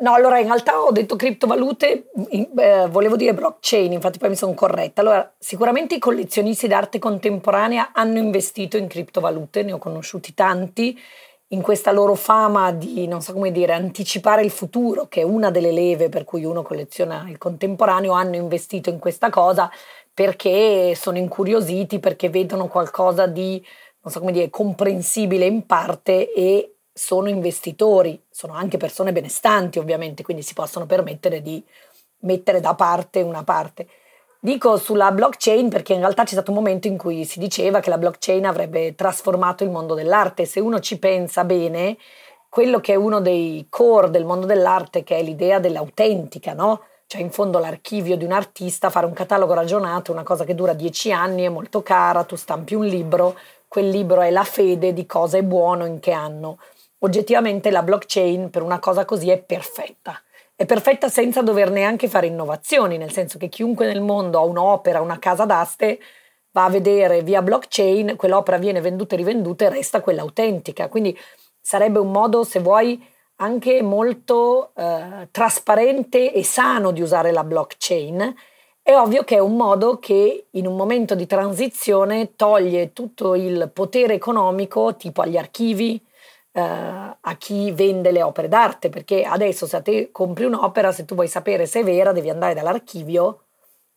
No, 0.00 0.14
allora 0.14 0.38
in 0.38 0.46
realtà 0.46 0.80
ho 0.80 0.90
detto 0.90 1.14
criptovalute, 1.14 2.10
eh, 2.56 2.88
volevo 2.88 3.14
dire 3.14 3.34
blockchain, 3.34 3.92
infatti 3.92 4.18
poi 4.18 4.30
mi 4.30 4.36
sono 4.36 4.54
corretta. 4.54 5.02
Allora, 5.02 5.30
sicuramente 5.38 5.94
i 5.94 5.98
collezionisti 5.98 6.66
d'arte 6.66 6.98
contemporanea 6.98 7.90
hanno 7.92 8.18
investito 8.18 8.78
in 8.78 8.88
criptovalute, 8.88 9.62
ne 9.62 9.72
ho 9.72 9.78
conosciuti 9.78 10.32
tanti, 10.34 10.98
in 11.52 11.60
questa 11.60 11.92
loro 11.92 12.14
fama 12.14 12.72
di, 12.72 13.06
non 13.06 13.20
so 13.20 13.32
come 13.32 13.52
dire, 13.52 13.72
anticipare 13.72 14.42
il 14.42 14.50
futuro, 14.50 15.06
che 15.06 15.20
è 15.20 15.24
una 15.24 15.50
delle 15.50 15.70
leve 15.70 16.08
per 16.08 16.24
cui 16.24 16.44
uno 16.44 16.62
colleziona 16.62 17.26
il 17.28 17.38
contemporaneo, 17.38 18.12
hanno 18.12 18.36
investito 18.36 18.88
in 18.88 18.98
questa 18.98 19.28
cosa 19.28 19.70
perché 20.14 20.94
sono 20.94 21.18
incuriositi, 21.18 21.98
perché 21.98 22.30
vedono 22.30 22.68
qualcosa 22.68 23.26
di, 23.26 23.62
non 24.00 24.12
so 24.12 24.20
come 24.20 24.32
dire, 24.32 24.48
comprensibile 24.48 25.44
in 25.44 25.66
parte 25.66 26.32
e 26.32 26.76
sono 26.92 27.28
investitori, 27.28 28.22
sono 28.30 28.54
anche 28.54 28.78
persone 28.78 29.12
benestanti 29.12 29.78
ovviamente, 29.78 30.22
quindi 30.22 30.42
si 30.42 30.54
possono 30.54 30.86
permettere 30.86 31.42
di 31.42 31.62
mettere 32.20 32.60
da 32.60 32.74
parte 32.74 33.20
una 33.20 33.44
parte. 33.44 33.88
Dico 34.44 34.76
sulla 34.76 35.12
blockchain 35.12 35.68
perché 35.68 35.92
in 35.92 36.00
realtà 36.00 36.24
c'è 36.24 36.32
stato 36.32 36.50
un 36.50 36.56
momento 36.56 36.88
in 36.88 36.98
cui 36.98 37.24
si 37.24 37.38
diceva 37.38 37.78
che 37.78 37.90
la 37.90 37.96
blockchain 37.96 38.44
avrebbe 38.44 38.96
trasformato 38.96 39.62
il 39.62 39.70
mondo 39.70 39.94
dell'arte. 39.94 40.46
Se 40.46 40.58
uno 40.58 40.80
ci 40.80 40.98
pensa 40.98 41.44
bene, 41.44 41.96
quello 42.48 42.80
che 42.80 42.94
è 42.94 42.96
uno 42.96 43.20
dei 43.20 43.68
core 43.70 44.10
del 44.10 44.24
mondo 44.24 44.44
dell'arte, 44.44 45.04
che 45.04 45.16
è 45.16 45.22
l'idea 45.22 45.60
dell'autentica, 45.60 46.54
no? 46.54 46.80
Cioè 47.06 47.20
in 47.20 47.30
fondo 47.30 47.60
l'archivio 47.60 48.16
di 48.16 48.24
un 48.24 48.32
artista, 48.32 48.90
fare 48.90 49.06
un 49.06 49.12
catalogo 49.12 49.54
ragionato, 49.54 50.10
una 50.10 50.24
cosa 50.24 50.42
che 50.42 50.56
dura 50.56 50.72
dieci 50.72 51.12
anni, 51.12 51.44
è 51.44 51.48
molto 51.48 51.84
cara, 51.84 52.24
tu 52.24 52.34
stampi 52.34 52.74
un 52.74 52.84
libro, 52.84 53.38
quel 53.68 53.90
libro 53.90 54.22
è 54.22 54.30
la 54.30 54.42
fede 54.42 54.92
di 54.92 55.06
cosa 55.06 55.38
è 55.38 55.42
buono 55.44 55.86
in 55.86 56.00
che 56.00 56.10
anno 56.10 56.58
oggettivamente 57.04 57.70
la 57.70 57.82
blockchain 57.82 58.50
per 58.50 58.62
una 58.62 58.78
cosa 58.78 59.04
così 59.04 59.30
è 59.30 59.38
perfetta. 59.38 60.20
È 60.62 60.66
perfetta 60.66 61.08
senza 61.08 61.42
dover 61.42 61.72
neanche 61.72 62.06
fare 62.06 62.28
innovazioni, 62.28 62.96
nel 62.96 63.10
senso 63.10 63.36
che 63.36 63.48
chiunque 63.48 63.84
nel 63.84 64.00
mondo 64.00 64.38
ha 64.38 64.44
un'opera, 64.44 65.00
una 65.00 65.18
casa 65.18 65.44
d'aste, 65.44 65.98
va 66.52 66.66
a 66.66 66.70
vedere 66.70 67.22
via 67.22 67.42
blockchain, 67.42 68.14
quell'opera 68.14 68.58
viene 68.58 68.80
venduta 68.80 69.16
e 69.16 69.18
rivenduta 69.18 69.64
e 69.64 69.70
resta 69.70 70.00
quella 70.00 70.22
autentica. 70.22 70.88
Quindi 70.88 71.18
sarebbe 71.60 71.98
un 71.98 72.12
modo, 72.12 72.44
se 72.44 72.60
vuoi, 72.60 73.04
anche 73.38 73.82
molto 73.82 74.70
eh, 74.76 75.26
trasparente 75.32 76.32
e 76.32 76.44
sano 76.44 76.92
di 76.92 77.02
usare 77.02 77.32
la 77.32 77.42
blockchain. 77.42 78.32
È 78.80 78.94
ovvio 78.94 79.24
che 79.24 79.34
è 79.34 79.40
un 79.40 79.56
modo 79.56 79.98
che 79.98 80.46
in 80.48 80.68
un 80.68 80.76
momento 80.76 81.16
di 81.16 81.26
transizione 81.26 82.36
toglie 82.36 82.92
tutto 82.92 83.34
il 83.34 83.68
potere 83.74 84.14
economico 84.14 84.94
tipo 84.94 85.22
agli 85.22 85.36
archivi, 85.36 86.00
eh, 86.52 86.60
a 86.60 87.36
chi 87.38 87.72
vende 87.72 88.10
le 88.10 88.22
opere 88.22 88.48
d'arte, 88.48 88.88
perché 88.88 89.24
adesso 89.24 89.66
se 89.66 89.82
te 89.82 90.10
compri 90.12 90.44
un'opera, 90.44 90.92
se 90.92 91.04
tu 91.04 91.14
vuoi 91.14 91.28
sapere 91.28 91.66
se 91.66 91.80
è 91.80 91.84
vera, 91.84 92.12
devi 92.12 92.30
andare 92.30 92.54
dall'archivio 92.54 93.40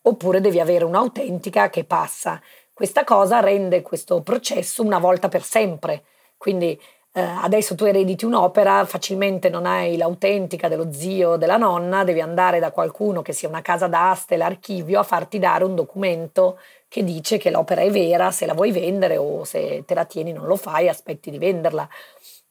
oppure 0.02 0.40
devi 0.40 0.60
avere 0.60 0.84
un'autentica 0.84 1.68
che 1.68 1.84
passa. 1.84 2.40
Questa 2.72 3.04
cosa 3.04 3.40
rende 3.40 3.82
questo 3.82 4.20
processo 4.22 4.82
una 4.82 4.98
volta 4.98 5.28
per 5.28 5.42
sempre. 5.42 6.04
Quindi 6.36 6.78
eh, 7.12 7.20
adesso 7.20 7.74
tu 7.74 7.84
erediti 7.84 8.26
un'opera, 8.26 8.84
facilmente 8.84 9.48
non 9.48 9.64
hai 9.64 9.96
l'autentica 9.96 10.68
dello 10.68 10.92
zio 10.92 11.36
della 11.36 11.56
nonna, 11.56 12.04
devi 12.04 12.20
andare 12.20 12.58
da 12.60 12.70
qualcuno 12.72 13.22
che 13.22 13.32
sia 13.32 13.48
una 13.48 13.62
casa 13.62 13.86
d'aste, 13.86 14.36
l'archivio, 14.36 15.00
a 15.00 15.02
farti 15.02 15.38
dare 15.38 15.64
un 15.64 15.74
documento 15.74 16.58
che 16.88 17.02
dice 17.02 17.38
che 17.38 17.50
l'opera 17.50 17.80
è 17.80 17.90
vera, 17.90 18.30
se 18.30 18.44
la 18.44 18.52
vuoi 18.52 18.70
vendere 18.70 19.16
o 19.16 19.44
se 19.44 19.84
te 19.86 19.94
la 19.94 20.04
tieni 20.04 20.32
non 20.32 20.46
lo 20.46 20.56
fai, 20.56 20.88
aspetti 20.88 21.30
di 21.30 21.38
venderla. 21.38 21.88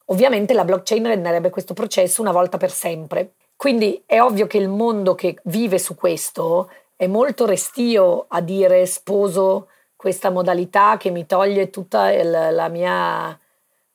Ovviamente 0.06 0.54
la 0.54 0.64
blockchain 0.64 1.04
renderebbe 1.04 1.50
questo 1.50 1.74
processo 1.74 2.20
una 2.20 2.32
volta 2.32 2.58
per 2.58 2.70
sempre. 2.70 3.32
Quindi 3.56 4.02
è 4.06 4.20
ovvio 4.20 4.46
che 4.46 4.58
il 4.58 4.68
mondo 4.68 5.14
che 5.14 5.38
vive 5.44 5.78
su 5.78 5.94
questo 5.94 6.70
è 6.94 7.06
molto 7.06 7.46
restio 7.46 8.26
a 8.28 8.40
dire 8.40 8.86
sposo 8.86 9.68
questa 9.96 10.30
modalità 10.30 10.96
che 10.98 11.10
mi 11.10 11.26
toglie 11.26 11.70
tutta 11.70 12.12
il, 12.12 12.30
la 12.30 12.68
mia 12.68 13.38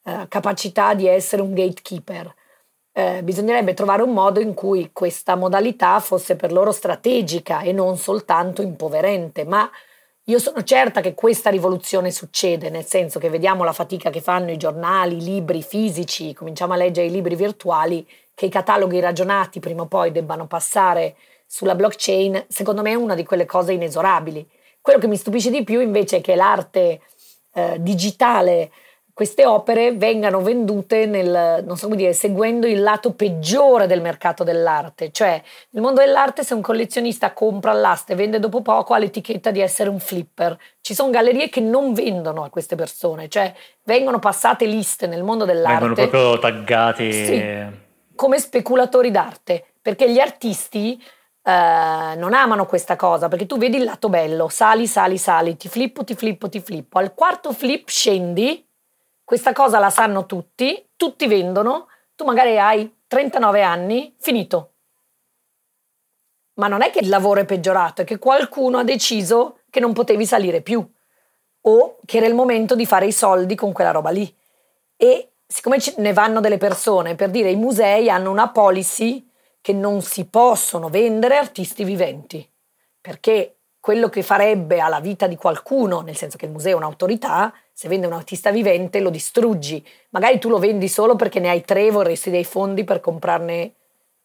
eh, 0.04 0.26
capacità 0.28 0.94
di 0.94 1.08
essere 1.08 1.42
un 1.42 1.54
gatekeeper. 1.54 2.34
Eh, 2.94 3.22
bisognerebbe 3.24 3.74
trovare 3.74 4.02
un 4.02 4.12
modo 4.12 4.42
in 4.42 4.54
cui 4.54 4.90
questa 4.92 5.36
modalità 5.36 6.00
fosse 6.00 6.36
per 6.36 6.52
loro 6.52 6.72
strategica 6.72 7.62
e 7.62 7.72
non 7.72 7.98
soltanto 7.98 8.62
impoverente, 8.62 9.46
ma 9.46 9.70
io 10.26 10.38
sono 10.38 10.64
certa 10.64 11.02
che 11.02 11.16
questa 11.16 11.50
rivoluzione 11.50 12.12
succede, 12.12 12.70
nel 12.70 12.86
senso 12.86 13.18
che 13.18 13.30
vediamo 13.30 13.64
la 13.64 13.74
fatica 13.74 14.12
che 14.12 14.22
fanno 14.22 14.52
i 14.52 14.58
giornali, 14.58 15.18
i 15.18 15.24
libri 15.24 15.64
fisici, 15.64 16.34
cominciamo 16.34 16.74
a 16.74 16.76
leggere 16.76 17.08
i 17.08 17.12
libri 17.12 17.36
virtuali, 17.36 18.08
che 18.36 18.46
i 18.46 18.50
cataloghi 18.50 19.00
ragionati 19.00 19.60
prima 19.60 19.82
o 19.82 19.88
poi 19.88 20.12
debbano 20.12 20.46
passare 20.46 21.16
sulla 21.48 21.76
blockchain, 21.76 22.46
secondo 22.48 22.82
me 22.82 22.92
è 22.92 22.96
una 22.96 23.16
di 23.16 23.26
quelle 23.26 23.46
cose 23.46 23.74
inesorabili. 23.74 24.48
Quello 24.80 25.00
che 25.00 25.08
mi 25.08 25.18
stupisce 25.18 25.50
di 25.50 25.64
più 25.64 25.82
invece 25.82 26.18
è 26.18 26.22
che 26.22 26.36
l'arte 26.36 27.02
eh, 27.54 27.78
digitale 27.80 28.72
queste 29.14 29.46
opere 29.46 29.94
vengano 29.94 30.42
vendute 30.42 31.06
nel, 31.06 31.64
non 31.66 31.78
so 31.78 31.86
come 31.86 31.98
dire, 31.98 32.14
seguendo 32.14 32.68
il 32.68 32.82
lato 32.82 33.14
peggiore 33.14 33.88
del 33.88 34.02
mercato 34.02 34.44
dell'arte. 34.44 35.12
Cioè, 35.12 35.42
nel 35.72 35.82
mondo 35.82 36.02
dell'arte, 36.02 36.44
se 36.44 36.54
un 36.54 36.62
collezionista 36.62 37.34
compra 37.34 37.74
l'asta 37.74 38.14
e 38.14 38.16
vende 38.16 38.40
dopo 38.40 38.62
poco, 38.62 38.94
ha 38.94 38.98
l'etichetta 38.98 39.52
di 39.52 39.60
essere 39.60 39.90
un 39.90 40.00
flipper. 40.00 40.58
Ci 40.82 40.94
sono 40.94 41.10
gallerie 41.10 41.50
che 41.50 41.60
non 41.60 41.94
vendono 41.94 42.44
a 42.44 42.50
queste 42.50 42.76
persone, 42.76 43.28
cioè 43.28 43.54
vengono 43.84 44.20
passate 44.20 44.66
liste 44.66 45.08
nel 45.08 45.24
mondo 45.24 45.46
dell'arte. 45.46 45.86
Vengono 45.88 46.08
proprio 46.08 46.40
taggati. 46.40 47.14
Sì, 47.14 47.66
come 48.16 48.40
speculatori 48.40 49.12
d'arte, 49.12 49.66
perché 49.82 50.12
gli 50.12 50.20
artisti 50.20 51.02
Uh, 51.44 52.16
non 52.20 52.36
amano 52.36 52.68
questa 52.68 52.96
cosa 52.96 53.28
perché 53.28 53.48
tu 53.48 53.58
vedi 53.58 53.78
il 53.78 53.84
lato 53.84 54.10
bello, 54.10 54.48
sali, 54.48 54.86
sali, 54.86 55.18
sali, 55.18 55.58
ti 55.58 55.70
flippo, 55.70 56.04
ti 56.04 56.14
flippo, 56.14 56.48
ti 56.50 56.60
flippo. 56.60 57.00
Al 57.00 57.16
quarto 57.16 57.52
flip 57.52 57.90
scendi 57.90 58.64
questa 59.32 59.54
cosa 59.54 59.80
la 59.80 59.90
sanno 59.90 60.26
tutti, 60.26 60.90
tutti 60.98 61.26
vendono, 61.26 61.88
tu 62.16 62.26
magari 62.26 62.60
hai 62.60 62.98
39 63.08 63.62
anni, 63.62 64.14
finito. 64.20 64.74
Ma 66.56 66.68
non 66.68 66.82
è 66.82 66.90
che 66.90 67.00
il 67.00 67.08
lavoro 67.08 67.40
è 67.40 67.46
peggiorato, 67.46 68.02
è 68.02 68.04
che 68.04 68.20
qualcuno 68.20 68.80
ha 68.80 68.84
deciso 68.84 69.60
che 69.70 69.80
non 69.80 69.94
potevi 69.94 70.26
salire 70.26 70.60
più. 70.60 70.86
o 71.62 72.00
che 72.06 72.18
era 72.18 72.26
il 72.26 72.34
momento 72.34 72.76
di 72.76 72.86
fare 72.86 73.06
i 73.06 73.14
soldi 73.14 73.56
con 73.56 73.72
quella 73.72 73.92
roba 73.92 74.10
lì. 74.10 74.36
E 74.98 75.36
siccome 75.48 75.78
ne 75.96 76.12
vanno 76.12 76.42
delle 76.42 76.58
persone, 76.58 77.16
per 77.16 77.30
dire 77.30 77.52
i 77.52 77.56
musei 77.56 78.10
hanno 78.10 78.32
una 78.32 78.50
policy 78.50 79.26
che 79.62 79.72
non 79.72 80.02
si 80.02 80.26
possono 80.26 80.90
vendere 80.90 81.38
artisti 81.38 81.86
viventi, 81.86 82.46
perché 83.00 83.61
quello 83.82 84.10
che 84.10 84.22
farebbe 84.22 84.80
alla 84.80 85.00
vita 85.00 85.26
di 85.26 85.36
qualcuno, 85.36 86.02
nel 86.02 86.16
senso 86.16 86.38
che 86.38 86.46
il 86.46 86.52
museo 86.52 86.74
è 86.74 86.78
un'autorità, 86.78 87.52
se 87.74 87.90
vende 87.90 88.06
un 88.06 88.14
artista 88.14 88.52
vivente 88.52 89.00
lo 89.00 89.10
distruggi. 89.10 89.84
Magari 90.12 90.38
tu 90.38 90.50
lo 90.50 90.60
vendi 90.60 90.88
solo 90.88 91.16
perché 91.16 91.40
ne 91.40 91.50
hai 91.50 91.66
tre 91.66 91.88
e 91.88 91.92
vorresti 91.92 92.30
dei 92.30 92.46
fondi 92.46 92.84
per 92.84 93.00
comprarne 93.00 93.74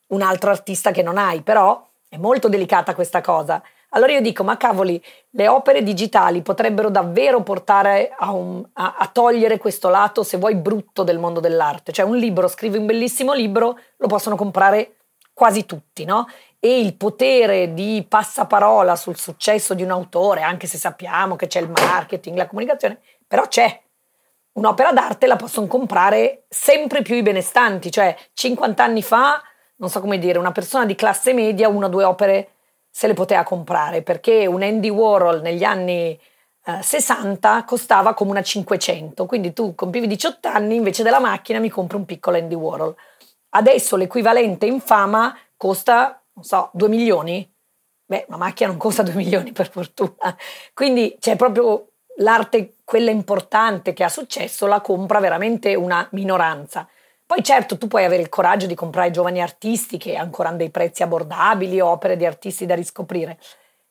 un 0.09 0.21
altro 0.21 0.51
artista 0.51 0.91
che 0.91 1.03
non 1.03 1.17
hai, 1.17 1.41
però 1.41 1.85
è 2.07 2.19
molto 2.19 2.49
delicata 2.49 2.95
questa 2.95 3.23
cosa. 3.23 3.63
Allora 3.91 4.13
io 4.13 4.21
dico, 4.21 4.45
ma 4.45 4.59
cavoli, 4.59 5.03
le 5.31 5.49
opere 5.49 5.83
digitali 5.83 6.43
potrebbero 6.43 6.91
davvero 6.91 7.43
portare 7.43 8.13
a, 8.15 8.33
un, 8.33 8.63
a, 8.75 8.97
a, 8.99 9.07
togliere 9.07 9.57
questo 9.57 9.89
lato, 9.89 10.23
se 10.23 10.37
vuoi, 10.37 10.55
brutto 10.55 11.03
del 11.03 11.19
mondo 11.19 11.41
dell'arte. 11.41 11.93
Cioè 11.93 12.05
un 12.05 12.19
libro, 12.19 12.47
scrivi 12.49 12.77
un 12.77 12.85
bellissimo 12.85 13.33
libro, 13.33 13.79
lo 13.97 14.07
possono 14.07 14.37
comprare 14.37 14.97
quasi 15.33 15.67
tutti, 15.67 16.05
no? 16.05 16.27
E 16.59 16.81
il 16.81 16.97
potere 16.97 17.75
di 17.75 18.05
passaparola 18.09 18.97
sul 18.97 19.17
successo 19.17 19.75
di 19.75 19.83
un 19.83 19.91
autore, 19.91 20.43
anche 20.43 20.67
se 20.67 20.79
sappiamo 20.79 21.37
che 21.37 21.47
c'è 21.47 21.61
il 21.61 21.71
marketing, 21.71 22.37
la 22.37 22.47
comunicazione, 22.47 23.01
però 23.27 23.47
c'è. 23.47 23.83
Un'opera 24.53 24.93
d'arte 24.93 25.27
la 25.27 25.37
possono 25.37 25.67
comprare 25.67 26.45
sempre 26.49 27.03
più 27.03 27.15
i 27.15 27.23
benestanti, 27.23 27.91
cioè 27.91 28.17
50 28.33 28.83
anni 28.83 29.03
fa, 29.03 29.43
non 29.77 29.91
so 29.91 30.01
come 30.01 30.19
dire, 30.19 30.39
una 30.39 30.53
persona 30.53 30.87
di 30.87 30.95
classe 30.95 31.35
media, 31.35 31.69
una 31.69 31.87
o 31.87 31.91
due 31.91 32.05
opere 32.05 32.49
se 32.97 33.07
le 33.07 33.13
poteva 33.13 33.43
comprare 33.43 34.01
perché 34.01 34.47
un 34.47 34.63
Andy 34.63 34.89
Warhol 34.89 35.43
negli 35.43 35.65
anni 35.65 36.19
eh, 36.65 36.83
60 36.83 37.65
costava 37.65 38.15
come 38.15 38.31
una 38.31 38.43
500, 38.43 39.27
quindi 39.27 39.53
tu 39.53 39.75
compivi 39.75 40.07
18 40.07 40.49
anni 40.49 40.77
invece 40.77 41.03
della 41.03 41.21
macchina 41.21 41.59
mi 41.59 41.69
compri 41.69 41.99
un 41.99 42.07
piccolo 42.07 42.39
Andy 42.39 42.55
Warhol. 42.55 42.97
Adesso 43.51 43.97
l'equivalente 43.97 44.65
in 44.65 44.81
fama 44.81 45.37
costa, 45.57 46.23
non 46.37 46.45
so, 46.45 46.71
2 46.75 46.89
milioni? 46.89 47.51
Beh, 48.05 48.27
una 48.29 48.37
macchina 48.37 48.69
non 48.69 48.79
costa 48.79 49.03
2 49.05 49.15
milioni 49.15 49.53
per 49.53 49.71
fortuna. 49.71 50.37
Quindi 50.73 51.17
c'è 51.19 51.37
proprio 51.37 51.93
l'arte, 52.19 52.77
quella 52.85 53.11
importante 53.11 53.93
che 53.93 54.05
ha 54.05 54.09
successo, 54.09 54.67
la 54.67 54.81
compra 54.81 55.19
veramente 55.19 55.75
una 55.75 56.07
minoranza. 56.13 56.89
Poi 57.27 57.43
certo 57.43 57.77
tu 57.77 57.89
puoi 57.89 58.05
avere 58.05 58.23
il 58.23 58.29
coraggio 58.29 58.67
di 58.67 58.75
comprare 58.77 59.11
giovani 59.11 59.43
artisti 59.43 59.99
che 59.99 60.15
ancora 60.15 60.49
hanno 60.49 60.59
dei 60.59 60.71
prezzi 60.71 61.03
abbordabili, 61.03 61.81
opere 61.81 62.17
di 62.17 62.25
artisti 62.25 62.67
da 62.67 62.77
riscoprire. 62.77 63.39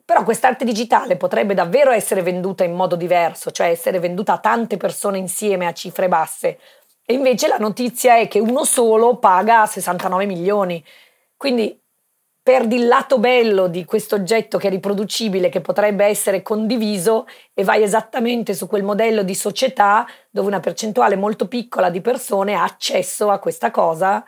Però 0.05 0.23
quest'arte 0.23 0.63
digitale 0.63 1.17
potrebbe 1.17 1.53
davvero 1.55 1.91
essere 1.91 2.21
venduta 2.21 2.63
in 2.63 2.73
modo 2.73 2.95
diverso, 2.95 3.51
cioè 3.51 3.67
essere 3.67 3.99
venduta 3.99 4.33
a 4.33 4.37
tante 4.37 4.77
persone 4.77 5.17
insieme 5.17 5.65
a 5.65 5.73
cifre 5.73 6.07
basse. 6.07 6.59
E 7.03 7.13
invece 7.13 7.47
la 7.47 7.57
notizia 7.57 8.17
è 8.17 8.27
che 8.27 8.39
uno 8.39 8.63
solo 8.63 9.17
paga 9.17 9.65
69 9.65 10.25
milioni. 10.25 10.83
Quindi 11.35 11.77
perdi 12.45 12.75
il 12.75 12.85
lato 12.85 13.17
bello 13.17 13.65
di 13.65 13.85
questo 13.85 14.13
oggetto 14.13 14.59
che 14.59 14.67
è 14.67 14.69
riproducibile, 14.69 15.49
che 15.49 15.61
potrebbe 15.61 16.05
essere 16.05 16.43
condiviso 16.43 17.25
e 17.55 17.63
vai 17.63 17.81
esattamente 17.81 18.53
su 18.53 18.67
quel 18.67 18.83
modello 18.83 19.23
di 19.23 19.33
società 19.33 20.05
dove 20.29 20.49
una 20.49 20.59
percentuale 20.59 21.15
molto 21.15 21.47
piccola 21.47 21.89
di 21.89 22.01
persone 22.01 22.53
ha 22.53 22.61
accesso 22.61 23.31
a 23.31 23.39
questa 23.39 23.71
cosa. 23.71 24.23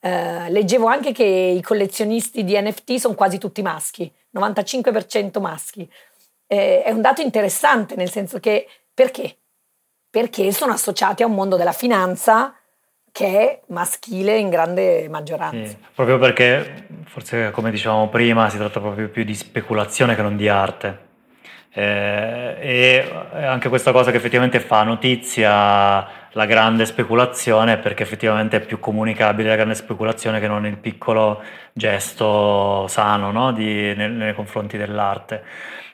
Eh, 0.00 0.50
leggevo 0.50 0.86
anche 0.86 1.12
che 1.12 1.22
i 1.22 1.62
collezionisti 1.62 2.42
di 2.42 2.60
NFT 2.60 2.96
sono 2.96 3.14
quasi 3.14 3.38
tutti 3.38 3.62
maschi, 3.62 4.12
95% 4.36 5.40
maschi. 5.40 5.88
Eh, 6.48 6.82
è 6.82 6.90
un 6.90 7.00
dato 7.00 7.20
interessante 7.20 7.94
nel 7.94 8.10
senso 8.10 8.40
che 8.40 8.66
perché? 8.92 9.36
Perché 10.10 10.50
sono 10.50 10.72
associati 10.72 11.22
a 11.22 11.26
un 11.26 11.34
mondo 11.34 11.56
della 11.56 11.70
finanza 11.70 12.56
che 13.12 13.26
è 13.26 13.60
maschile 13.68 14.38
in 14.38 14.48
grande 14.48 15.06
maggioranza. 15.10 15.66
Sì, 15.66 15.76
proprio 15.94 16.18
perché, 16.18 16.86
forse 17.04 17.50
come 17.50 17.70
dicevamo 17.70 18.08
prima, 18.08 18.48
si 18.48 18.56
tratta 18.56 18.80
proprio 18.80 19.10
più 19.10 19.22
di 19.22 19.34
speculazione 19.34 20.16
che 20.16 20.22
non 20.22 20.36
di 20.36 20.48
arte. 20.48 21.10
Eh, 21.74 22.56
e 22.60 23.10
anche 23.32 23.68
questa 23.68 23.92
cosa 23.92 24.10
che 24.10 24.16
effettivamente 24.16 24.60
fa 24.60 24.82
notizia 24.82 26.06
la 26.32 26.46
grande 26.46 26.84
speculazione 26.84 27.78
perché 27.78 28.02
effettivamente 28.02 28.58
è 28.58 28.60
più 28.60 28.78
comunicabile 28.78 29.48
la 29.48 29.56
grande 29.56 29.74
speculazione 29.74 30.38
che 30.38 30.48
non 30.48 30.66
il 30.66 30.76
piccolo 30.76 31.42
gesto 31.72 32.86
sano 32.88 33.30
no? 33.30 33.52
di, 33.52 33.94
nei, 33.94 34.10
nei, 34.10 34.34
confronti 34.34 34.76
dell'arte. 34.76 35.42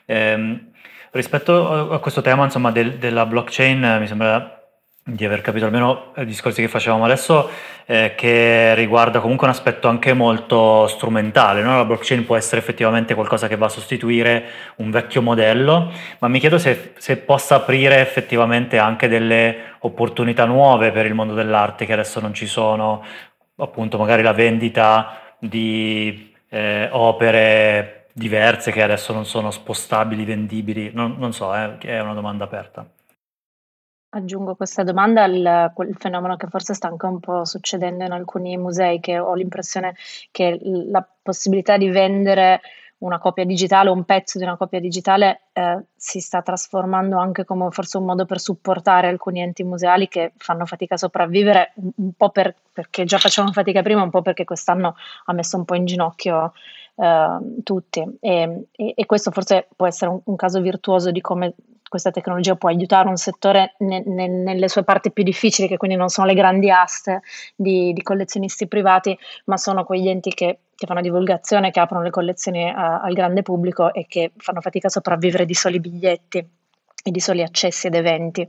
Eh, 0.05 0.65
rispetto 1.11 1.91
a 1.91 1.99
questo 1.99 2.21
tema 2.21 2.45
insomma, 2.45 2.71
del, 2.71 2.97
della 2.97 3.25
blockchain 3.25 3.97
mi 3.99 4.07
sembra 4.07 4.58
di 5.13 5.25
aver 5.25 5.41
capito 5.41 5.65
almeno 5.65 6.11
i 6.17 6.25
discorsi 6.25 6.61
che 6.61 6.67
facevamo 6.67 7.05
adesso, 7.05 7.49
eh, 7.85 8.13
che 8.15 8.75
riguarda 8.75 9.19
comunque 9.19 9.47
un 9.47 9.53
aspetto 9.53 9.87
anche 9.87 10.13
molto 10.13 10.87
strumentale. 10.87 11.61
No? 11.61 11.75
La 11.75 11.85
blockchain 11.85 12.25
può 12.25 12.35
essere 12.35 12.61
effettivamente 12.61 13.15
qualcosa 13.15 13.47
che 13.47 13.57
va 13.57 13.65
a 13.65 13.69
sostituire 13.69 14.43
un 14.77 14.91
vecchio 14.91 15.21
modello, 15.21 15.91
ma 16.19 16.27
mi 16.27 16.39
chiedo 16.39 16.57
se, 16.57 16.93
se 16.97 17.17
possa 17.17 17.55
aprire 17.55 17.99
effettivamente 17.99 18.77
anche 18.77 19.07
delle 19.07 19.75
opportunità 19.79 20.45
nuove 20.45 20.91
per 20.91 21.05
il 21.05 21.13
mondo 21.13 21.33
dell'arte 21.33 21.85
che 21.85 21.93
adesso 21.93 22.19
non 22.19 22.33
ci 22.33 22.45
sono, 22.45 23.03
appunto 23.57 23.97
magari 23.97 24.21
la 24.21 24.33
vendita 24.33 25.35
di 25.39 26.33
eh, 26.49 26.89
opere 26.91 28.07
diverse 28.13 28.71
che 28.71 28.83
adesso 28.83 29.13
non 29.13 29.25
sono 29.25 29.49
spostabili, 29.49 30.25
vendibili, 30.25 30.91
non, 30.93 31.15
non 31.17 31.33
so, 31.33 31.55
eh, 31.55 31.77
è 31.77 31.99
una 32.01 32.13
domanda 32.13 32.43
aperta. 32.43 32.85
Aggiungo 34.11 34.55
questa 34.55 34.81
domanda 34.83 35.23
al 35.23 35.71
quel 35.75 35.95
fenomeno 35.95 36.35
che 36.35 36.47
forse 36.47 36.73
sta 36.73 36.87
anche 36.87 37.05
un 37.05 37.19
po' 37.19 37.45
succedendo 37.45 38.03
in 38.03 38.11
alcuni 38.11 38.57
musei, 38.57 38.99
che 38.99 39.19
ho 39.19 39.35
l'impressione 39.35 39.95
che 40.31 40.57
la 40.63 41.07
possibilità 41.21 41.77
di 41.77 41.89
vendere 41.89 42.59
una 42.99 43.19
copia 43.19 43.45
digitale 43.45 43.89
un 43.89 44.03
pezzo 44.03 44.37
di 44.37 44.43
una 44.43 44.57
copia 44.57 44.79
digitale 44.79 45.43
eh, 45.53 45.85
si 45.95 46.19
sta 46.19 46.41
trasformando 46.41 47.17
anche 47.17 47.45
come 47.45 47.69
forse 47.71 47.97
un 47.97 48.05
modo 48.05 48.25
per 48.25 48.39
supportare 48.39 49.07
alcuni 49.07 49.41
enti 49.41 49.63
museali 49.63 50.07
che 50.07 50.33
fanno 50.37 50.65
fatica 50.65 50.95
a 50.95 50.97
sopravvivere, 50.97 51.73
un 51.75 52.11
po' 52.13 52.29
per, 52.29 52.53
perché 52.73 53.05
già 53.05 53.17
facevano 53.17 53.53
fatica 53.53 53.81
prima, 53.81 54.01
un 54.01 54.09
po' 54.09 54.21
perché 54.21 54.43
quest'anno 54.43 54.95
ha 55.25 55.33
messo 55.33 55.55
un 55.55 55.65
po' 55.65 55.75
in 55.75 55.85
ginocchio 55.85 56.53
eh, 56.99 57.61
tutti. 57.63 58.05
E, 58.19 58.65
e, 58.71 58.93
e, 58.95 59.05
questo 59.05 59.31
forse 59.31 59.67
può 59.75 59.87
essere 59.87 60.11
un, 60.11 60.19
un 60.23 60.35
caso 60.35 60.59
virtuoso 60.59 61.11
di 61.11 61.21
come 61.21 61.53
questa 61.89 62.11
tecnologia 62.11 62.55
può 62.55 62.69
aiutare 62.69 63.09
un 63.09 63.17
settore 63.17 63.73
ne, 63.79 64.03
ne, 64.05 64.27
nelle 64.27 64.69
sue 64.69 64.83
parti 64.83 65.11
più 65.11 65.23
difficili, 65.23 65.67
che 65.67 65.77
quindi 65.77 65.97
non 65.97 66.09
sono 66.09 66.27
le 66.27 66.35
grandi 66.35 66.69
aste 66.69 67.21
di, 67.55 67.91
di 67.93 68.03
collezionisti 68.03 68.67
privati, 68.67 69.17
ma 69.45 69.57
sono 69.57 69.83
quegli 69.83 70.07
enti 70.07 70.31
che, 70.31 70.59
che 70.75 70.85
fanno 70.85 71.01
divulgazione, 71.01 71.71
che 71.71 71.79
aprono 71.79 72.03
le 72.03 72.11
collezioni 72.11 72.69
a, 72.69 73.01
al 73.01 73.13
grande 73.13 73.41
pubblico 73.41 73.91
e 73.91 74.05
che 74.07 74.31
fanno 74.37 74.61
fatica 74.61 74.87
a 74.87 74.91
sopravvivere 74.91 75.45
di 75.45 75.55
soli 75.55 75.79
biglietti 75.79 76.37
e 76.37 77.11
di 77.11 77.19
soli 77.19 77.41
accessi 77.41 77.87
ad 77.87 77.95
eventi. 77.95 78.47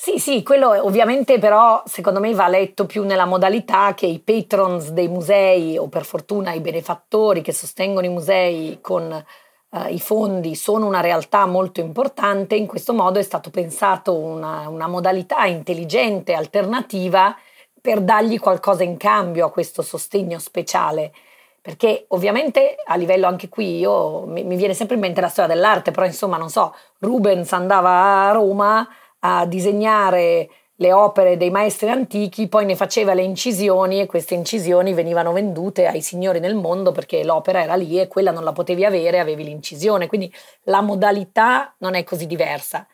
Sì, 0.00 0.20
sì, 0.20 0.44
quello 0.44 0.68
ovviamente 0.84 1.40
però 1.40 1.82
secondo 1.84 2.20
me 2.20 2.32
va 2.32 2.46
letto 2.46 2.86
più 2.86 3.02
nella 3.02 3.24
modalità 3.24 3.94
che 3.94 4.06
i 4.06 4.20
patrons 4.20 4.90
dei 4.90 5.08
musei 5.08 5.76
o 5.76 5.88
per 5.88 6.04
fortuna 6.04 6.52
i 6.52 6.60
benefattori 6.60 7.42
che 7.42 7.52
sostengono 7.52 8.06
i 8.06 8.10
musei 8.10 8.78
con 8.80 9.24
Uh, 9.70 9.92
i 9.92 10.00
fondi 10.00 10.54
sono 10.54 10.86
una 10.86 11.02
realtà 11.02 11.44
molto 11.44 11.80
importante, 11.80 12.54
in 12.54 12.66
questo 12.66 12.94
modo 12.94 13.18
è 13.18 13.22
stato 13.22 13.50
pensato 13.50 14.14
una, 14.14 14.66
una, 14.70 14.86
modalità 14.86 15.44
intelligente, 15.44 16.32
alternativa, 16.32 17.36
per 17.78 18.00
dargli 18.00 18.38
qualcosa 18.38 18.82
in 18.82 18.96
cambio 18.96 19.44
a 19.44 19.50
questo 19.50 19.82
sostegno 19.82 20.38
speciale. 20.38 21.12
Perché 21.60 22.06
ovviamente 22.08 22.76
a 22.86 22.96
livello 22.96 23.26
anche 23.26 23.50
qui 23.50 23.76
io 23.76 24.24
mi, 24.24 24.42
mi 24.42 24.56
viene 24.56 24.72
sempre 24.72 24.94
in 24.94 25.02
mente 25.02 25.20
la 25.20 25.28
storia 25.28 25.54
dell'arte, 25.54 25.90
però 25.90 26.06
insomma 26.06 26.38
non 26.38 26.48
so, 26.48 26.74
Rubens 27.00 27.52
andava 27.52 28.26
a 28.26 28.32
Roma 28.32 28.88
a 29.20 29.46
disegnare 29.46 30.48
le 30.80 30.92
opere 30.92 31.36
dei 31.36 31.50
maestri 31.50 31.88
antichi, 31.88 32.48
poi 32.48 32.64
ne 32.64 32.76
faceva 32.76 33.12
le 33.12 33.22
incisioni 33.22 34.00
e 34.00 34.06
queste 34.06 34.34
incisioni 34.34 34.94
venivano 34.94 35.32
vendute 35.32 35.86
ai 35.86 36.00
signori 36.00 36.38
nel 36.38 36.54
mondo 36.54 36.92
perché 36.92 37.24
l'opera 37.24 37.62
era 37.62 37.74
lì 37.74 38.00
e 38.00 38.06
quella 38.06 38.30
non 38.30 38.44
la 38.44 38.52
potevi 38.52 38.84
avere, 38.84 39.18
avevi 39.18 39.42
l'incisione, 39.42 40.06
quindi 40.06 40.32
la 40.64 40.80
modalità 40.80 41.74
non 41.78 41.94
è 41.94 42.04
così 42.04 42.26
diversa. 42.26 42.86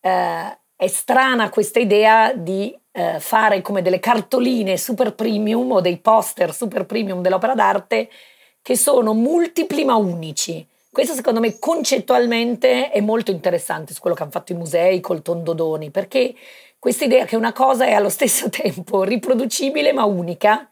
Eh, 0.00 0.58
è 0.76 0.86
strana 0.88 1.50
questa 1.50 1.78
idea 1.78 2.32
di 2.34 2.76
eh, 2.90 3.20
fare 3.20 3.62
come 3.62 3.80
delle 3.80 4.00
cartoline 4.00 4.76
super 4.76 5.14
premium 5.14 5.70
o 5.70 5.80
dei 5.80 5.98
poster 5.98 6.52
super 6.52 6.84
premium 6.84 7.22
dell'opera 7.22 7.54
d'arte 7.54 8.10
che 8.60 8.76
sono 8.76 9.14
multipli 9.14 9.84
ma 9.84 9.94
unici. 9.94 10.66
Questo 10.94 11.14
secondo 11.14 11.40
me 11.40 11.58
concettualmente 11.58 12.92
è 12.92 13.00
molto 13.00 13.32
interessante 13.32 13.92
su 13.92 14.00
quello 14.00 14.14
che 14.14 14.22
hanno 14.22 14.30
fatto 14.30 14.52
i 14.52 14.54
musei 14.54 15.00
col 15.00 15.22
tondodoni, 15.22 15.90
perché 15.90 16.32
questa 16.78 17.04
idea 17.04 17.24
che 17.24 17.34
una 17.34 17.52
cosa 17.52 17.84
è 17.84 17.94
allo 17.94 18.08
stesso 18.08 18.46
tempo 18.48 19.02
riproducibile 19.02 19.92
ma 19.92 20.04
unica, 20.04 20.68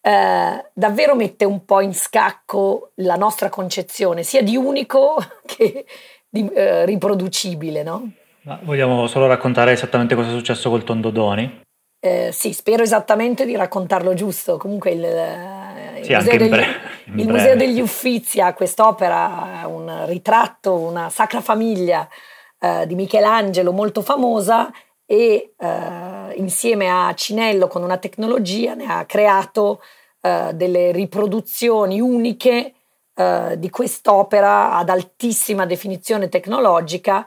eh, 0.00 0.70
davvero 0.72 1.14
mette 1.14 1.44
un 1.44 1.64
po' 1.64 1.80
in 1.80 1.94
scacco 1.94 2.90
la 2.96 3.14
nostra 3.14 3.48
concezione, 3.48 4.24
sia 4.24 4.42
di 4.42 4.56
unico 4.56 5.14
che 5.46 5.86
di 6.28 6.50
eh, 6.52 6.84
riproducibile, 6.84 7.84
no? 7.84 8.10
Ma 8.42 8.58
vogliamo 8.64 9.06
solo 9.06 9.28
raccontare 9.28 9.70
esattamente 9.70 10.16
cosa 10.16 10.30
è 10.30 10.32
successo 10.32 10.70
col 10.70 10.82
Tondodoni? 10.82 11.60
Eh, 12.00 12.30
sì, 12.32 12.52
spero 12.52 12.82
esattamente 12.82 13.44
di 13.44 13.54
raccontarlo 13.54 14.12
giusto. 14.12 14.56
Comunque 14.56 14.90
il, 14.90 15.04
il, 15.98 16.04
sì, 16.04 16.14
museo, 16.14 16.36
degli, 16.36 17.20
il 17.20 17.28
museo, 17.28 17.56
degli, 17.56 17.80
Uffizi 17.80 18.40
ha 18.40 18.54
quest'opera, 18.54 19.64
un 19.66 20.04
ritratto, 20.06 20.74
una 20.74 21.10
Sacra 21.10 21.40
Famiglia 21.40 22.08
eh, 22.58 22.86
di 22.86 22.94
Michelangelo 22.94 23.72
molto 23.72 24.02
famosa 24.02 24.70
e 25.04 25.54
eh, 25.56 26.32
insieme 26.34 26.90
a 26.90 27.14
Cinello 27.14 27.68
con 27.68 27.82
una 27.82 27.96
tecnologia 27.98 28.74
ne 28.74 28.86
ha 28.86 29.04
creato 29.04 29.80
eh, 30.20 30.50
delle 30.54 30.90
riproduzioni 30.90 32.00
uniche 32.00 32.72
eh, 33.14 33.54
di 33.56 33.70
quest'opera 33.70 34.72
ad 34.72 34.88
altissima 34.88 35.64
definizione 35.64 36.28
tecnologica 36.28 37.26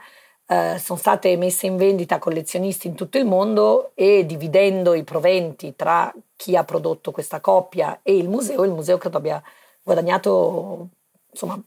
eh, 0.50 0.80
sono 0.80 0.98
state 0.98 1.36
messe 1.36 1.66
in 1.66 1.76
vendita 1.76 2.16
a 2.16 2.18
collezionisti 2.18 2.88
in 2.88 2.96
tutto 2.96 3.18
il 3.18 3.24
mondo 3.24 3.92
e 3.94 4.26
dividendo 4.26 4.94
i 4.94 5.04
proventi 5.04 5.76
tra 5.76 6.12
chi 6.34 6.56
ha 6.56 6.64
prodotto 6.64 7.12
questa 7.12 7.38
coppia 7.38 8.00
e 8.02 8.16
il 8.16 8.28
museo, 8.28 8.64
il 8.64 8.72
museo 8.72 8.98
credo 8.98 9.18
abbia 9.18 9.40
guadagnato 9.80 10.88
insomma 11.30 11.62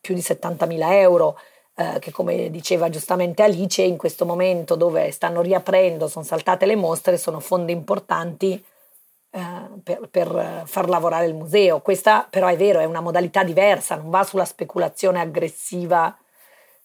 più 0.00 0.14
di 0.14 0.20
70.000 0.20 0.78
euro 0.94 1.38
eh, 1.76 2.00
che 2.00 2.10
come 2.10 2.50
diceva 2.50 2.90
giustamente 2.90 3.44
Alice 3.44 3.82
in 3.82 3.96
questo 3.96 4.26
momento 4.26 4.74
dove 4.74 5.12
stanno 5.12 5.40
riaprendo, 5.40 6.08
sono 6.08 6.24
saltate 6.24 6.66
le 6.66 6.74
mostre, 6.74 7.16
sono 7.16 7.38
fondi 7.38 7.70
importanti 7.70 8.64
eh, 9.30 9.40
per, 9.80 10.08
per, 10.10 10.62
far 10.66 10.88
lavorare 10.88 11.26
il 11.26 11.34
museo. 11.34 11.80
Questa 11.80 12.26
però 12.28 12.48
è 12.48 12.56
vero, 12.56 12.80
è 12.80 12.84
una 12.84 13.00
modalità 13.00 13.44
diversa, 13.44 13.94
non 13.94 14.10
va 14.10 14.24
sulla 14.24 14.44
speculazione 14.44 15.20
aggressiva 15.20 16.16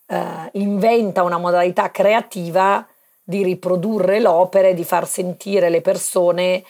eh, 0.10 0.50
inventa 0.54 1.24
una 1.24 1.38
modalità 1.38 1.92
creativa 1.92 2.86
di 3.24 3.44
riprodurre 3.44 4.20
l'opera 4.20 4.70
e 4.70 4.74
di 4.74 4.84
far 4.84 5.08
sentire 5.08 5.70
le 5.70 5.82
persone, 5.82 6.64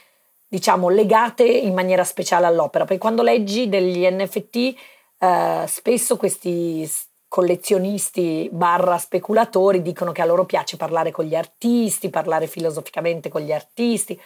diciamo, 0.46 0.90
legate 0.90 1.46
in 1.46 1.74
maniera 1.74 2.04
speciale 2.04 2.46
all'opera. 2.46 2.84
Perché 2.84 3.00
quando 3.00 3.24
leggi 3.24 3.70
degli 3.70 4.06
NFT, 4.06 4.76
eh, 5.20 5.64
spesso 5.68 6.18
questi 6.18 6.90
collezionisti 7.30 8.50
barra 8.52 8.98
speculatori 8.98 9.82
dicono 9.82 10.12
che 10.12 10.22
a 10.22 10.26
loro 10.26 10.46
piace 10.46 10.76
parlare 10.76 11.12
con 11.12 11.26
gli 11.26 11.36
artisti, 11.36 12.10
parlare 12.10 12.48
filosoficamente 12.48 13.30
con 13.30 13.42
gli 13.42 13.54
artisti, 13.54 14.20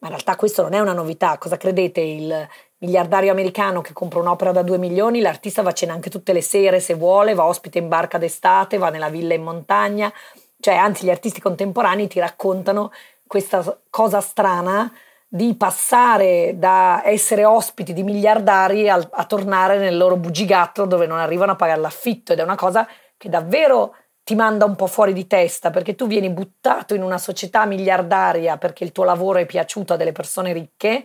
ma 0.00 0.08
in 0.08 0.14
realtà 0.14 0.36
questo 0.36 0.62
non 0.62 0.74
è 0.74 0.80
una 0.80 0.92
novità. 0.92 1.38
Cosa 1.38 1.56
credete? 1.56 2.00
Il, 2.00 2.48
miliardario 2.78 3.32
americano 3.32 3.80
che 3.80 3.92
compra 3.92 4.20
un'opera 4.20 4.52
da 4.52 4.62
2 4.62 4.78
milioni, 4.78 5.20
l'artista 5.20 5.62
va 5.62 5.70
a 5.70 5.72
cena 5.72 5.92
anche 5.92 6.10
tutte 6.10 6.32
le 6.32 6.42
sere 6.42 6.80
se 6.80 6.94
vuole, 6.94 7.34
va 7.34 7.44
ospite 7.44 7.78
in 7.78 7.88
barca 7.88 8.18
d'estate, 8.18 8.78
va 8.78 8.90
nella 8.90 9.08
villa 9.08 9.34
in 9.34 9.42
montagna, 9.42 10.12
cioè 10.60 10.74
anzi 10.74 11.04
gli 11.04 11.10
artisti 11.10 11.40
contemporanei 11.40 12.06
ti 12.08 12.20
raccontano 12.20 12.92
questa 13.26 13.78
cosa 13.90 14.20
strana 14.20 14.92
di 15.30 15.54
passare 15.56 16.54
da 16.56 17.02
essere 17.04 17.44
ospiti 17.44 17.92
di 17.92 18.02
miliardari 18.02 18.88
a, 18.88 19.06
a 19.10 19.24
tornare 19.24 19.78
nel 19.78 19.96
loro 19.96 20.16
bugigattolo 20.16 20.86
dove 20.86 21.06
non 21.06 21.18
arrivano 21.18 21.52
a 21.52 21.56
pagare 21.56 21.80
l'affitto. 21.80 22.32
Ed 22.32 22.38
è 22.38 22.42
una 22.42 22.56
cosa 22.56 22.88
che 23.16 23.28
davvero 23.28 23.94
ti 24.24 24.34
manda 24.34 24.64
un 24.64 24.74
po' 24.74 24.86
fuori 24.86 25.12
di 25.12 25.26
testa 25.26 25.70
perché 25.70 25.94
tu 25.94 26.06
vieni 26.06 26.30
buttato 26.30 26.94
in 26.94 27.02
una 27.02 27.18
società 27.18 27.66
miliardaria 27.66 28.56
perché 28.56 28.84
il 28.84 28.92
tuo 28.92 29.04
lavoro 29.04 29.38
è 29.38 29.46
piaciuto 29.46 29.92
a 29.92 29.96
delle 29.96 30.12
persone 30.12 30.52
ricche 30.52 31.04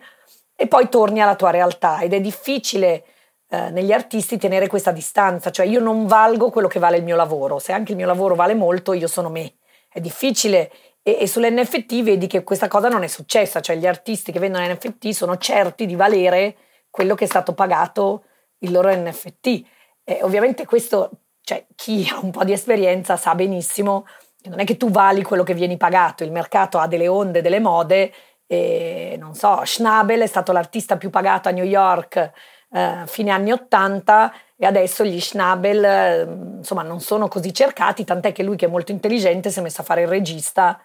e 0.56 0.68
poi 0.68 0.90
torni 0.90 1.22
alla 1.22 1.36
tua 1.36 1.50
realtà 1.50 2.02
ed 2.02 2.14
è 2.14 2.22
difficile 2.22 3.06
eh, 3.50 3.70
negli 3.70 3.92
artisti 3.92 4.38
tenere 4.38 4.68
questa 4.68 4.92
distanza, 4.92 5.52
cioè 5.52 5.66
io 5.66 5.80
non 5.80 6.08
valgo 6.08 6.50
quello 6.50 6.68
che 6.68 6.80
vale 6.80 6.98
il 6.98 7.04
mio 7.04 7.16
lavoro, 7.16 7.60
se 7.60 7.72
anche 7.72 7.92
il 7.92 7.98
mio 7.98 8.08
lavoro 8.08 8.36
vale 8.36 8.54
molto 8.54 8.94
io 8.94 9.08
sono 9.08 9.30
me, 9.30 9.56
è 9.90 10.00
difficile 10.00 10.72
e, 11.04 11.18
e 11.20 11.28
sull'NFT 11.28 12.02
vedi 12.02 12.28
che 12.28 12.44
questa 12.44 12.68
cosa 12.68 12.88
non 12.88 13.04
è 13.04 13.08
successa, 13.08 13.60
cioè 13.60 13.76
gli 13.76 13.86
artisti 13.86 14.32
che 14.32 14.40
vendono 14.40 14.66
NFT 14.66 15.10
sono 15.10 15.38
certi 15.38 15.86
di 15.86 15.96
valere 15.96 16.56
quello 16.90 17.14
che 17.14 17.26
è 17.26 17.28
stato 17.28 17.54
pagato 17.54 18.24
il 18.60 18.72
loro 18.72 18.90
NFT. 18.90 19.64
E 20.04 20.20
ovviamente 20.22 20.66
questo, 20.66 21.10
cioè, 21.42 21.66
chi 21.76 22.08
ha 22.10 22.20
un 22.20 22.32
po' 22.32 22.44
di 22.44 22.54
esperienza 22.54 23.18
sa 23.18 23.36
benissimo 23.36 24.06
che 24.42 24.50
non 24.50 24.60
è 24.60 24.66
che 24.66 24.78
tu 24.78 24.90
vali 24.90 25.24
quello 25.24 25.44
che 25.44 25.54
vieni 25.54 25.78
pagato, 25.78 26.24
il 26.24 26.32
mercato 26.32 26.78
ha 26.78 26.88
delle 26.88 27.08
onde, 27.08 27.42
delle 27.42 27.60
mode 27.60 28.12
e, 28.54 29.18
non 29.18 29.34
so, 29.36 29.62
Schnabel 29.64 30.22
è 30.22 30.28
stato 30.28 30.52
l'artista 30.52 30.98
più 30.98 31.10
pagato 31.10 31.50
a 31.50 31.52
New 31.52 31.66
York 31.66 32.32
eh, 32.74 33.04
fine 33.06 33.30
anni 33.30 33.52
80 33.52 34.34
e 34.56 34.66
adesso 34.66 35.04
gli 35.04 35.20
Schnabel 35.20 35.84
eh, 35.84 36.22
insomma 36.58 36.82
non 36.82 37.00
sono 37.00 37.28
così 37.28 37.54
cercati, 37.54 38.04
tant'è 38.04 38.32
che 38.32 38.44
lui 38.44 38.56
che 38.56 38.66
è 38.66 38.70
molto 38.70 38.92
intelligente 38.92 39.52
si 39.52 39.60
è 39.60 39.62
messo 39.62 39.82
a 39.82 39.84
fare 39.84 40.02
il 40.02 40.08
regista 40.08 40.82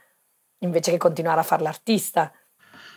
invece 0.59 0.91
che 0.91 0.99
continuare 0.99 1.41
a 1.41 1.45
fare 1.45 1.63
l'artista. 1.63 2.31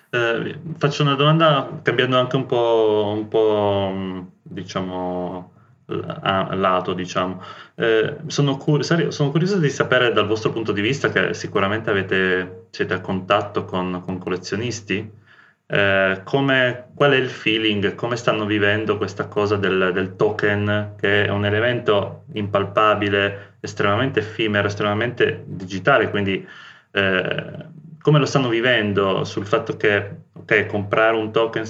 Eh, 0.09 0.59
faccio 0.77 1.03
una 1.03 1.15
domanda 1.15 1.79
cambiando 1.81 2.19
anche 2.19 2.35
un 2.35 2.45
po', 2.45 3.13
un 3.15 3.27
po' 3.29 4.29
diciamo, 4.41 5.53
lato, 5.99 6.93
diciamo. 6.93 7.41
Eh, 7.75 8.17
sono, 8.27 8.57
cur- 8.57 8.83
sono, 9.09 9.31
curioso 9.31 9.57
di 9.57 9.69
sapere 9.69 10.11
dal 10.11 10.27
vostro 10.27 10.51
punto 10.51 10.71
di 10.71 10.81
vista, 10.81 11.09
che 11.09 11.33
sicuramente 11.33 11.89
avete, 11.89 12.67
siete 12.69 12.93
a 12.93 13.01
contatto 13.01 13.65
con, 13.65 14.01
con 14.05 14.17
collezionisti, 14.17 15.19
eh, 15.67 16.21
come, 16.23 16.87
qual 16.93 17.11
è 17.11 17.15
il 17.15 17.29
feeling, 17.29 17.95
come 17.95 18.17
stanno 18.17 18.45
vivendo 18.45 18.97
questa 18.97 19.27
cosa 19.27 19.55
del, 19.55 19.91
del, 19.93 20.15
token, 20.15 20.95
che 20.99 21.25
è 21.25 21.29
un 21.29 21.45
elemento 21.45 22.25
impalpabile, 22.33 23.55
estremamente 23.61 24.19
effimero, 24.19 24.67
estremamente 24.67 25.43
digitale, 25.45 26.09
quindi 26.09 26.45
eh, 26.91 27.69
come 28.01 28.19
lo 28.19 28.25
stanno 28.25 28.49
vivendo 28.49 29.23
sul 29.23 29.45
fatto 29.45 29.77
che, 29.77 30.09
ok, 30.33 30.65
comprare 30.65 31.15
un 31.15 31.31
token, 31.31 31.63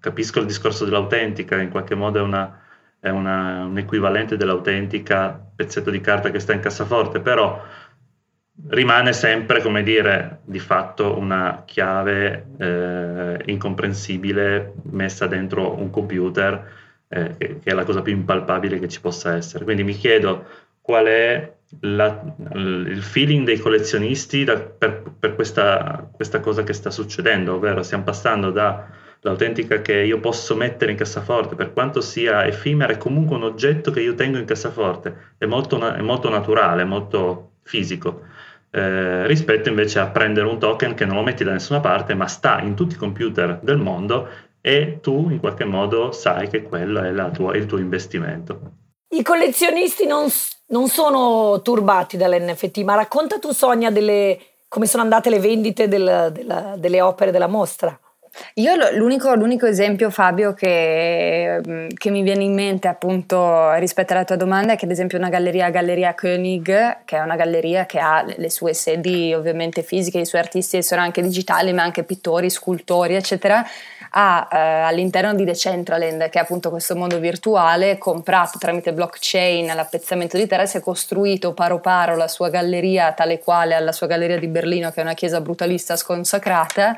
capisco 0.00 0.40
il 0.40 0.46
discorso 0.46 0.84
dell'autentica, 0.84 1.60
in 1.60 1.70
qualche 1.70 1.94
modo 1.94 2.18
è 2.18 2.22
una 2.22 2.62
è 3.06 3.10
una, 3.10 3.64
un 3.64 3.78
equivalente 3.78 4.36
dell'autentica 4.36 5.40
pezzetto 5.54 5.90
di 5.90 6.00
carta 6.00 6.30
che 6.30 6.40
sta 6.40 6.52
in 6.52 6.60
cassaforte, 6.60 7.20
però 7.20 7.62
rimane 8.68 9.12
sempre, 9.12 9.62
come 9.62 9.84
dire, 9.84 10.40
di 10.44 10.58
fatto 10.58 11.16
una 11.16 11.62
chiave 11.64 12.46
eh, 12.58 13.42
incomprensibile 13.46 14.74
messa 14.90 15.28
dentro 15.28 15.78
un 15.78 15.88
computer, 15.90 16.72
eh, 17.06 17.36
che, 17.38 17.60
è 17.62 17.72
la 17.72 17.84
cosa 17.84 18.02
più 18.02 18.12
impalpabile 18.12 18.80
che 18.80 18.88
ci 18.88 19.00
possa 19.00 19.36
essere. 19.36 19.62
Quindi 19.62 19.84
mi 19.84 19.94
chiedo 19.94 20.44
qual 20.80 21.06
è 21.06 21.52
la, 21.82 22.24
il 22.54 23.02
feeling 23.02 23.46
dei 23.46 23.58
collezionisti 23.58 24.42
da, 24.42 24.58
per, 24.58 25.12
per 25.16 25.36
questa, 25.36 26.08
questa 26.12 26.40
cosa 26.40 26.64
che 26.64 26.72
sta 26.72 26.90
succedendo, 26.90 27.54
ovvero 27.54 27.84
stiamo 27.84 28.02
passando 28.02 28.50
da 28.50 29.04
l'autentica 29.20 29.82
che 29.82 29.94
io 29.94 30.20
posso 30.20 30.54
mettere 30.54 30.92
in 30.92 30.96
cassaforte, 30.96 31.54
per 31.54 31.72
quanto 31.72 32.00
sia 32.00 32.46
effimera, 32.46 32.92
è 32.92 32.98
comunque 32.98 33.36
un 33.36 33.44
oggetto 33.44 33.90
che 33.90 34.00
io 34.00 34.14
tengo 34.14 34.38
in 34.38 34.44
cassaforte, 34.44 35.34
è 35.38 35.46
molto, 35.46 35.80
è 35.92 36.00
molto 36.00 36.28
naturale, 36.28 36.84
molto 36.84 37.52
fisico, 37.62 38.22
eh, 38.70 39.26
rispetto 39.26 39.68
invece 39.68 39.98
a 39.98 40.08
prendere 40.08 40.46
un 40.46 40.58
token 40.58 40.94
che 40.94 41.04
non 41.04 41.16
lo 41.16 41.22
metti 41.22 41.44
da 41.44 41.52
nessuna 41.52 41.80
parte, 41.80 42.14
ma 42.14 42.26
sta 42.26 42.60
in 42.60 42.74
tutti 42.74 42.94
i 42.94 42.98
computer 42.98 43.58
del 43.62 43.78
mondo 43.78 44.28
e 44.60 44.98
tu 45.00 45.28
in 45.30 45.38
qualche 45.38 45.64
modo 45.64 46.12
sai 46.12 46.48
che 46.48 46.62
quello 46.62 47.00
è 47.00 47.30
tua, 47.30 47.56
il 47.56 47.66
tuo 47.66 47.78
investimento. 47.78 48.60
I 49.08 49.22
collezionisti 49.22 50.06
non, 50.06 50.26
non 50.68 50.88
sono 50.88 51.62
turbati 51.62 52.16
dall'NFT, 52.16 52.78
ma 52.78 52.96
racconta 52.96 53.38
tu 53.38 53.52
Sonia 53.52 53.90
delle, 53.90 54.38
come 54.68 54.86
sono 54.86 55.04
andate 55.04 55.30
le 55.30 55.38
vendite 55.38 55.86
del, 55.88 56.30
della, 56.32 56.74
delle 56.76 57.00
opere 57.00 57.30
della 57.30 57.46
mostra. 57.46 57.98
Io 58.54 58.74
l'unico, 58.92 59.34
l'unico 59.34 59.66
esempio, 59.66 60.10
Fabio, 60.10 60.52
che, 60.52 61.60
mm, 61.66 61.88
che, 61.96 62.10
mi 62.10 62.22
viene 62.22 62.44
in 62.44 62.54
mente 62.54 62.88
appunto 62.88 63.72
rispetto 63.74 64.12
alla 64.12 64.24
tua 64.24 64.36
domanda 64.36 64.72
è 64.72 64.76
che 64.76 64.84
ad 64.84 64.90
esempio 64.90 65.18
una 65.18 65.28
galleria, 65.28 65.70
Galleria 65.70 66.14
König, 66.14 66.98
che 67.04 67.16
è 67.16 67.20
una 67.20 67.36
galleria 67.36 67.86
che 67.86 67.98
ha 67.98 68.24
le 68.24 68.50
sue 68.50 68.74
sedi 68.74 69.32
ovviamente 69.34 69.82
fisiche, 69.82 70.18
i 70.18 70.26
suoi 70.26 70.40
artisti 70.40 70.82
sono 70.82 71.00
anche 71.02 71.22
digitali, 71.22 71.72
ma 71.72 71.82
anche 71.82 72.04
pittori, 72.04 72.50
scultori, 72.50 73.14
eccetera, 73.14 73.64
ha 74.10 74.48
eh, 74.50 74.56
all'interno 74.56 75.34
di 75.34 75.44
Decentraland, 75.44 76.28
che 76.28 76.38
è 76.38 76.42
appunto 76.42 76.70
questo 76.70 76.96
mondo 76.96 77.18
virtuale, 77.18 77.98
comprato 77.98 78.58
tramite 78.58 78.92
blockchain 78.92 79.66
l'appezzamento 79.74 80.36
di 80.36 80.46
terra, 80.46 80.66
si 80.66 80.76
è 80.78 80.80
costruito 80.80 81.52
paro 81.52 81.80
paro 81.80 82.16
la 82.16 82.28
sua 82.28 82.48
galleria, 82.48 83.12
tale 83.12 83.38
quale 83.38 83.74
alla 83.74 83.92
sua 83.92 84.06
galleria 84.06 84.38
di 84.38 84.46
Berlino, 84.46 84.90
che 84.90 85.00
è 85.00 85.02
una 85.02 85.14
chiesa 85.14 85.40
brutalista 85.40 85.96
sconsacrata 85.96 86.96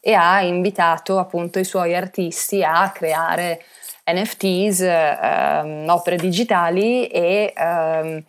e 0.00 0.14
ha 0.14 0.40
invitato 0.42 1.18
appunto 1.18 1.58
i 1.58 1.64
suoi 1.64 1.94
artisti 1.94 2.62
a 2.62 2.90
creare 2.90 3.62
NFTs, 4.10 4.80
ehm, 4.80 5.88
opere 5.88 6.16
digitali 6.16 7.06
e 7.08 7.52
ehm, 7.54 8.22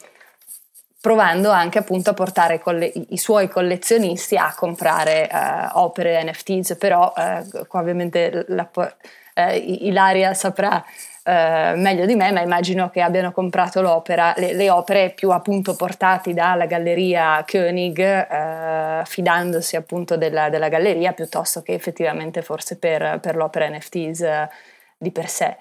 provando 1.02 1.50
anche 1.50 1.80
appunto 1.80 2.10
a 2.10 2.14
portare 2.14 2.60
colle- 2.60 2.92
i 3.10 3.18
suoi 3.18 3.48
collezionisti 3.48 4.36
a 4.36 4.54
comprare 4.56 5.30
eh, 5.30 5.70
opere 5.74 6.24
NFTs, 6.24 6.76
però 6.78 7.14
eh, 7.16 7.66
qua 7.68 7.80
ovviamente 7.80 8.46
la, 8.50 8.70
eh, 9.34 9.58
Ilaria 9.58 10.34
saprà 10.34 10.84
eh, 11.24 11.74
meglio 11.76 12.06
di 12.06 12.16
me, 12.16 12.32
ma 12.32 12.42
immagino 12.42 12.90
che 12.90 13.02
abbiano 13.02 13.32
comprato 13.32 13.82
l'opera, 13.82 14.34
le, 14.38 14.54
le 14.54 14.70
opere 14.70 15.12
più 15.12 15.30
appunto 15.30 15.76
portati 15.76 16.34
dalla 16.34 16.66
galleria 16.66 17.44
Koenig, 17.48 18.00
eh, 18.00 19.02
fidandosi 19.06 19.76
appunto 19.76 20.18
della, 20.18 20.50
della, 20.50 20.70
galleria 20.70 21.14
piuttosto 21.14 21.62
che 21.62 21.74
effettivamente 21.74 22.42
forse 22.42 22.78
per, 22.78 23.20
per 23.22 23.36
l'opera 23.36 23.70
NFTs 23.70 24.22
eh, 24.22 24.50
di 24.98 25.12
per 25.12 25.30
sé. 25.30 25.56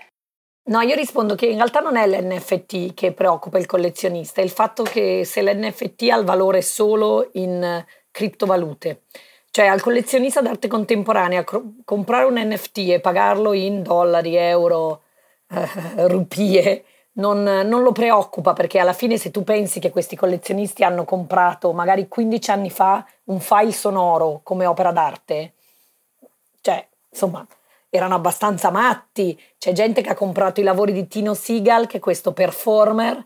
No, 0.69 0.83
io 0.83 0.95
rispondo 0.95 1.35
che 1.35 1.47
in 1.47 1.57
realtà 1.57 1.81
non 1.81 1.97
è 1.97 2.07
l'NFT 2.07 2.93
che 2.93 3.13
preoccupa 3.13 3.57
il 3.57 3.65
collezionista, 3.65 4.43
è 4.43 4.45
il 4.45 4.51
fatto 4.51 4.83
che 4.83 5.25
se 5.25 5.43
l'NFT 5.43 6.09
ha 6.11 6.19
il 6.19 6.27
valore 6.27 6.61
solo 6.61 7.31
in 7.33 7.83
criptovalute. 8.11 9.05
Cioè 9.51 9.67
al 9.67 9.81
collezionista 9.81 10.43
d'arte 10.43 10.69
contemporanea 10.69 11.43
comprare 11.85 12.27
un 12.27 12.39
NFT 12.39 12.79
e 12.91 13.01
pagarlo 13.01 13.55
in 13.55 13.83
dollari, 13.83 14.37
euro, 14.37 15.05
eh, 15.49 16.07
rupie, 16.07 16.85
non, 17.13 17.43
non, 17.43 17.83
lo 17.83 17.93
preoccupa 17.93 18.53
perché 18.53 18.79
alla 18.79 18.93
fine 18.93 19.17
se 19.17 19.31
tu 19.31 19.45
pensi 19.45 19.81
che 19.81 19.91
questi 19.91 20.17
collezionisti 20.17 20.85
hanno 20.85 21.05
comprato 21.05 21.73
magari 21.73 22.09
15 22.09 22.51
anni 22.51 22.71
fa 22.71 23.07
un 23.25 23.41
file 23.41 23.73
sonoro 23.73 24.41
come 24.43 24.67
opera 24.67 24.93
d'arte, 24.93 25.55
cioè 26.61 26.87
insomma 27.11 27.47
erano 27.91 28.15
abbastanza 28.15 28.71
matti, 28.71 29.41
c'è 29.59 29.73
gente 29.73 30.03
che 30.03 30.11
ha 30.11 30.15
comprato 30.15 30.61
i 30.61 30.65
lavori 30.65 30.93
di 30.93 31.07
Tino 31.07 31.35
Seagal 31.35 31.87
che 31.87 31.99
è 31.99 32.01
questo 32.01 32.33
performer 32.33 33.25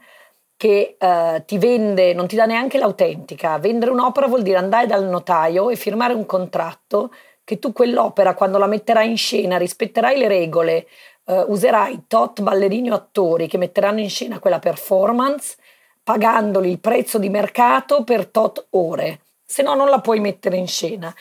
che 0.57 0.96
eh, 0.96 1.42
ti 1.44 1.59
vende, 1.59 2.14
non 2.14 2.29
ti 2.29 2.37
dà 2.37 2.46
neanche 2.46 2.79
l'autentica, 2.79 3.59
vendere 3.59 3.90
un'opera 3.90 4.29
vuol 4.29 4.42
dire 4.42 4.59
andare 4.59 4.87
dal 4.87 5.05
notaio 5.09 5.70
e 5.70 5.77
firmare 5.77 6.14
un 6.14 6.25
contratto 6.25 7.12
che 7.42 7.59
tu 7.59 7.72
quell'opera 7.72 8.35
quando 8.35 8.59
la 8.59 8.68
metterai 8.68 9.11
in 9.11 9.16
scena 9.16 9.57
rispetterai 9.57 10.16
le 10.16 10.29
regole, 10.29 10.87
uh, 11.25 11.46
userai 11.48 12.05
tot 12.07 12.42
ballerini 12.42 12.92
o 12.92 12.94
attori 12.94 13.48
che 13.48 13.59
metteranno 13.59 13.98
in 13.98 14.09
scena 14.09 14.38
quella 14.38 14.61
performance 14.61 15.57
pagandoli 16.03 16.70
il 16.70 16.81
prezzo 16.81 17.18
di 17.18 17.29
mercato 17.29 18.05
per 18.05 18.27
tot 18.27 18.66
ore, 18.70 19.20
se 19.44 19.62
no 19.62 19.75
non 19.75 19.88
la 19.88 20.01
puoi 20.01 20.20
mettere 20.20 20.57
in 20.57 20.66
scena. 20.66 21.12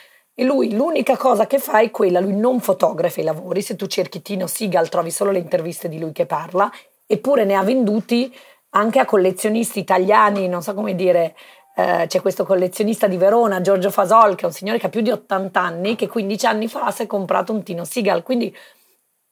E 0.42 0.44
lui 0.44 0.74
l'unica 0.74 1.16
cosa 1.16 1.46
che 1.46 1.60
fa 1.60 1.78
è 1.78 1.92
quella, 1.92 2.18
lui 2.18 2.34
non 2.34 2.58
fotografa 2.58 3.20
i 3.20 3.24
lavori, 3.24 3.62
se 3.62 3.76
tu 3.76 3.86
cerchi 3.86 4.22
Tino 4.22 4.48
Seagal 4.48 4.88
trovi 4.88 5.12
solo 5.12 5.30
le 5.30 5.38
interviste 5.38 5.88
di 5.88 6.00
lui 6.00 6.10
che 6.10 6.26
parla, 6.26 6.68
eppure 7.06 7.44
ne 7.44 7.54
ha 7.54 7.62
venduti 7.62 8.36
anche 8.70 8.98
a 8.98 9.04
collezionisti 9.04 9.78
italiani, 9.78 10.48
non 10.48 10.60
so 10.60 10.74
come 10.74 10.96
dire, 10.96 11.36
eh, 11.76 12.06
c'è 12.08 12.20
questo 12.20 12.44
collezionista 12.44 13.06
di 13.06 13.16
Verona, 13.16 13.60
Giorgio 13.60 13.92
Fasol, 13.92 14.34
che 14.34 14.42
è 14.42 14.46
un 14.46 14.52
signore 14.52 14.80
che 14.80 14.86
ha 14.86 14.88
più 14.88 15.00
di 15.00 15.12
80 15.12 15.60
anni, 15.60 15.94
che 15.94 16.08
15 16.08 16.46
anni 16.46 16.66
fa 16.66 16.90
si 16.90 17.02
è 17.02 17.06
comprato 17.06 17.52
un 17.52 17.62
Tino 17.62 17.84
Seagal, 17.84 18.24
quindi 18.24 18.52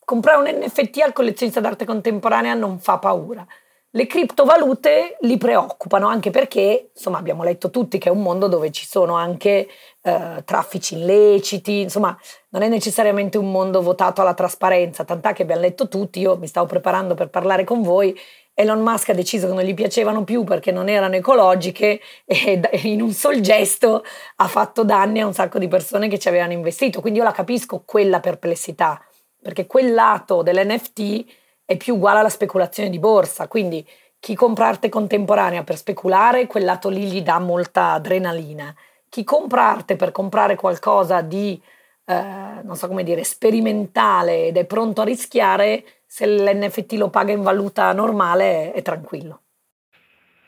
comprare 0.05 0.39
un 0.39 0.61
NFT 0.65 1.01
al 1.01 1.13
collezionista 1.13 1.59
d'arte 1.59 1.85
contemporanea 1.85 2.55
non 2.55 2.79
fa 2.79 2.99
paura. 2.99 3.45
Le 3.93 4.07
criptovalute 4.07 5.17
li 5.23 5.37
preoccupano 5.37 6.07
anche 6.07 6.31
perché, 6.31 6.91
insomma, 6.95 7.19
abbiamo 7.19 7.43
letto 7.43 7.71
tutti 7.71 7.99
che 7.99 8.09
è 8.09 8.13
un 8.13 8.23
mondo 8.23 8.47
dove 8.47 8.71
ci 8.71 8.87
sono 8.87 9.15
anche 9.15 9.69
eh, 10.03 10.43
traffici 10.45 10.95
illeciti, 10.95 11.81
insomma, 11.81 12.17
non 12.51 12.63
è 12.63 12.69
necessariamente 12.69 13.37
un 13.37 13.51
mondo 13.51 13.83
votato 13.83 14.21
alla 14.21 14.35
trasparenza, 14.35 15.03
tant'è 15.03 15.33
che 15.33 15.43
abbiamo 15.43 15.63
letto 15.63 15.89
tutti, 15.89 16.21
io 16.21 16.37
mi 16.37 16.47
stavo 16.47 16.67
preparando 16.67 17.15
per 17.15 17.31
parlare 17.31 17.65
con 17.65 17.83
voi, 17.83 18.17
Elon 18.55 18.81
Musk 18.81 19.09
ha 19.09 19.15
deciso 19.15 19.49
che 19.49 19.55
non 19.55 19.65
gli 19.65 19.75
piacevano 19.75 20.23
più 20.23 20.45
perché 20.45 20.71
non 20.71 20.89
erano 20.89 21.17
ecologiche 21.17 22.01
e 22.25 22.61
in 22.85 23.03
un 23.03 23.11
sol 23.11 23.41
gesto 23.41 24.05
ha 24.37 24.47
fatto 24.47 24.85
danni 24.85 25.21
a 25.21 25.27
un 25.27 25.33
sacco 25.35 25.59
di 25.59 25.67
persone 25.67 26.07
che 26.07 26.19
ci 26.21 26.29
avevano 26.29 26.53
investito, 26.53 27.01
quindi 27.01 27.19
io 27.19 27.25
la 27.25 27.33
capisco 27.33 27.83
quella 27.85 28.21
perplessità 28.21 29.03
perché 29.43 29.67
quel 29.67 29.95
lato 29.95 30.43
dell'NFT 30.43 31.25
è 31.71 31.77
più 31.77 31.95
uguale 31.95 32.19
alla 32.19 32.29
speculazione 32.29 32.91
di 32.91 32.99
borsa, 32.99 33.47
quindi 33.47 33.87
chi 34.19 34.35
compra 34.35 34.67
arte 34.67 34.89
contemporanea 34.89 35.63
per 35.63 35.77
speculare, 35.77 36.49
quel 36.49 36.65
lato 36.65 36.89
lì 36.89 37.05
gli 37.05 37.23
dà 37.23 37.39
molta 37.39 37.93
adrenalina. 37.93 38.75
Chi 39.09 39.23
compra 39.23 39.69
arte 39.69 39.95
per 39.95 40.11
comprare 40.11 40.57
qualcosa 40.57 41.21
di, 41.21 41.63
eh, 42.07 42.25
non 42.65 42.75
so 42.75 42.89
come 42.89 43.05
dire, 43.05 43.23
sperimentale 43.23 44.47
ed 44.47 44.57
è 44.57 44.65
pronto 44.65 45.03
a 45.03 45.05
rischiare, 45.05 45.85
se 46.05 46.27
l'NFT 46.27 46.95
lo 46.95 47.09
paga 47.09 47.31
in 47.31 47.43
valuta 47.43 47.93
normale 47.93 48.73
è 48.73 48.83
tranquillo. 48.83 49.43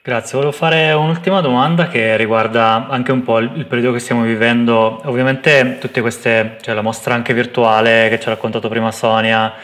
Grazie, 0.02 0.32
volevo 0.32 0.50
fare 0.50 0.90
un'ultima 0.90 1.40
domanda 1.40 1.86
che 1.86 2.16
riguarda 2.16 2.88
anche 2.88 3.12
un 3.12 3.22
po' 3.22 3.38
il 3.38 3.66
periodo 3.66 3.92
che 3.92 4.00
stiamo 4.00 4.22
vivendo. 4.22 5.00
Ovviamente 5.04 5.78
tutte 5.78 6.00
queste, 6.00 6.56
cioè 6.60 6.74
la 6.74 6.82
mostra 6.82 7.14
anche 7.14 7.32
virtuale 7.32 8.08
che 8.08 8.18
ci 8.18 8.26
ha 8.26 8.32
raccontato 8.32 8.68
prima 8.68 8.90
Sonia, 8.90 9.54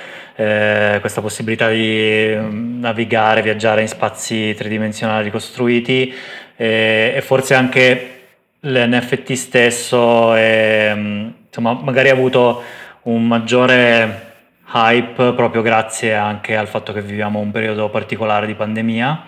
eh, 0.40 0.98
questa 1.00 1.20
possibilità 1.20 1.68
di 1.68 2.32
mm, 2.32 2.78
navigare, 2.78 3.42
viaggiare 3.42 3.80
in 3.80 3.88
spazi 3.88 4.54
tridimensionali 4.54 5.24
ricostruiti 5.24 6.14
eh, 6.54 7.12
e 7.16 7.20
forse 7.22 7.54
anche 7.54 8.20
l'NFT 8.60 9.32
stesso 9.32 10.34
è, 10.34 10.92
mm, 10.94 11.28
insomma, 11.46 11.72
magari 11.72 12.10
ha 12.10 12.12
avuto 12.12 12.62
un 13.02 13.26
maggiore 13.26 14.26
hype 14.72 15.32
proprio 15.32 15.60
grazie 15.60 16.14
anche 16.14 16.54
al 16.56 16.68
fatto 16.68 16.92
che 16.92 17.02
viviamo 17.02 17.40
un 17.40 17.50
periodo 17.50 17.90
particolare 17.90 18.46
di 18.46 18.54
pandemia. 18.54 19.24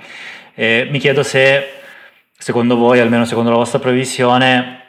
E 0.55 0.87
mi 0.93 1.01
chiedo 1.01 1.25
se, 1.25 1.71
secondo 2.39 2.77
voi, 2.77 3.01
almeno 3.01 3.25
secondo 3.25 3.51
la 3.51 3.57
vostra 3.57 3.81
previsione, 3.81 4.81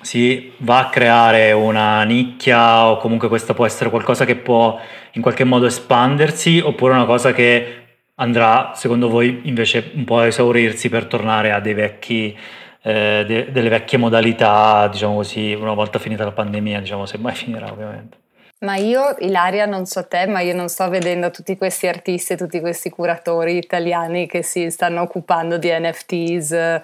si 0.00 0.52
va 0.58 0.78
a 0.80 0.88
creare 0.88 1.52
una 1.52 2.02
nicchia 2.02 2.86
o 2.86 2.96
comunque 2.98 3.28
questo 3.28 3.54
può 3.54 3.64
essere 3.66 3.90
qualcosa 3.90 4.24
che 4.24 4.36
può 4.36 4.78
in 5.12 5.22
qualche 5.22 5.44
modo 5.44 5.66
espandersi 5.66 6.60
oppure 6.60 6.94
una 6.94 7.06
cosa 7.06 7.32
che 7.32 7.84
andrà, 8.16 8.72
secondo 8.74 9.08
voi, 9.08 9.42
invece 9.44 9.90
un 9.94 10.04
po' 10.04 10.18
a 10.18 10.26
esaurirsi 10.26 10.88
per 10.88 11.06
tornare 11.06 11.52
a 11.52 11.60
vecchi, 11.60 12.36
eh, 12.82 13.24
de- 13.26 13.50
delle 13.50 13.68
vecchie 13.68 13.98
modalità, 13.98 14.88
diciamo 14.88 15.16
così, 15.16 15.54
una 15.54 15.74
volta 15.74 15.98
finita 15.98 16.24
la 16.24 16.32
pandemia, 16.32 16.80
diciamo, 16.80 17.06
se 17.06 17.18
mai 17.18 17.34
finirà 17.34 17.70
ovviamente. 17.70 18.18
Ma 18.60 18.76
io, 18.76 19.14
Ilaria, 19.18 19.66
non 19.66 19.84
so 19.84 20.06
te, 20.06 20.26
ma 20.26 20.40
io 20.40 20.54
non 20.54 20.68
sto 20.68 20.88
vedendo 20.88 21.30
tutti 21.30 21.56
questi 21.56 21.86
artisti, 21.86 22.34
tutti 22.34 22.60
questi 22.60 22.88
curatori 22.88 23.58
italiani 23.58 24.26
che 24.26 24.42
si 24.42 24.70
stanno 24.70 25.02
occupando 25.02 25.58
di 25.58 25.68
NFTs. 25.70 26.80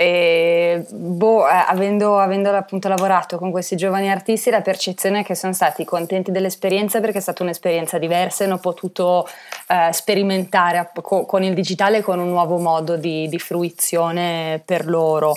E 0.00 0.86
boh, 0.88 1.42
avendo, 1.44 2.20
avendo 2.20 2.54
appunto 2.54 2.86
lavorato 2.86 3.36
con 3.36 3.50
questi 3.50 3.74
giovani 3.74 4.08
artisti, 4.08 4.48
la 4.48 4.60
percezione 4.60 5.20
è 5.20 5.24
che 5.24 5.34
sono 5.34 5.52
stati 5.52 5.84
contenti 5.84 6.30
dell'esperienza 6.30 7.00
perché 7.00 7.18
è 7.18 7.20
stata 7.20 7.42
un'esperienza 7.42 7.98
diversa 7.98 8.44
e 8.44 8.46
hanno 8.46 8.58
potuto 8.58 9.28
eh, 9.66 9.92
sperimentare 9.92 10.92
con 11.02 11.42
il 11.42 11.52
digitale 11.52 12.00
con 12.02 12.20
un 12.20 12.28
nuovo 12.28 12.58
modo 12.58 12.96
di, 12.96 13.26
di 13.26 13.40
fruizione 13.40 14.62
per 14.64 14.86
loro. 14.86 15.34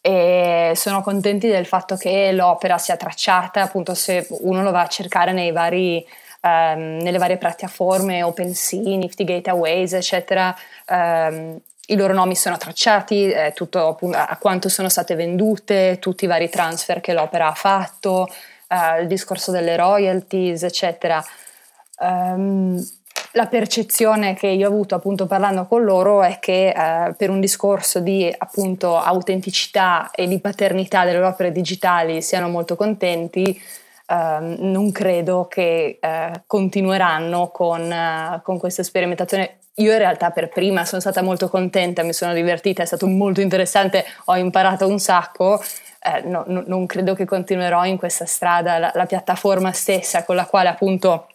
E 0.00 0.72
sono 0.74 1.00
contenti 1.00 1.46
del 1.46 1.64
fatto 1.64 1.94
che 1.94 2.32
l'opera 2.32 2.78
sia 2.78 2.96
tracciata, 2.96 3.62
appunto 3.62 3.94
se 3.94 4.26
uno 4.40 4.64
lo 4.64 4.72
va 4.72 4.80
a 4.80 4.88
cercare 4.88 5.30
nei 5.30 5.52
vari, 5.52 6.04
um, 6.40 6.98
nelle 7.00 7.18
varie 7.18 7.36
piattaforme, 7.36 8.24
OpenSea, 8.24 8.96
Nifty 8.96 9.22
Gateways, 9.22 9.92
eccetera, 9.92 10.52
um, 10.88 11.60
i 11.86 11.96
loro 11.96 12.14
nomi 12.14 12.34
sono 12.34 12.56
tracciati, 12.56 13.30
eh, 13.30 13.52
tutto 13.54 13.98
a 14.12 14.36
quanto 14.38 14.68
sono 14.68 14.88
state 14.88 15.14
vendute, 15.14 15.98
tutti 16.00 16.24
i 16.24 16.28
vari 16.28 16.48
transfer 16.48 17.00
che 17.00 17.12
l'opera 17.12 17.48
ha 17.48 17.54
fatto, 17.54 18.28
uh, 18.68 19.00
il 19.00 19.06
discorso 19.06 19.50
delle 19.50 19.76
royalties, 19.76 20.62
eccetera. 20.62 21.22
Um, 21.98 22.82
la 23.32 23.46
percezione 23.46 24.34
che 24.34 24.46
io 24.46 24.68
ho 24.68 24.70
avuto 24.70 24.94
appunto 24.94 25.26
parlando 25.26 25.66
con 25.66 25.82
loro 25.82 26.22
è 26.22 26.38
che 26.38 26.68
eh, 26.68 27.14
per 27.14 27.30
un 27.30 27.40
discorso 27.40 27.98
di 27.98 28.32
appunto 28.36 28.96
autenticità 28.96 30.10
e 30.12 30.28
di 30.28 30.38
paternità 30.38 31.04
delle 31.04 31.18
opere 31.18 31.50
digitali 31.50 32.22
siano 32.22 32.48
molto 32.48 32.76
contenti, 32.76 33.60
eh, 34.06 34.56
non 34.58 34.92
credo 34.92 35.46
che 35.48 35.98
eh, 36.00 36.42
continueranno 36.46 37.48
con, 37.48 37.90
eh, 37.90 38.40
con 38.42 38.58
questa 38.58 38.82
sperimentazione. 38.82 39.58
Io 39.78 39.92
in 39.92 39.98
realtà 39.98 40.30
per 40.30 40.48
prima 40.50 40.84
sono 40.84 41.00
stata 41.00 41.22
molto 41.22 41.48
contenta, 41.48 42.02
mi 42.02 42.12
sono 42.12 42.32
divertita, 42.32 42.82
è 42.82 42.86
stato 42.86 43.06
molto 43.06 43.40
interessante, 43.40 44.04
ho 44.26 44.36
imparato 44.36 44.86
un 44.86 44.98
sacco. 45.00 45.60
Eh, 46.00 46.20
no, 46.28 46.44
no, 46.46 46.62
non 46.66 46.86
credo 46.86 47.14
che 47.14 47.24
continuerò 47.24 47.84
in 47.84 47.96
questa 47.96 48.26
strada. 48.26 48.78
La, 48.78 48.92
la 48.94 49.06
piattaforma 49.06 49.72
stessa 49.72 50.24
con 50.24 50.36
la 50.36 50.46
quale 50.46 50.68
appunto 50.68 51.26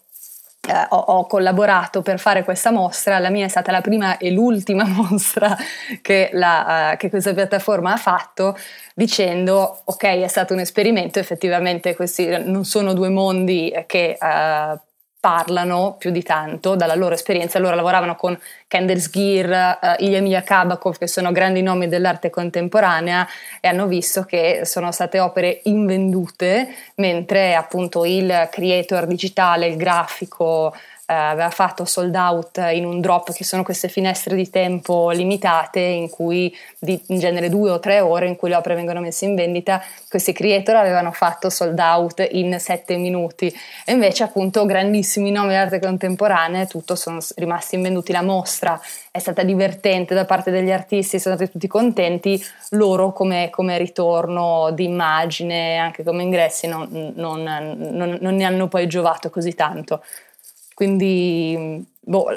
eh, 0.70 0.86
ho, 0.90 0.98
ho, 0.98 1.26
collaborato 1.26 2.04
per 2.04 2.20
fare 2.20 2.44
questa 2.44 2.70
mostra, 2.70 3.18
la 3.18 3.32
mia 3.32 3.46
è 3.46 3.48
stata 3.48 3.72
la 3.72 3.82
prima 3.82 4.18
e 4.18 4.30
l'ultima 4.30 4.86
mostra 4.88 5.58
che, 6.02 6.30
la, 6.34 6.92
uh, 6.94 6.98
che 6.98 7.10
questa 7.10 7.34
piattaforma 7.34 7.94
ha 7.94 7.98
fatto, 7.98 8.56
dicendo 8.94 9.82
ok 9.86 10.04
è 10.04 10.28
stato 10.28 10.54
un 10.54 10.60
esperimento, 10.60 11.18
effettivamente 11.18 11.96
questi 11.96 12.28
non 12.44 12.66
sono 12.66 12.94
due 12.94 13.10
mondi 13.10 13.74
che 13.88 14.16
uh, 14.22 14.80
parlano 15.20 15.96
più 15.98 16.12
di 16.12 16.24
tanto 16.24 16.76
dalla 16.76 16.96
loro 16.96 17.14
esperienza. 17.14 17.60
Loro 17.60 17.76
lavoravano 17.76 18.16
con 18.16 18.40
Candace 18.68 19.10
Gear, 19.12 19.78
uh, 19.82 20.04
Ilya 20.04 20.22
Miyakabakov, 20.22 20.98
che 20.98 21.08
sono 21.08 21.32
grandi 21.32 21.62
nomi 21.62 21.88
dell'arte 21.88 22.30
contemporanea 22.30 23.28
e 23.60 23.68
hanno 23.68 23.88
visto 23.88 24.24
che 24.24 24.62
sono 24.64 24.92
state 24.92 25.20
opere 25.20 25.62
invendute, 25.64 26.74
mentre 26.96 27.56
appunto 27.56 28.06
il 28.06 28.48
creator 28.52 29.06
digitale, 29.06 29.68
il 29.68 29.76
grafico, 29.76 30.74
eh, 31.10 31.14
aveva 31.14 31.50
fatto 31.50 31.86
sold 31.86 32.14
out 32.14 32.62
in 32.72 32.86
un 32.86 33.02
drop 33.02 33.34
che 33.34 33.44
sono 33.44 33.64
queste 33.64 33.88
finestre 33.88 34.36
di 34.36 34.48
tempo 34.52 35.10
limitate 35.10 35.80
in 35.80 36.08
cui 36.08 36.56
di, 36.78 37.02
in 37.08 37.18
genere 37.18 37.50
due 37.50 37.72
o 37.72 37.80
tre 37.80 38.00
ore 38.00 38.28
in 38.28 38.36
cui 38.36 38.50
le 38.50 38.56
opere 38.56 38.76
vengono 38.76 39.00
messe 39.00 39.26
in 39.26 39.34
vendita 39.34 39.82
questi 40.08 40.34
creator 40.34 40.76
avevano 40.76 41.12
fatto 41.12 41.50
sold 41.50 41.80
out 41.80 42.28
in 42.32 42.60
sette 42.60 42.96
minuti. 42.98 43.48
E 43.86 43.94
invece 43.94 44.24
appunto 44.24 44.66
grandissimi 44.66 45.32
nomi 45.32 45.54
d'arte 45.54 45.80
contemporanea 45.80 46.66
tutto 46.66 46.96
sono 46.96 47.20
rimasti 47.38 47.76
invenduti. 47.76 48.12
La 48.12 48.22
mostra 48.22 48.80
è 49.12 49.20
stata 49.20 49.44
divertente 49.44 50.14
da 50.14 50.26
parte 50.26 50.52
degli 50.52 50.72
artisti 50.72 51.20
sono 51.20 51.36
stati 51.36 51.52
tutti 51.52 51.68
contenti. 51.68 52.44
Loro 52.72 53.14
come, 53.14 53.50
come 53.52 53.78
ritorno 53.78 54.72
di 54.72 54.86
immagine 54.86 55.78
anche 55.78 56.04
come 56.04 56.24
ingressi 56.24 56.68
non, 56.68 57.14
non, 57.16 57.44
non, 57.44 58.18
non 58.20 58.36
ne 58.36 58.44
hanno 58.44 58.68
poi 58.68 58.88
giovato 58.88 59.30
così 59.30 59.54
tanto 59.56 60.04
quindi, 60.80 61.86
boh, 62.00 62.28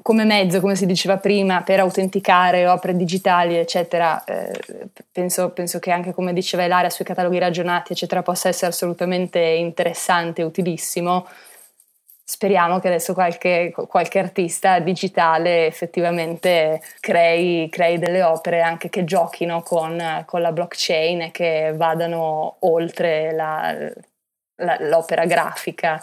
come 0.00 0.22
mezzo, 0.22 0.60
come 0.60 0.76
si 0.76 0.86
diceva 0.86 1.16
prima, 1.16 1.62
per 1.62 1.80
autenticare 1.80 2.68
opere 2.68 2.94
digitali, 2.94 3.56
eccetera, 3.56 4.22
eh, 4.22 4.88
penso, 5.10 5.50
penso, 5.50 5.80
che 5.80 5.90
anche 5.90 6.12
come 6.12 6.32
diceva 6.32 6.62
Ilaria 6.62 6.88
sui 6.88 7.04
cataloghi 7.04 7.40
ragionati, 7.40 7.90
eccetera, 7.90 8.22
possa 8.22 8.46
essere 8.46 8.70
assolutamente 8.70 9.40
interessante 9.40 10.42
e 10.42 10.44
utilissimo. 10.44 11.26
Speriamo 12.22 12.78
che 12.78 12.86
adesso 12.86 13.12
qualche, 13.12 13.74
qualche 13.88 14.20
artista 14.20 14.78
digitale 14.78 15.66
effettivamente 15.66 16.80
crei, 17.00 17.68
crei, 17.70 17.98
delle 17.98 18.22
opere 18.22 18.60
anche 18.62 18.88
che 18.88 19.02
giochino 19.02 19.62
con, 19.62 20.22
con, 20.26 20.40
la 20.40 20.52
blockchain 20.52 21.22
e 21.22 21.30
che 21.32 21.72
vadano 21.74 22.58
oltre 22.60 23.32
la, 23.32 23.76
la, 24.58 24.76
l'opera 24.78 25.24
grafica 25.26 26.00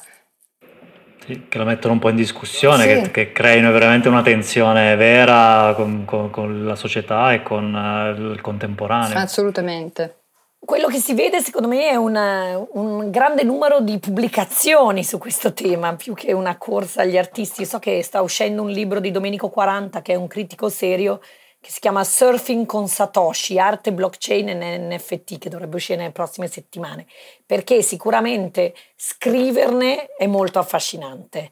che 1.47 1.57
lo 1.57 1.65
mettono 1.65 1.93
un 1.93 1.99
po' 1.99 2.09
in 2.09 2.15
discussione, 2.15 2.83
sì. 2.83 3.01
che, 3.01 3.11
che, 3.11 3.31
creino 3.31 3.71
veramente 3.71 4.07
una 4.07 4.21
tensione 4.21 4.95
vera 4.95 5.73
con, 5.75 6.05
con, 6.05 6.29
con 6.29 6.65
la 6.65 6.75
società 6.75 7.33
e 7.33 7.43
con 7.43 7.73
uh, 7.73 8.31
il 8.31 8.41
contemporaneo. 8.41 9.17
Assolutamente. 9.17 10.17
Quello 10.63 10.87
che 10.87 10.99
si 10.99 11.13
vede 11.15 11.41
secondo 11.41 11.67
me 11.67 11.89
è 11.89 11.95
una, 11.95 12.63
un 12.73 13.09
grande 13.09 13.43
numero 13.43 13.79
di 13.79 13.97
pubblicazioni 13.97 15.03
su 15.03 15.17
questo 15.17 15.53
tema, 15.53 15.95
più 15.95 16.13
che 16.13 16.33
una 16.33 16.57
corsa 16.57 17.01
agli 17.01 17.17
artisti. 17.17 17.65
So 17.65 17.79
che 17.79 18.03
sta 18.03 18.21
uscendo 18.21 18.61
un 18.61 18.69
libro 18.69 18.99
di 18.99 19.09
Domenico 19.09 19.49
40, 19.49 20.01
che 20.03 20.13
è 20.13 20.15
un 20.15 20.27
critico 20.27 20.69
serio, 20.69 21.19
che 21.61 21.69
si 21.69 21.79
chiama 21.79 22.03
Surfing 22.03 22.65
con 22.65 22.87
Satoshi, 22.87 23.59
arte 23.59 23.93
blockchain 23.93 24.49
e 24.49 24.77
NFT, 24.79 25.37
che 25.37 25.47
dovrebbe 25.47 25.75
uscire 25.75 25.99
nelle 25.99 26.11
prossime 26.11 26.47
settimane, 26.47 27.05
perché 27.45 27.83
sicuramente 27.83 28.73
scriverne 28.95 30.07
è 30.17 30.25
molto 30.25 30.57
affascinante. 30.57 31.51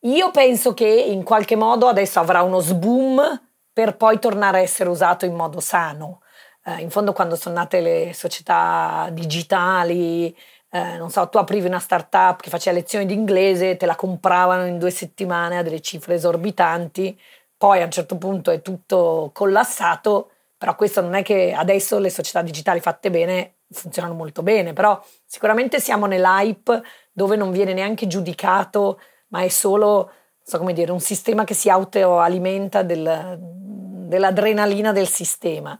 Io 0.00 0.32
penso 0.32 0.74
che 0.74 0.86
in 0.88 1.22
qualche 1.22 1.54
modo 1.54 1.86
adesso 1.86 2.18
avrà 2.18 2.42
uno 2.42 2.58
sboom 2.58 3.40
per 3.72 3.96
poi 3.96 4.18
tornare 4.18 4.58
a 4.58 4.62
essere 4.62 4.90
usato 4.90 5.24
in 5.26 5.34
modo 5.34 5.60
sano. 5.60 6.22
Eh, 6.64 6.80
in 6.80 6.90
fondo 6.90 7.12
quando 7.12 7.36
sono 7.36 7.54
nate 7.54 7.80
le 7.80 8.12
società 8.14 9.08
digitali, 9.12 10.36
eh, 10.70 10.96
non 10.98 11.10
so, 11.10 11.28
tu 11.28 11.38
aprivi 11.38 11.66
una 11.66 11.78
startup 11.78 12.40
che 12.40 12.50
faceva 12.50 12.76
lezioni 12.76 13.06
di 13.06 13.14
inglese, 13.14 13.76
te 13.76 13.86
la 13.86 13.94
compravano 13.94 14.66
in 14.66 14.78
due 14.78 14.90
settimane 14.90 15.58
a 15.58 15.62
delle 15.62 15.80
cifre 15.80 16.14
esorbitanti, 16.14 17.18
poi 17.56 17.80
a 17.80 17.84
un 17.84 17.90
certo 17.90 18.18
punto 18.18 18.50
è 18.50 18.60
tutto 18.60 19.30
collassato, 19.32 20.30
però 20.58 20.74
questo 20.74 21.00
non 21.00 21.14
è 21.14 21.22
che 21.22 21.52
adesso 21.52 21.98
le 21.98 22.10
società 22.10 22.42
digitali 22.42 22.80
fatte 22.80 23.10
bene 23.10 23.54
funzionano 23.70 24.14
molto 24.14 24.42
bene, 24.42 24.72
però 24.72 25.02
sicuramente 25.24 25.80
siamo 25.80 26.06
nell'hype 26.06 26.82
dove 27.12 27.36
non 27.36 27.50
viene 27.50 27.72
neanche 27.72 28.06
giudicato, 28.06 29.00
ma 29.28 29.42
è 29.42 29.48
solo, 29.48 30.10
so 30.42 30.58
come 30.58 30.72
dire, 30.72 30.92
un 30.92 31.00
sistema 31.00 31.44
che 31.44 31.54
si 31.54 31.68
autoalimenta 31.68 32.82
del, 32.82 33.38
dell'adrenalina 33.40 34.92
del 34.92 35.08
sistema. 35.08 35.78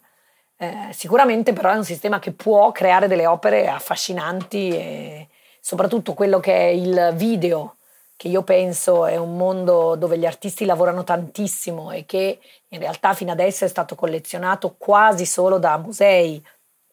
Eh, 0.59 0.89
sicuramente 0.93 1.53
però 1.53 1.71
è 1.71 1.77
un 1.77 1.85
sistema 1.85 2.19
che 2.19 2.33
può 2.33 2.73
creare 2.73 3.09
delle 3.09 3.27
opere 3.27 3.69
affascinanti 3.69 4.71
e 4.71 5.29
soprattutto 5.61 6.15
quello 6.15 6.41
che 6.41 6.55
è 6.55 6.69
il 6.69 7.13
video 7.15 7.76
che 8.17 8.29
io 8.29 8.43
penso 8.43 9.07
è 9.07 9.17
un 9.17 9.37
mondo 9.37 9.95
dove 9.95 10.19
gli 10.19 10.25
artisti 10.25 10.65
lavorano 10.65 11.05
tantissimo 11.05 11.91
e 11.93 12.07
che 12.07 12.41
in 12.69 12.79
realtà 12.79 13.13
fino 13.13 13.33
adesso 13.33 13.65
è 13.65 13.69
stato 13.69 13.95
collezionato 13.95 14.75
quasi 14.79 15.27
solo 15.27 15.59
da 15.59 15.77
musei, 15.77 16.43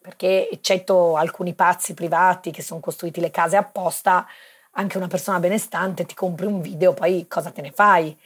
perché 0.00 0.50
eccetto 0.50 1.16
alcuni 1.16 1.54
pazzi 1.54 1.94
privati 1.94 2.50
che 2.50 2.62
sono 2.62 2.80
costruiti 2.80 3.20
le 3.20 3.30
case 3.30 3.56
apposta, 3.56 4.26
anche 4.72 4.98
una 4.98 5.06
persona 5.06 5.40
benestante 5.40 6.04
ti 6.04 6.14
compri 6.14 6.46
un 6.46 6.60
video, 6.60 6.92
poi 6.92 7.26
cosa 7.26 7.50
te 7.50 7.62
ne 7.62 7.72
fai? 7.72 8.16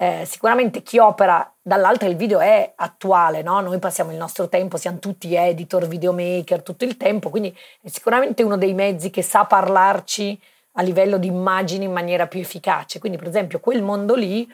Eh, 0.00 0.24
sicuramente 0.26 0.82
chi 0.82 0.98
opera 0.98 1.52
dall'altra 1.60 2.08
il 2.08 2.16
video 2.16 2.40
è 2.40 2.72
attuale, 2.76 3.42
no? 3.42 3.60
noi 3.60 3.78
passiamo 3.78 4.10
il 4.10 4.16
nostro 4.16 4.48
tempo, 4.48 4.76
siamo 4.76 4.98
tutti 4.98 5.34
editor, 5.34 5.86
videomaker 5.86 6.62
tutto 6.62 6.84
il 6.84 6.96
tempo, 6.96 7.30
quindi 7.30 7.56
è 7.82 7.88
sicuramente 7.88 8.42
uno 8.42 8.56
dei 8.56 8.74
mezzi 8.74 9.10
che 9.10 9.22
sa 9.22 9.44
parlarci 9.44 10.40
a 10.78 10.82
livello 10.82 11.18
di 11.18 11.26
immagini 11.26 11.86
in 11.86 11.92
maniera 11.92 12.28
più 12.28 12.38
efficace. 12.38 13.00
Quindi, 13.00 13.18
per 13.18 13.26
esempio, 13.26 13.58
quel 13.58 13.82
mondo 13.82 14.14
lì, 14.14 14.48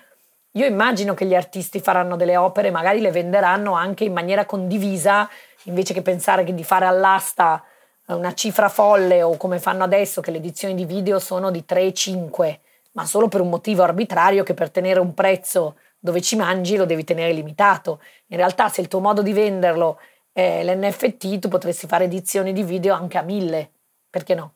io 0.53 0.65
immagino 0.65 1.13
che 1.13 1.27
gli 1.27 1.35
artisti 1.35 1.81
faranno 1.81 2.17
delle 2.17 2.39
opere, 2.39 2.71
magari 2.71 3.01
le 3.01 3.11
venderanno 3.11 3.75
anche 3.75 4.05
in 4.05 4.15
maniera 4.15 4.47
condivisa, 4.47 5.29
invece 5.65 5.93
che 5.93 6.01
pensare 6.01 6.43
che 6.45 6.55
di 6.55 6.65
fare 6.65 6.87
all'asta 6.87 7.63
una 8.07 8.33
cifra 8.33 8.71
folle 8.71 9.23
o 9.23 9.37
come 9.37 9.59
fanno 9.59 9.85
adesso 9.85 10.23
che 10.23 10.31
le 10.31 10.39
edizioni 10.39 10.75
di 10.75 10.87
video 10.87 11.19
sono 11.19 11.51
di 11.51 11.65
3-5, 11.69 12.59
ma 12.93 13.05
solo 13.05 13.29
per 13.29 13.43
un 13.43 13.51
motivo 13.51 13.83
arbitrario 13.83 14.45
che 14.45 14.55
per 14.55 14.71
tenere 14.71 15.01
un 15.01 15.13
prezzo 15.13 15.77
dove 15.99 16.23
ci 16.23 16.37
mangi 16.37 16.77
lo 16.77 16.87
devi 16.87 17.05
tenere 17.05 17.33
limitato. 17.33 18.01
In 18.29 18.39
realtà 18.39 18.69
se 18.69 18.81
il 18.81 18.89
tuo 18.89 19.01
modo 19.01 19.21
di 19.21 19.33
venderlo 19.33 19.99
è 20.33 20.63
l'NFT, 20.65 21.39
tu 21.39 21.49
potresti 21.49 21.87
fare 21.87 22.05
edizioni 22.05 22.53
di 22.53 22.63
video 22.63 22.95
anche 22.95 23.19
a 23.19 23.23
1000, 23.23 23.71
perché 24.09 24.35
no? 24.35 24.55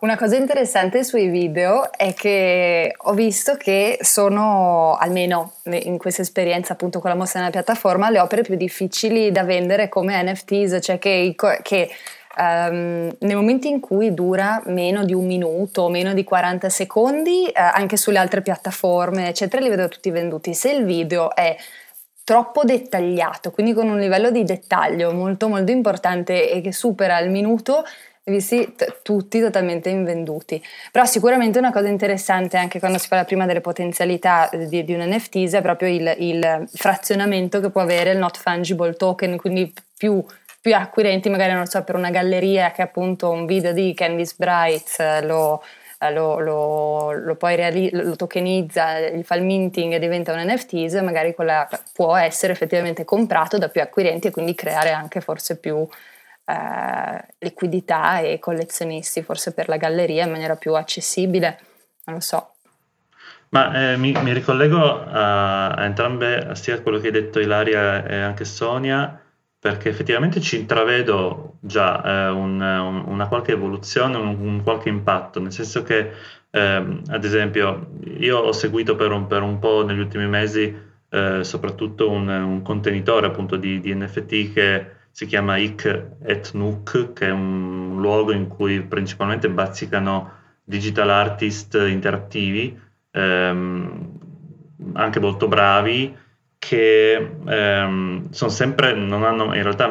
Una 0.00 0.16
cosa 0.16 0.34
interessante 0.34 1.04
sui 1.04 1.28
video 1.28 1.92
è 1.92 2.14
che 2.14 2.94
ho 2.96 3.12
visto 3.12 3.56
che 3.58 3.98
sono, 4.00 4.96
almeno 4.96 5.52
in 5.64 5.98
questa 5.98 6.22
esperienza 6.22 6.72
appunto 6.72 7.00
con 7.00 7.10
la 7.10 7.16
mostra 7.16 7.40
nella 7.40 7.52
piattaforma, 7.52 8.08
le 8.08 8.18
opere 8.18 8.40
più 8.40 8.56
difficili 8.56 9.30
da 9.30 9.44
vendere 9.44 9.90
come 9.90 10.22
NFTs, 10.22 10.78
cioè 10.80 10.98
che, 10.98 11.34
che 11.60 11.90
um, 12.38 13.14
nel 13.18 13.36
momento 13.36 13.66
in 13.66 13.80
cui 13.80 14.14
dura 14.14 14.62
meno 14.66 15.04
di 15.04 15.12
un 15.12 15.26
minuto, 15.26 15.90
meno 15.90 16.14
di 16.14 16.24
40 16.24 16.70
secondi, 16.70 17.44
uh, 17.48 17.52
anche 17.54 17.98
sulle 17.98 18.18
altre 18.18 18.40
piattaforme, 18.40 19.28
eccetera, 19.28 19.62
li 19.62 19.68
vedo 19.68 19.86
tutti 19.88 20.10
venduti. 20.10 20.54
Se 20.54 20.70
il 20.70 20.86
video 20.86 21.34
è 21.34 21.54
troppo 22.24 22.64
dettagliato, 22.64 23.50
quindi 23.50 23.74
con 23.74 23.86
un 23.86 23.98
livello 23.98 24.30
di 24.30 24.44
dettaglio 24.44 25.12
molto 25.12 25.46
molto 25.46 25.72
importante 25.72 26.50
e 26.50 26.62
che 26.62 26.72
supera 26.72 27.18
il 27.18 27.28
minuto, 27.28 27.84
visti 28.24 28.74
t- 28.74 29.00
tutti 29.02 29.40
totalmente 29.40 29.88
invenduti. 29.88 30.62
Però 30.90 31.04
sicuramente 31.04 31.58
una 31.58 31.72
cosa 31.72 31.88
interessante 31.88 32.56
anche 32.56 32.78
quando 32.78 32.98
si 32.98 33.08
parla 33.08 33.24
prima 33.24 33.46
delle 33.46 33.60
potenzialità 33.60 34.48
di, 34.52 34.84
di 34.84 34.94
un 34.94 35.00
NFT 35.00 35.52
è 35.54 35.62
proprio 35.62 35.88
il, 35.88 36.14
il, 36.18 36.68
frazionamento 36.72 37.60
che 37.60 37.70
può 37.70 37.80
avere 37.80 38.12
il 38.12 38.18
not 38.18 38.38
fungible 38.38 38.94
token, 38.94 39.36
quindi 39.36 39.72
più, 39.96 40.24
più 40.60 40.74
acquirenti 40.74 41.28
magari 41.28 41.52
non 41.52 41.66
so 41.66 41.82
per 41.82 41.94
una 41.94 42.10
galleria 42.10 42.70
che 42.70 42.82
appunto 42.82 43.30
un 43.30 43.46
video 43.46 43.72
di 43.72 43.94
Candice 43.94 44.34
Bright 44.36 44.96
eh, 44.98 45.22
lo, 45.22 45.62
eh, 45.98 46.12
lo, 46.12 46.38
lo, 46.38 47.12
lo, 47.12 47.34
poi 47.36 47.56
reali- 47.56 47.90
lo 47.92 48.16
tokenizza, 48.16 49.00
gli 49.10 49.22
fa 49.22 49.34
il 49.34 49.44
minting 49.44 49.94
e 49.94 49.98
diventa 49.98 50.32
un 50.32 50.40
NFT, 50.40 51.00
magari 51.00 51.34
quella 51.34 51.68
può 51.92 52.16
essere 52.16 52.52
effettivamente 52.52 53.04
comprato 53.04 53.58
da 53.58 53.68
più 53.68 53.80
acquirenti 53.80 54.28
e 54.28 54.30
quindi 54.30 54.54
creare 54.54 54.90
anche 54.90 55.20
forse 55.20 55.56
più 55.56 55.86
eh, 56.50 57.34
liquidità 57.38 58.20
e 58.20 58.38
collezionisti, 58.38 59.22
forse 59.22 59.52
per 59.52 59.68
la 59.68 59.76
galleria 59.76 60.24
in 60.24 60.30
maniera 60.30 60.56
più 60.56 60.74
accessibile, 60.74 61.58
non 62.04 62.16
lo 62.16 62.20
so. 62.20 62.54
Ma 63.50 63.92
eh, 63.92 63.96
mi, 63.96 64.12
mi, 64.22 64.32
ricollego 64.32 65.02
a, 65.04 65.70
a, 65.70 65.84
entrambe, 65.84 66.50
sia 66.54 66.76
a 66.76 66.80
quello 66.80 66.98
che 66.98 67.06
hai 67.06 67.12
detto 67.12 67.40
Ilaria 67.40 68.04
e 68.06 68.16
anche 68.20 68.44
Sonia, 68.44 69.20
perché 69.58 69.88
effettivamente 69.88 70.40
ci 70.40 70.58
intravedo 70.58 71.56
già 71.60 72.02
eh, 72.02 72.30
un, 72.30 72.60
un, 72.60 73.04
una 73.06 73.26
qualche 73.26 73.52
evoluzione, 73.52 74.16
un, 74.16 74.36
un, 74.40 74.62
qualche 74.62 74.88
impatto, 74.88 75.40
nel 75.40 75.52
senso 75.52 75.82
che, 75.82 76.12
eh, 76.50 77.00
ad 77.08 77.24
esempio, 77.24 77.90
io 78.18 78.38
ho 78.38 78.52
seguito 78.52 78.94
per 78.94 79.10
un, 79.10 79.26
per 79.26 79.42
po' 79.58 79.84
negli 79.84 79.98
ultimi 79.98 80.26
mesi 80.28 80.88
eh, 81.10 81.42
soprattutto 81.42 82.08
un, 82.08 82.60
contenitore 82.62 83.26
appunto 83.26 83.56
di, 83.56 83.80
di 83.80 83.94
NFT 83.94 84.52
che 84.52 84.86
si 85.10 85.26
chiama 85.26 85.56
Ik 85.56 86.16
et 86.22 86.52
Nook, 86.52 87.12
che 87.12 87.26
è 87.26 87.30
un 87.30 87.96
luogo 87.98 88.32
in 88.32 88.48
cui 88.48 88.82
principalmente 88.82 89.50
bazzicano 89.50 90.38
digital 90.64 91.10
artist 91.10 91.74
interattivi, 91.74 92.78
ehm, 93.10 94.18
anche 94.94 95.20
molto 95.20 95.48
bravi, 95.48 96.16
che 96.58 97.30
ehm, 97.46 98.30
sono 98.30 98.50
sempre, 98.50 98.94
non 98.94 99.24
hanno, 99.24 99.54
in 99.54 99.62
realtà 99.62 99.88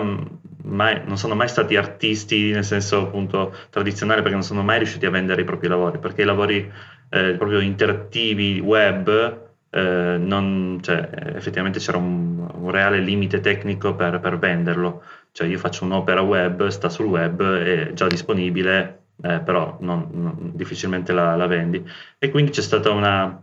mai, 0.64 1.02
non 1.06 1.18
sono 1.18 1.36
mai 1.36 1.48
stati 1.48 1.76
artisti 1.76 2.52
nel 2.52 2.64
senso 2.64 3.02
appunto 3.02 3.56
tradizionale 3.70 4.22
perché 4.22 4.36
non 4.36 4.44
sono 4.46 4.64
mai 4.64 4.78
riusciti 4.78 5.06
a 5.06 5.10
vendere 5.10 5.42
i 5.42 5.46
propri 5.46 5.68
lavori, 5.68 6.00
perché 6.00 6.22
i 6.22 6.26
lavori 6.26 6.72
eh, 7.10 7.34
proprio 7.34 7.60
interattivi 7.60 8.60
web 8.60 9.48
eh, 9.72 10.18
non, 10.18 10.80
cioè, 10.82 11.10
effettivamente 11.36 11.80
c'era 11.80 11.98
un, 11.98 12.50
un, 12.54 12.72
reale 12.72 13.00
limite 13.00 13.40
tecnico 13.40 13.96
per, 13.96 14.20
per, 14.20 14.40
venderlo. 14.40 15.04
Cioè 15.32 15.48
io 15.48 15.58
faccio 15.60 15.86
un'opera 15.86 16.22
web, 16.22 16.68
sta 16.68 16.90
sul 16.90 17.06
web, 17.06 17.42
è 17.44 17.94
già 17.94 18.08
disponibile, 18.08 19.04
eh, 19.22 19.40
però 19.40 19.78
non, 19.82 20.08
non, 20.12 20.52
difficilmente 20.54 21.14
la, 21.14 21.36
la, 21.36 21.48
vendi. 21.48 21.84
E 22.18 22.30
quindi 22.32 22.52
c'è 22.52 22.62
stata 22.62 22.90
una, 22.92 23.42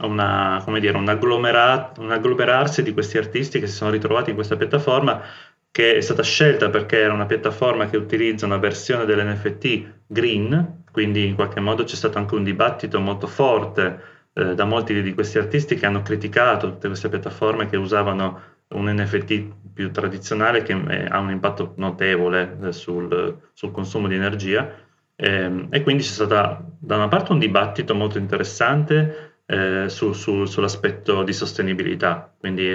una, 0.00 0.62
dire, 0.78 0.96
un, 0.96 1.08
un 1.08 2.10
agglomerarsi 2.10 2.82
di 2.82 2.92
questi 2.92 3.16
artisti 3.16 3.58
che 3.58 3.66
si 3.66 3.74
sono 3.74 3.90
ritrovati 3.90 4.30
in 4.30 4.36
questa 4.36 4.56
piattaforma 4.56 5.22
che 5.70 5.96
è 5.96 6.00
stata 6.00 6.22
scelta 6.22 6.70
perché 6.70 6.98
era 6.98 7.12
una 7.12 7.26
piattaforma 7.26 7.88
che 7.88 7.96
utilizza 7.96 8.46
una 8.46 8.56
versione 8.56 9.04
dell'NFT 9.04 10.02
green, 10.06 10.82
quindi 10.90 11.26
in 11.26 11.34
qualche 11.34 11.60
modo 11.60 11.84
c'è 11.84 11.94
stato 11.94 12.18
anche 12.18 12.34
un 12.34 12.42
dibattito 12.42 12.98
molto 13.00 13.26
forte 13.26 14.17
eh, 14.38 14.54
da 14.54 14.64
molti 14.64 15.02
di 15.02 15.14
questi 15.14 15.38
artisti 15.38 15.74
che 15.74 15.84
hanno 15.84 16.02
criticato 16.02 16.70
tutte 16.70 16.86
queste 16.86 17.08
piattaforme 17.08 17.68
che 17.68 17.76
usavano 17.76 18.40
un 18.68 18.88
NFT 18.88 19.72
più 19.74 19.90
tradizionale 19.90 20.62
che 20.62 20.72
eh, 20.72 21.06
ha 21.08 21.18
un 21.18 21.30
impatto 21.30 21.72
notevole 21.76 22.56
eh, 22.62 22.72
sul, 22.72 23.36
sul 23.52 23.72
consumo 23.72 24.06
di 24.06 24.14
energia. 24.14 24.72
Eh, 25.16 25.66
e 25.70 25.82
quindi 25.82 26.04
c'è 26.04 26.10
stato 26.10 26.76
da 26.78 26.96
una 26.96 27.08
parte 27.08 27.32
un 27.32 27.40
dibattito 27.40 27.96
molto 27.96 28.18
interessante 28.18 29.40
eh, 29.44 29.88
su, 29.88 30.12
su, 30.12 30.44
sull'aspetto 30.44 31.24
di 31.24 31.32
sostenibilità, 31.32 32.32
quindi 32.38 32.68
è, 32.68 32.74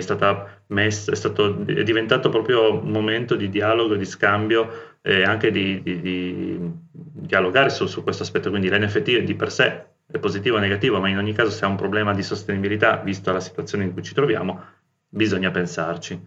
messa, 0.68 1.12
è, 1.12 1.16
stato, 1.16 1.66
è 1.66 1.84
diventato 1.84 2.28
proprio 2.28 2.74
un 2.74 2.90
momento 2.90 3.36
di 3.36 3.48
dialogo, 3.48 3.96
di 3.96 4.06
scambio 4.06 4.98
e 5.02 5.24
anche 5.24 5.52
di, 5.52 5.82
di, 5.82 6.02
di 6.02 6.60
dialogare 6.92 7.70
su, 7.70 7.86
su, 7.86 8.04
questo 8.04 8.24
aspetto, 8.24 8.50
quindi 8.50 8.70
l'NFT 8.70 9.20
di 9.20 9.36
per 9.36 9.52
sé 9.52 9.92
è 10.14 10.20
positivo 10.20 10.58
o 10.58 10.60
negativo, 10.60 11.00
ma 11.00 11.10
in 11.10 11.18
ogni 11.18 11.34
caso 11.34 11.50
se 11.50 11.66
ha 11.66 11.68
un 11.68 11.76
problema 11.76 12.14
di 12.14 12.22
sostenibilità, 12.22 12.98
vista 12.98 13.32
la 13.32 13.40
situazione 13.40 13.86
in 13.86 13.94
cui 13.94 14.04
ci 14.04 14.14
troviamo, 14.14 14.62
bisogna 15.10 15.50
pensarci. 15.50 16.22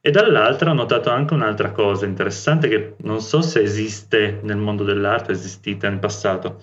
E 0.00 0.10
dall'altra 0.10 0.70
ho 0.70 0.74
notato 0.74 1.10
anche 1.10 1.34
un'altra 1.34 1.70
cosa 1.72 2.06
interessante 2.06 2.68
che 2.68 2.94
non 3.02 3.20
so 3.20 3.42
se 3.42 3.60
esiste 3.60 4.40
nel 4.42 4.56
mondo 4.56 4.82
dell'arte, 4.82 5.32
esistita 5.32 5.90
nel 5.90 5.98
passato, 5.98 6.62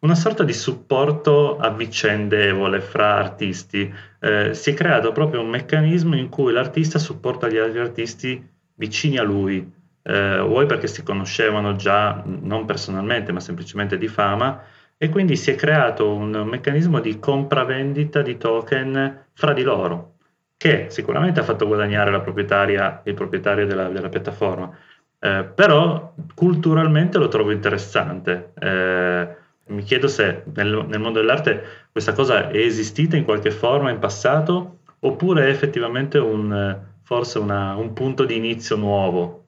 una 0.00 0.16
sorta 0.16 0.42
di 0.42 0.52
supporto 0.52 1.58
avvicendevole 1.58 2.80
fra 2.80 3.14
artisti. 3.14 3.94
Eh, 4.18 4.52
si 4.52 4.70
è 4.70 4.74
creato 4.74 5.12
proprio 5.12 5.42
un 5.42 5.48
meccanismo 5.48 6.16
in 6.16 6.28
cui 6.28 6.52
l'artista 6.52 6.98
supporta 6.98 7.46
gli 7.46 7.58
altri 7.58 7.78
artisti 7.78 8.44
vicini 8.74 9.18
a 9.18 9.22
lui, 9.22 9.64
eh, 10.02 10.40
vuoi 10.40 10.66
perché 10.66 10.88
si 10.88 11.04
conoscevano 11.04 11.76
già 11.76 12.20
non 12.24 12.64
personalmente 12.64 13.30
ma 13.30 13.38
semplicemente 13.38 13.96
di 13.96 14.08
fama 14.08 14.60
e 15.02 15.08
quindi 15.08 15.34
si 15.34 15.50
è 15.50 15.54
creato 15.54 16.12
un 16.12 16.30
meccanismo 16.46 17.00
di 17.00 17.18
compravendita 17.18 18.20
di 18.20 18.36
token 18.36 19.28
fra 19.32 19.54
di 19.54 19.62
loro, 19.62 20.16
che 20.58 20.88
sicuramente 20.90 21.40
ha 21.40 21.42
fatto 21.42 21.66
guadagnare 21.66 22.10
la 22.10 22.20
proprietaria, 22.20 23.00
il 23.04 23.14
proprietario 23.14 23.64
della, 23.64 23.88
della 23.88 24.10
piattaforma, 24.10 24.70
eh, 25.18 25.50
però 25.54 26.12
culturalmente 26.34 27.16
lo 27.16 27.28
trovo 27.28 27.50
interessante. 27.50 28.52
Eh, 28.60 29.28
mi 29.68 29.82
chiedo 29.84 30.06
se 30.06 30.42
nel, 30.52 30.84
nel, 30.86 31.00
mondo 31.00 31.20
dell'arte 31.20 31.86
questa 31.90 32.12
cosa 32.12 32.50
è 32.50 32.58
esistita 32.58 33.16
in 33.16 33.24
qualche 33.24 33.52
forma 33.52 33.88
in 33.88 34.00
passato 34.00 34.80
oppure 34.98 35.46
è 35.46 35.48
effettivamente 35.48 36.18
un, 36.18 36.78
forse 37.04 37.38
una, 37.38 37.74
un 37.74 37.94
punto 37.94 38.26
di 38.26 38.36
inizio 38.36 38.76
nuovo. 38.76 39.46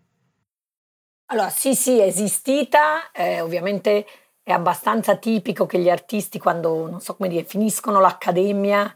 Allora, 1.27 1.51
sì, 1.51 1.75
sì, 1.75 1.99
è 1.99 2.05
esistita, 2.05 3.11
eh, 3.13 3.43
ovviamente 3.43 4.07
è 4.43 4.53
abbastanza 4.53 5.17
tipico 5.17 5.67
che 5.67 5.79
gli 5.79 5.91
artisti 5.91 6.39
quando, 6.39 6.89
non 6.89 7.01
so 7.01 7.17
come 7.17 7.29
dire, 7.29 7.45
finiscono 7.45 8.01
l'accademia 8.01 8.95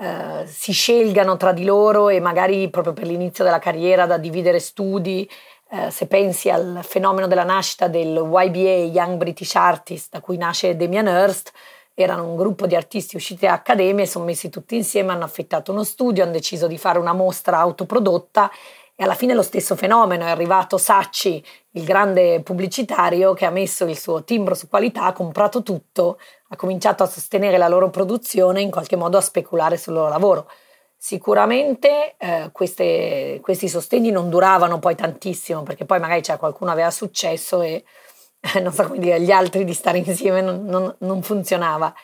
eh, 0.00 0.46
si 0.46 0.72
scelgano 0.72 1.36
tra 1.36 1.52
di 1.52 1.64
loro 1.64 2.08
e 2.08 2.20
magari 2.20 2.70
proprio 2.70 2.92
per 2.92 3.04
l'inizio 3.04 3.42
della 3.42 3.58
carriera 3.58 4.06
da 4.06 4.16
dividere 4.16 4.60
studi. 4.60 5.28
Eh, 5.70 5.90
se 5.90 6.06
pensi 6.06 6.48
al 6.50 6.80
fenomeno 6.82 7.26
della 7.26 7.42
nascita 7.42 7.88
del 7.88 8.14
YBA, 8.14 8.92
Young 8.92 9.16
British 9.16 9.56
Artist, 9.56 10.12
da 10.12 10.20
cui 10.20 10.36
nasce 10.36 10.76
Damian 10.76 11.08
Hirst, 11.08 11.50
erano 11.94 12.28
un 12.28 12.36
gruppo 12.36 12.68
di 12.68 12.76
artisti 12.76 13.16
usciti 13.16 13.46
da 13.46 13.54
accademia 13.54 14.04
e 14.04 14.06
sono 14.06 14.24
messi 14.24 14.48
tutti 14.50 14.76
insieme, 14.76 15.10
hanno 15.12 15.24
affittato 15.24 15.72
uno 15.72 15.82
studio, 15.82 16.22
hanno 16.22 16.32
deciso 16.32 16.68
di 16.68 16.78
fare 16.78 17.00
una 17.00 17.12
mostra 17.12 17.58
autoprodotta 17.58 18.52
e 19.00 19.04
alla 19.04 19.14
fine 19.14 19.32
lo 19.32 19.42
stesso 19.42 19.76
fenomeno 19.76 20.24
è 20.24 20.28
arrivato 20.28 20.76
Sacci, 20.76 21.40
il 21.74 21.84
grande 21.84 22.42
pubblicitario, 22.42 23.32
che 23.32 23.44
ha 23.44 23.50
messo 23.50 23.84
il 23.84 23.96
suo 23.96 24.24
timbro 24.24 24.54
su 24.54 24.66
qualità, 24.66 25.04
ha 25.04 25.12
comprato 25.12 25.62
tutto, 25.62 26.18
ha 26.48 26.56
cominciato 26.56 27.04
a 27.04 27.06
sostenere 27.06 27.58
la 27.58 27.68
loro 27.68 27.90
produzione 27.90 28.60
in 28.60 28.72
qualche 28.72 28.96
modo 28.96 29.16
a 29.16 29.20
speculare 29.20 29.76
sul 29.76 29.92
loro 29.92 30.08
lavoro. 30.08 30.50
Sicuramente 30.96 32.16
eh, 32.18 32.48
queste, 32.50 33.38
questi 33.40 33.68
sostegni 33.68 34.10
non 34.10 34.30
duravano 34.30 34.80
poi 34.80 34.96
tantissimo, 34.96 35.62
perché 35.62 35.84
poi 35.84 36.00
magari 36.00 36.24
cioè, 36.24 36.36
qualcuno 36.36 36.72
aveva 36.72 36.90
successo 36.90 37.60
e 37.60 37.84
non 38.60 38.72
so 38.72 38.82
come 38.82 38.98
dire, 38.98 39.20
gli 39.20 39.30
altri 39.30 39.62
di 39.62 39.74
stare 39.74 39.98
insieme 39.98 40.40
non, 40.40 40.64
non, 40.64 40.92
non 40.98 41.22
funzionava. 41.22 41.94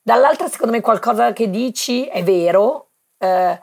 Dall'altra, 0.00 0.48
secondo 0.48 0.72
me, 0.72 0.80
qualcosa 0.80 1.34
che 1.34 1.50
dici 1.50 2.06
è 2.06 2.22
vero. 2.22 2.92
Eh, 3.18 3.60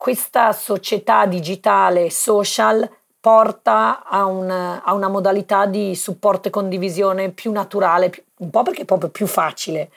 questa 0.00 0.52
società 0.52 1.26
digitale 1.26 2.08
social 2.08 2.88
porta 3.20 4.02
a, 4.02 4.24
un, 4.24 4.48
a, 4.48 4.94
una 4.94 5.08
modalità 5.08 5.66
di 5.66 5.94
supporto 5.94 6.48
e 6.48 6.50
condivisione 6.50 7.28
più 7.28 7.52
naturale, 7.52 8.10
un 8.38 8.48
po' 8.48 8.62
perché 8.62 8.80
è 8.80 8.84
proprio 8.86 9.10
più 9.10 9.26
facile, 9.26 9.90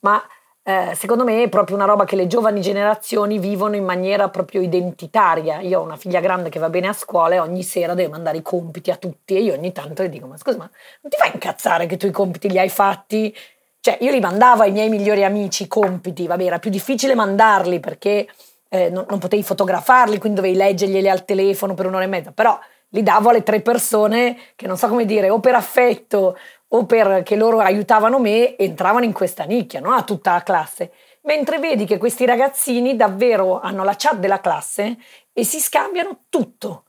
ma 0.00 0.18
eh, 0.62 0.94
secondo 0.94 1.24
me 1.24 1.42
è 1.42 1.50
proprio 1.50 1.76
una 1.76 1.84
roba 1.84 2.06
che 2.06 2.16
le 2.16 2.26
giovani 2.26 2.62
generazioni 2.62 3.38
vivono 3.38 3.76
in 3.76 3.84
maniera 3.84 4.30
proprio 4.30 4.62
identitaria. 4.62 5.60
Io 5.60 5.80
ho 5.80 5.82
una 5.82 5.96
figlia 5.96 6.20
grande 6.20 6.48
che 6.48 6.58
va 6.58 6.70
bene 6.70 6.88
a 6.88 6.94
scuola 6.94 7.34
e 7.34 7.38
ogni 7.38 7.62
sera 7.62 7.92
deve 7.92 8.08
mandare 8.08 8.38
i 8.38 8.42
compiti 8.42 8.90
a 8.90 8.96
tutti 8.96 9.36
e 9.36 9.42
io 9.42 9.52
ogni 9.52 9.72
tanto 9.72 10.00
le 10.00 10.08
dico 10.08 10.26
ma 10.26 10.38
scusa 10.38 10.56
ma 10.56 10.70
non 11.02 11.10
ti 11.10 11.18
fai 11.18 11.32
incazzare 11.34 11.84
che 11.84 11.98
tu 11.98 12.06
i 12.06 12.12
compiti 12.12 12.48
li 12.48 12.58
hai 12.58 12.70
fatti? 12.70 13.36
Cioè 13.78 13.98
io 14.00 14.10
li 14.10 14.20
mandavo 14.20 14.62
ai 14.62 14.72
miei 14.72 14.88
migliori 14.88 15.22
amici 15.22 15.64
i 15.64 15.68
compiti, 15.68 16.26
vabbè 16.26 16.44
era 16.44 16.58
più 16.58 16.70
difficile 16.70 17.14
mandarli 17.14 17.78
perché 17.78 18.26
eh, 18.74 18.90
non, 18.90 19.06
non, 19.08 19.20
potevi 19.20 19.44
fotografarli, 19.44 20.18
quindi 20.18 20.40
dovevi 20.40 20.58
leggerglieli 20.58 21.08
al 21.08 21.24
telefono 21.24 21.74
per 21.74 21.86
un'ora 21.86 22.02
e 22.02 22.08
mezza, 22.08 22.32
però 22.32 22.58
li 22.88 23.04
davo 23.04 23.28
alle 23.28 23.44
tre 23.44 23.60
persone 23.60 24.36
che 24.56 24.66
non 24.66 24.76
so 24.76 24.88
come 24.88 25.04
dire, 25.04 25.30
o 25.30 25.38
per 25.38 25.54
affetto 25.54 26.36
o 26.66 26.84
perché 26.84 27.36
loro 27.36 27.60
aiutavano 27.60 28.18
me, 28.18 28.56
entravano 28.56 29.04
in 29.04 29.12
questa 29.12 29.44
nicchia, 29.44 29.78
non 29.78 29.92
a 29.92 30.02
tutta 30.02 30.32
la 30.32 30.42
classe. 30.42 30.90
Mentre 31.22 31.60
vedi 31.60 31.84
che 31.84 31.98
questi 31.98 32.26
ragazzini 32.26 32.96
davvero 32.96 33.60
hanno 33.60 33.84
la 33.84 33.94
chat 33.96 34.16
della 34.16 34.40
classe 34.40 34.96
e 35.32 35.44
si 35.44 35.60
scambiano 35.60 36.24
tutto. 36.28 36.86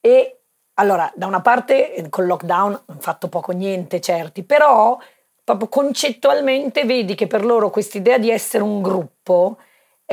E 0.00 0.40
allora, 0.74 1.10
da 1.14 1.26
una 1.26 1.40
parte 1.40 1.94
eh, 1.94 2.08
col 2.08 2.26
lockdown 2.26 2.82
hanno 2.86 3.00
fatto 3.00 3.28
poco 3.28 3.52
niente, 3.52 4.00
certi, 4.00 4.42
però 4.42 4.98
proprio 5.44 5.68
concettualmente 5.68 6.84
vedi 6.84 7.14
che 7.14 7.28
per 7.28 7.44
loro 7.44 7.70
quest'idea 7.70 8.18
di 8.18 8.30
essere 8.30 8.64
un 8.64 8.82
gruppo 8.82 9.58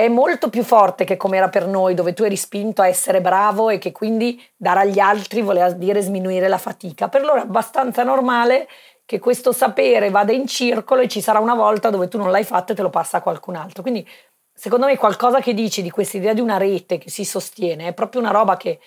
è 0.04 0.08
molto 0.08 0.50
più 0.50 0.64
forte 0.64 1.04
che 1.04 1.18
come 1.18 1.36
era 1.36 1.50
per 1.50 1.68
noi, 1.68 1.94
dove 1.94 2.14
tu 2.14 2.24
eri 2.24 2.38
spinto 2.38 2.82
a 2.82 2.88
essere 2.88 3.20
bravo 3.20 3.70
e 3.70 3.80
che 3.80 3.92
quindi 3.92 4.42
dare 4.56 4.82
agli 4.82 5.00
altri 5.00 5.42
voleva 5.42 5.70
dire 5.72 6.02
sminuire 6.02 6.48
la 6.48 6.58
fatica. 6.58 7.10
Per 7.10 7.22
loro 7.22 7.40
è 7.40 7.42
abbastanza 7.42 8.04
normale 8.04 8.70
che 9.06 9.20
questo 9.20 9.52
sapere 9.52 10.10
vada 10.10 10.32
in 10.32 10.48
circolo 10.48 11.02
e 11.02 11.10
ci 11.10 11.20
sarà 11.20 11.40
una 11.40 11.56
volta 11.56 11.90
dove 11.90 12.08
tu 12.08 12.18
non 12.18 12.32
l'hai 12.32 12.46
fatto 12.46 12.72
e 12.72 12.76
te 12.76 12.82
lo 12.82 12.90
passa 12.90 13.18
a 13.18 13.22
qualcun 13.22 13.56
altro. 13.56 13.82
Quindi 13.82 14.08
secondo 14.54 14.86
me 14.86 14.96
qualcosa 14.98 15.42
che 15.42 15.54
dici 15.54 15.82
di 15.82 15.90
questa 15.90 16.16
idea 16.16 16.34
di 16.34 16.42
una 16.42 16.58
rete 16.58 16.98
che 16.98 17.10
si 17.10 17.26
sostiene 17.26 17.88
è 17.88 17.94
proprio 17.94 18.22
una 18.22 18.32
roba 18.32 18.56
che 18.56 18.80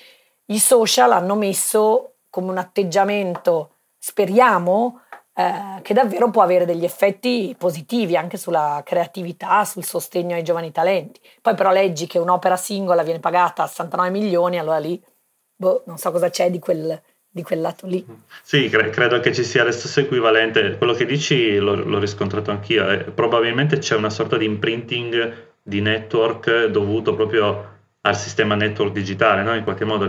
i 0.47 0.59
social 0.59 1.13
hanno 1.13 1.35
messo 1.35 2.15
come 2.31 2.51
un 2.51 2.57
atteggiamento, 2.57 3.81
speriamo, 3.99 5.03
eh, 5.35 5.81
che 5.83 5.95
davvero 5.95 6.31
può 6.31 6.43
avere 6.43 6.65
degli 6.67 6.85
effetti 6.85 7.55
positivi 7.57 8.17
anche 8.17 8.37
sulla 8.37 8.83
creatività, 8.85 9.65
sul 9.65 9.85
sostegno 9.85 10.35
ai 10.35 10.43
giovani 10.43 10.73
talenti. 10.73 11.21
Poi 11.41 11.55
però 11.55 11.71
leggi 11.73 12.07
che 12.07 12.19
un'opera 12.19 12.57
singola 12.57 13.03
viene 13.03 13.21
pagata 13.21 13.63
a 13.63 13.67
69 13.67 14.11
milioni, 14.11 14.59
allora 14.59 14.79
lì 14.79 15.03
boh, 15.63 15.83
non 15.87 15.97
so 15.97 16.11
cosa 16.11 16.29
c'è 16.29 16.51
di 16.51 16.59
quel, 16.59 17.01
di 17.31 17.43
quel 17.43 17.61
lato 17.61 17.87
lì. 17.87 18.05
Sì, 18.43 18.69
cre- 18.69 18.91
credo 18.91 19.21
che 19.21 19.33
ci 19.33 19.45
sia 19.45 19.65
lo 19.65 19.71
stesso 19.71 20.01
equivalente. 20.01 20.77
Quello 20.77 20.93
che 20.93 21.07
dici 21.07 21.57
l'ho, 21.57 21.77
l'ho 21.77 21.99
riscontrato 21.99 22.51
anch'io. 22.51 22.89
Eh, 22.91 23.05
probabilmente 23.05 23.79
c'è 23.79 23.95
una 23.95 24.11
sorta 24.11 24.37
di 24.37 24.45
imprinting 24.45 25.51
di 25.63 25.81
network 25.81 26.67
dovuto 26.67 27.15
proprio 27.15 27.71
al 28.01 28.17
sistema 28.17 28.57
network 28.57 28.93
digitale, 28.93 29.43
no? 29.43 29.55
in 29.55 29.63
qualche 29.63 29.85
modo 29.85 30.07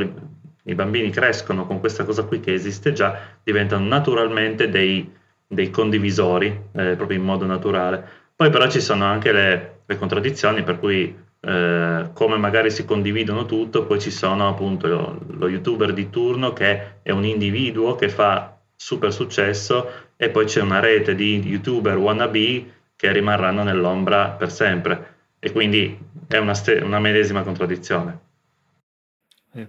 i 0.64 0.76
bambini 0.76 1.10
crescono 1.10 1.66
con 1.66 1.80
questa 1.80 2.06
cosa 2.06 2.24
qui 2.24 2.40
che 2.40 2.54
esiste 2.54 2.94
già, 2.94 3.20
diventano 3.44 3.86
naturalmente 3.86 4.70
dei, 4.70 5.12
dei 5.46 5.70
condivisori, 5.70 6.48
eh, 6.48 6.96
proprio 6.96 7.18
in 7.18 7.24
modo 7.24 7.46
naturale. 7.46 8.22
Poi 8.36 8.50
però 8.50 8.68
ci 8.70 8.80
sono 8.80 9.06
anche 9.06 9.32
le, 9.32 9.80
le, 9.86 9.98
contraddizioni 9.98 10.64
per 10.64 10.80
cui 10.80 11.16
eh, 11.40 12.10
come 12.14 12.38
magari 12.38 12.72
si 12.72 12.86
condividono 12.86 13.46
tutto, 13.46 13.86
poi 13.86 14.00
ci 14.00 14.12
sono 14.12 14.48
appunto 14.48 14.88
lo, 14.88 15.20
lo 15.28 15.48
youtuber 15.50 15.94
di 15.94 16.10
turno 16.10 16.54
che 16.54 17.02
è 17.02 17.12
un 17.12 17.26
individuo 17.26 17.96
che 17.96 18.10
fa 18.10 18.58
super 18.76 19.14
successo 19.14 19.90
e 20.16 20.30
poi 20.30 20.46
c'è 20.46 20.62
una 20.62 20.80
rete 20.80 21.16
di 21.16 21.40
youtuber 21.46 21.98
wannabe 21.98 22.72
che 22.96 23.12
rimarranno 23.12 23.64
nell'ombra 23.64 24.30
per 24.30 24.52
sempre 24.52 25.16
e 25.40 25.52
quindi 25.52 25.98
è 26.28 26.38
una, 26.38 26.54
ste- 26.54 26.80
una 26.80 27.00
medesima 27.00 27.44
contraddizione. 27.44 28.32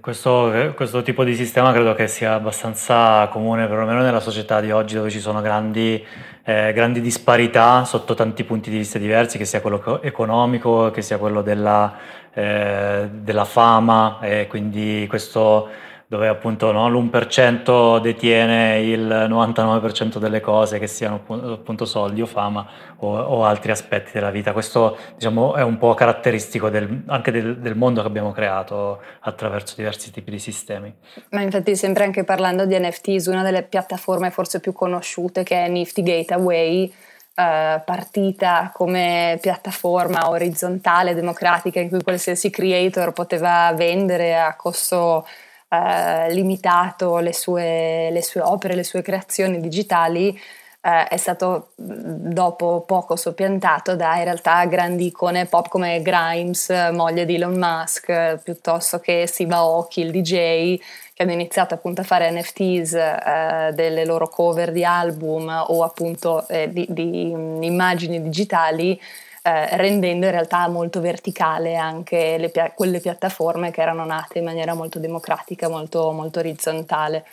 Questo, 0.00 0.72
questo, 0.74 1.02
tipo 1.02 1.24
di 1.24 1.34
sistema 1.34 1.70
credo 1.70 1.92
che 1.92 2.08
sia 2.08 2.32
abbastanza 2.32 3.28
comune, 3.28 3.66
perlomeno 3.66 4.00
nella 4.00 4.18
società 4.18 4.58
di 4.58 4.70
oggi, 4.70 4.94
dove 4.94 5.10
ci 5.10 5.20
sono 5.20 5.42
grandi, 5.42 6.02
eh, 6.42 6.72
grandi 6.72 7.02
disparità 7.02 7.84
sotto 7.84 8.14
tanti 8.14 8.44
punti 8.44 8.70
di 8.70 8.78
vista 8.78 8.98
diversi, 8.98 9.36
che 9.36 9.44
sia 9.44 9.60
quello 9.60 10.00
economico, 10.00 10.90
che 10.90 11.02
sia 11.02 11.18
quello 11.18 11.42
della, 11.42 11.98
eh, 12.32 13.10
della 13.12 13.44
fama, 13.44 14.20
e 14.22 14.46
quindi 14.46 15.04
questo 15.06 15.68
dove 16.14 16.28
appunto 16.28 16.70
no, 16.70 16.88
l'1% 16.88 18.00
detiene 18.00 18.80
il 18.82 19.04
99% 19.04 20.18
delle 20.18 20.40
cose, 20.40 20.78
che 20.78 20.86
siano 20.86 21.24
appunto 21.26 21.84
soldi 21.84 22.22
o 22.22 22.26
fama 22.26 22.64
o, 22.98 23.18
o 23.18 23.44
altri 23.44 23.72
aspetti 23.72 24.12
della 24.14 24.30
vita. 24.30 24.52
Questo 24.52 24.96
diciamo, 25.16 25.56
è 25.56 25.62
un 25.62 25.76
po' 25.76 25.94
caratteristico 25.94 26.70
del, 26.70 27.02
anche 27.06 27.32
del, 27.32 27.58
del, 27.58 27.74
mondo 27.74 28.00
che 28.00 28.06
abbiamo 28.06 28.30
creato 28.30 29.02
attraverso 29.20 29.74
diversi 29.76 30.12
tipi 30.12 30.30
di 30.30 30.38
sistemi. 30.38 30.94
Ma 31.30 31.40
infatti 31.40 31.74
sempre 31.74 32.04
anche 32.04 32.22
parlando 32.22 32.64
di 32.64 32.78
NFTs, 32.78 33.26
una 33.26 33.42
delle 33.42 33.64
piattaforme 33.64 34.30
forse 34.30 34.60
più 34.60 34.72
conosciute 34.72 35.42
che 35.42 35.64
è 35.64 35.68
Nifty 35.68 36.02
Gateway, 36.02 36.92
Uh, 37.36 37.82
partita 37.84 38.70
come 38.72 39.38
piattaforma 39.40 40.30
orizzontale, 40.30 41.16
democratica, 41.16 41.80
in 41.80 41.88
cui 41.88 42.00
qualsiasi 42.00 42.48
creator 42.48 43.12
poteva 43.12 43.72
vendere 43.74 44.38
a 44.38 44.54
costo 44.54 45.26
eh, 45.74 46.32
limitato 46.32 47.18
le 47.18 47.32
sue, 47.32 48.08
le 48.10 48.22
sue, 48.22 48.40
opere, 48.40 48.74
le 48.74 48.84
sue 48.84 49.02
creazioni 49.02 49.60
digitali, 49.60 50.38
eh, 50.86 51.08
è 51.08 51.16
stato 51.16 51.70
dopo 51.76 52.84
poco 52.86 53.16
soppiantato 53.16 53.96
da 53.96 54.16
in 54.16 54.24
realtà 54.24 54.64
grandi 54.66 55.06
icone 55.06 55.46
pop 55.46 55.68
come 55.68 56.02
Grimes, 56.02 56.68
moglie 56.92 57.24
di 57.24 57.36
Elon 57.36 57.56
Musk, 57.56 58.38
piuttosto 58.42 59.00
che 59.00 59.26
Steve 59.26 59.54
Aoki, 59.54 60.02
il 60.02 60.10
DJ, 60.10 60.78
che 61.14 61.22
hanno 61.22 61.32
iniziato 61.32 61.74
appunto 61.74 62.02
a 62.02 62.04
fare 62.04 62.30
NFTs 62.30 62.92
eh, 62.92 63.70
delle 63.72 64.04
loro 64.04 64.28
cover 64.28 64.72
di 64.72 64.84
album 64.84 65.48
o 65.68 65.82
appunto 65.82 66.46
eh, 66.48 66.70
di, 66.70 66.86
di 66.88 67.30
immagini 67.30 68.20
digitali 68.20 69.00
eh, 69.46 69.76
rendendo 69.76 70.24
in 70.24 70.32
realtà 70.32 70.66
molto 70.68 71.02
verticale 71.02 71.76
anche 71.76 72.38
le, 72.38 72.50
quelle 72.74 72.98
piattaforme 72.98 73.70
che 73.70 73.82
erano 73.82 74.06
nate 74.06 74.38
in 74.38 74.44
maniera 74.44 74.72
molto 74.72 74.98
democratica, 74.98 75.68
molto, 75.68 76.12
molto 76.12 76.38
orizzontale. 76.38 77.26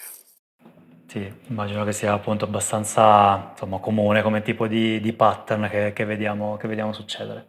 Sì, 1.07 1.33
immagino 1.47 1.85
che 1.85 1.93
sia 1.93 2.11
appunto 2.11 2.43
abbastanza 2.43 3.51
insomma, 3.51 3.79
comune 3.79 4.21
come 4.21 4.41
tipo 4.41 4.67
di, 4.67 4.99
di 4.99 5.13
pattern 5.13 5.69
che, 5.69 5.93
che, 5.93 6.03
vediamo, 6.03 6.57
che 6.57 6.67
vediamo 6.67 6.91
succedere. 6.91 7.47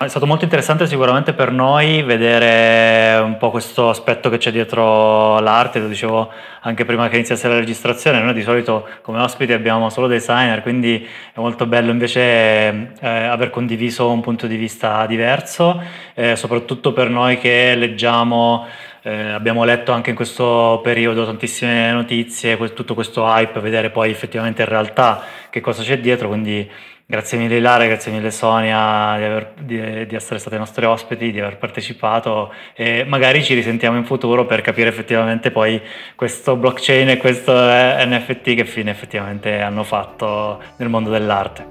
È 0.00 0.06
stato 0.06 0.26
molto 0.26 0.44
interessante 0.44 0.86
sicuramente 0.86 1.32
per 1.32 1.50
noi 1.50 2.02
vedere 2.04 3.18
un 3.18 3.36
po' 3.36 3.50
questo 3.50 3.88
aspetto 3.88 4.30
che 4.30 4.38
c'è 4.38 4.52
dietro 4.52 5.40
l'arte, 5.40 5.80
lo 5.80 5.88
dicevo 5.88 6.30
anche 6.60 6.84
prima 6.84 7.08
che 7.08 7.16
iniziasse 7.16 7.48
la 7.48 7.58
registrazione, 7.58 8.20
noi 8.20 8.32
di 8.32 8.42
solito 8.42 8.86
come 9.02 9.20
ospiti 9.20 9.52
abbiamo 9.52 9.90
solo 9.90 10.06
designer, 10.06 10.62
quindi 10.62 11.04
è 11.04 11.40
molto 11.40 11.66
bello 11.66 11.90
invece 11.90 12.20
eh, 12.20 12.94
aver 13.00 13.50
condiviso 13.50 14.08
un 14.08 14.20
punto 14.20 14.46
di 14.46 14.54
vista 14.54 15.04
diverso, 15.06 15.82
eh, 16.14 16.36
soprattutto 16.36 16.92
per 16.92 17.10
noi 17.10 17.36
che 17.38 17.74
leggiamo 17.74 18.66
eh, 19.02 19.30
abbiamo 19.30 19.64
letto 19.64 19.90
anche 19.90 20.10
in 20.10 20.16
questo 20.16 20.78
periodo 20.80 21.24
tantissime 21.24 21.90
notizie, 21.90 22.56
tutto 22.72 22.94
questo 22.94 23.24
hype, 23.24 23.58
vedere 23.58 23.90
poi 23.90 24.10
effettivamente 24.10 24.62
in 24.62 24.68
realtà 24.68 25.24
che 25.50 25.60
cosa 25.60 25.82
c'è 25.82 25.98
dietro, 25.98 26.28
quindi 26.28 26.70
Grazie 27.10 27.38
mille 27.38 27.56
Ilaria, 27.56 27.86
grazie 27.86 28.12
mille 28.12 28.30
Sonia 28.30 29.16
di, 29.16 29.24
aver, 29.24 29.52
di, 29.62 30.06
di, 30.06 30.14
essere 30.14 30.38
state 30.38 30.58
nostre 30.58 30.84
ospiti, 30.84 31.32
di 31.32 31.40
aver 31.40 31.56
partecipato 31.56 32.52
e 32.74 33.04
magari 33.04 33.42
ci 33.42 33.54
risentiamo 33.54 33.96
in 33.96 34.04
futuro 34.04 34.44
per 34.44 34.60
capire 34.60 34.90
effettivamente 34.90 35.50
poi 35.50 35.80
questo 36.14 36.56
blockchain 36.56 37.08
e 37.08 37.16
questo 37.16 37.50
NFT 37.54 38.54
che 38.56 38.66
fine 38.66 38.90
effettivamente 38.90 39.58
hanno 39.58 39.84
fatto 39.84 40.62
nel 40.76 40.90
mondo 40.90 41.08
dell'arte. 41.08 41.66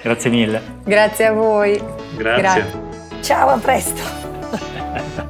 Grazie 0.00 0.30
mille. 0.30 0.62
Grazie 0.84 1.26
a 1.26 1.32
voi. 1.32 1.82
Grazie. 2.14 2.40
Grazie. 2.40 3.22
Ciao, 3.22 3.48
a 3.48 3.58
presto. 3.58 5.24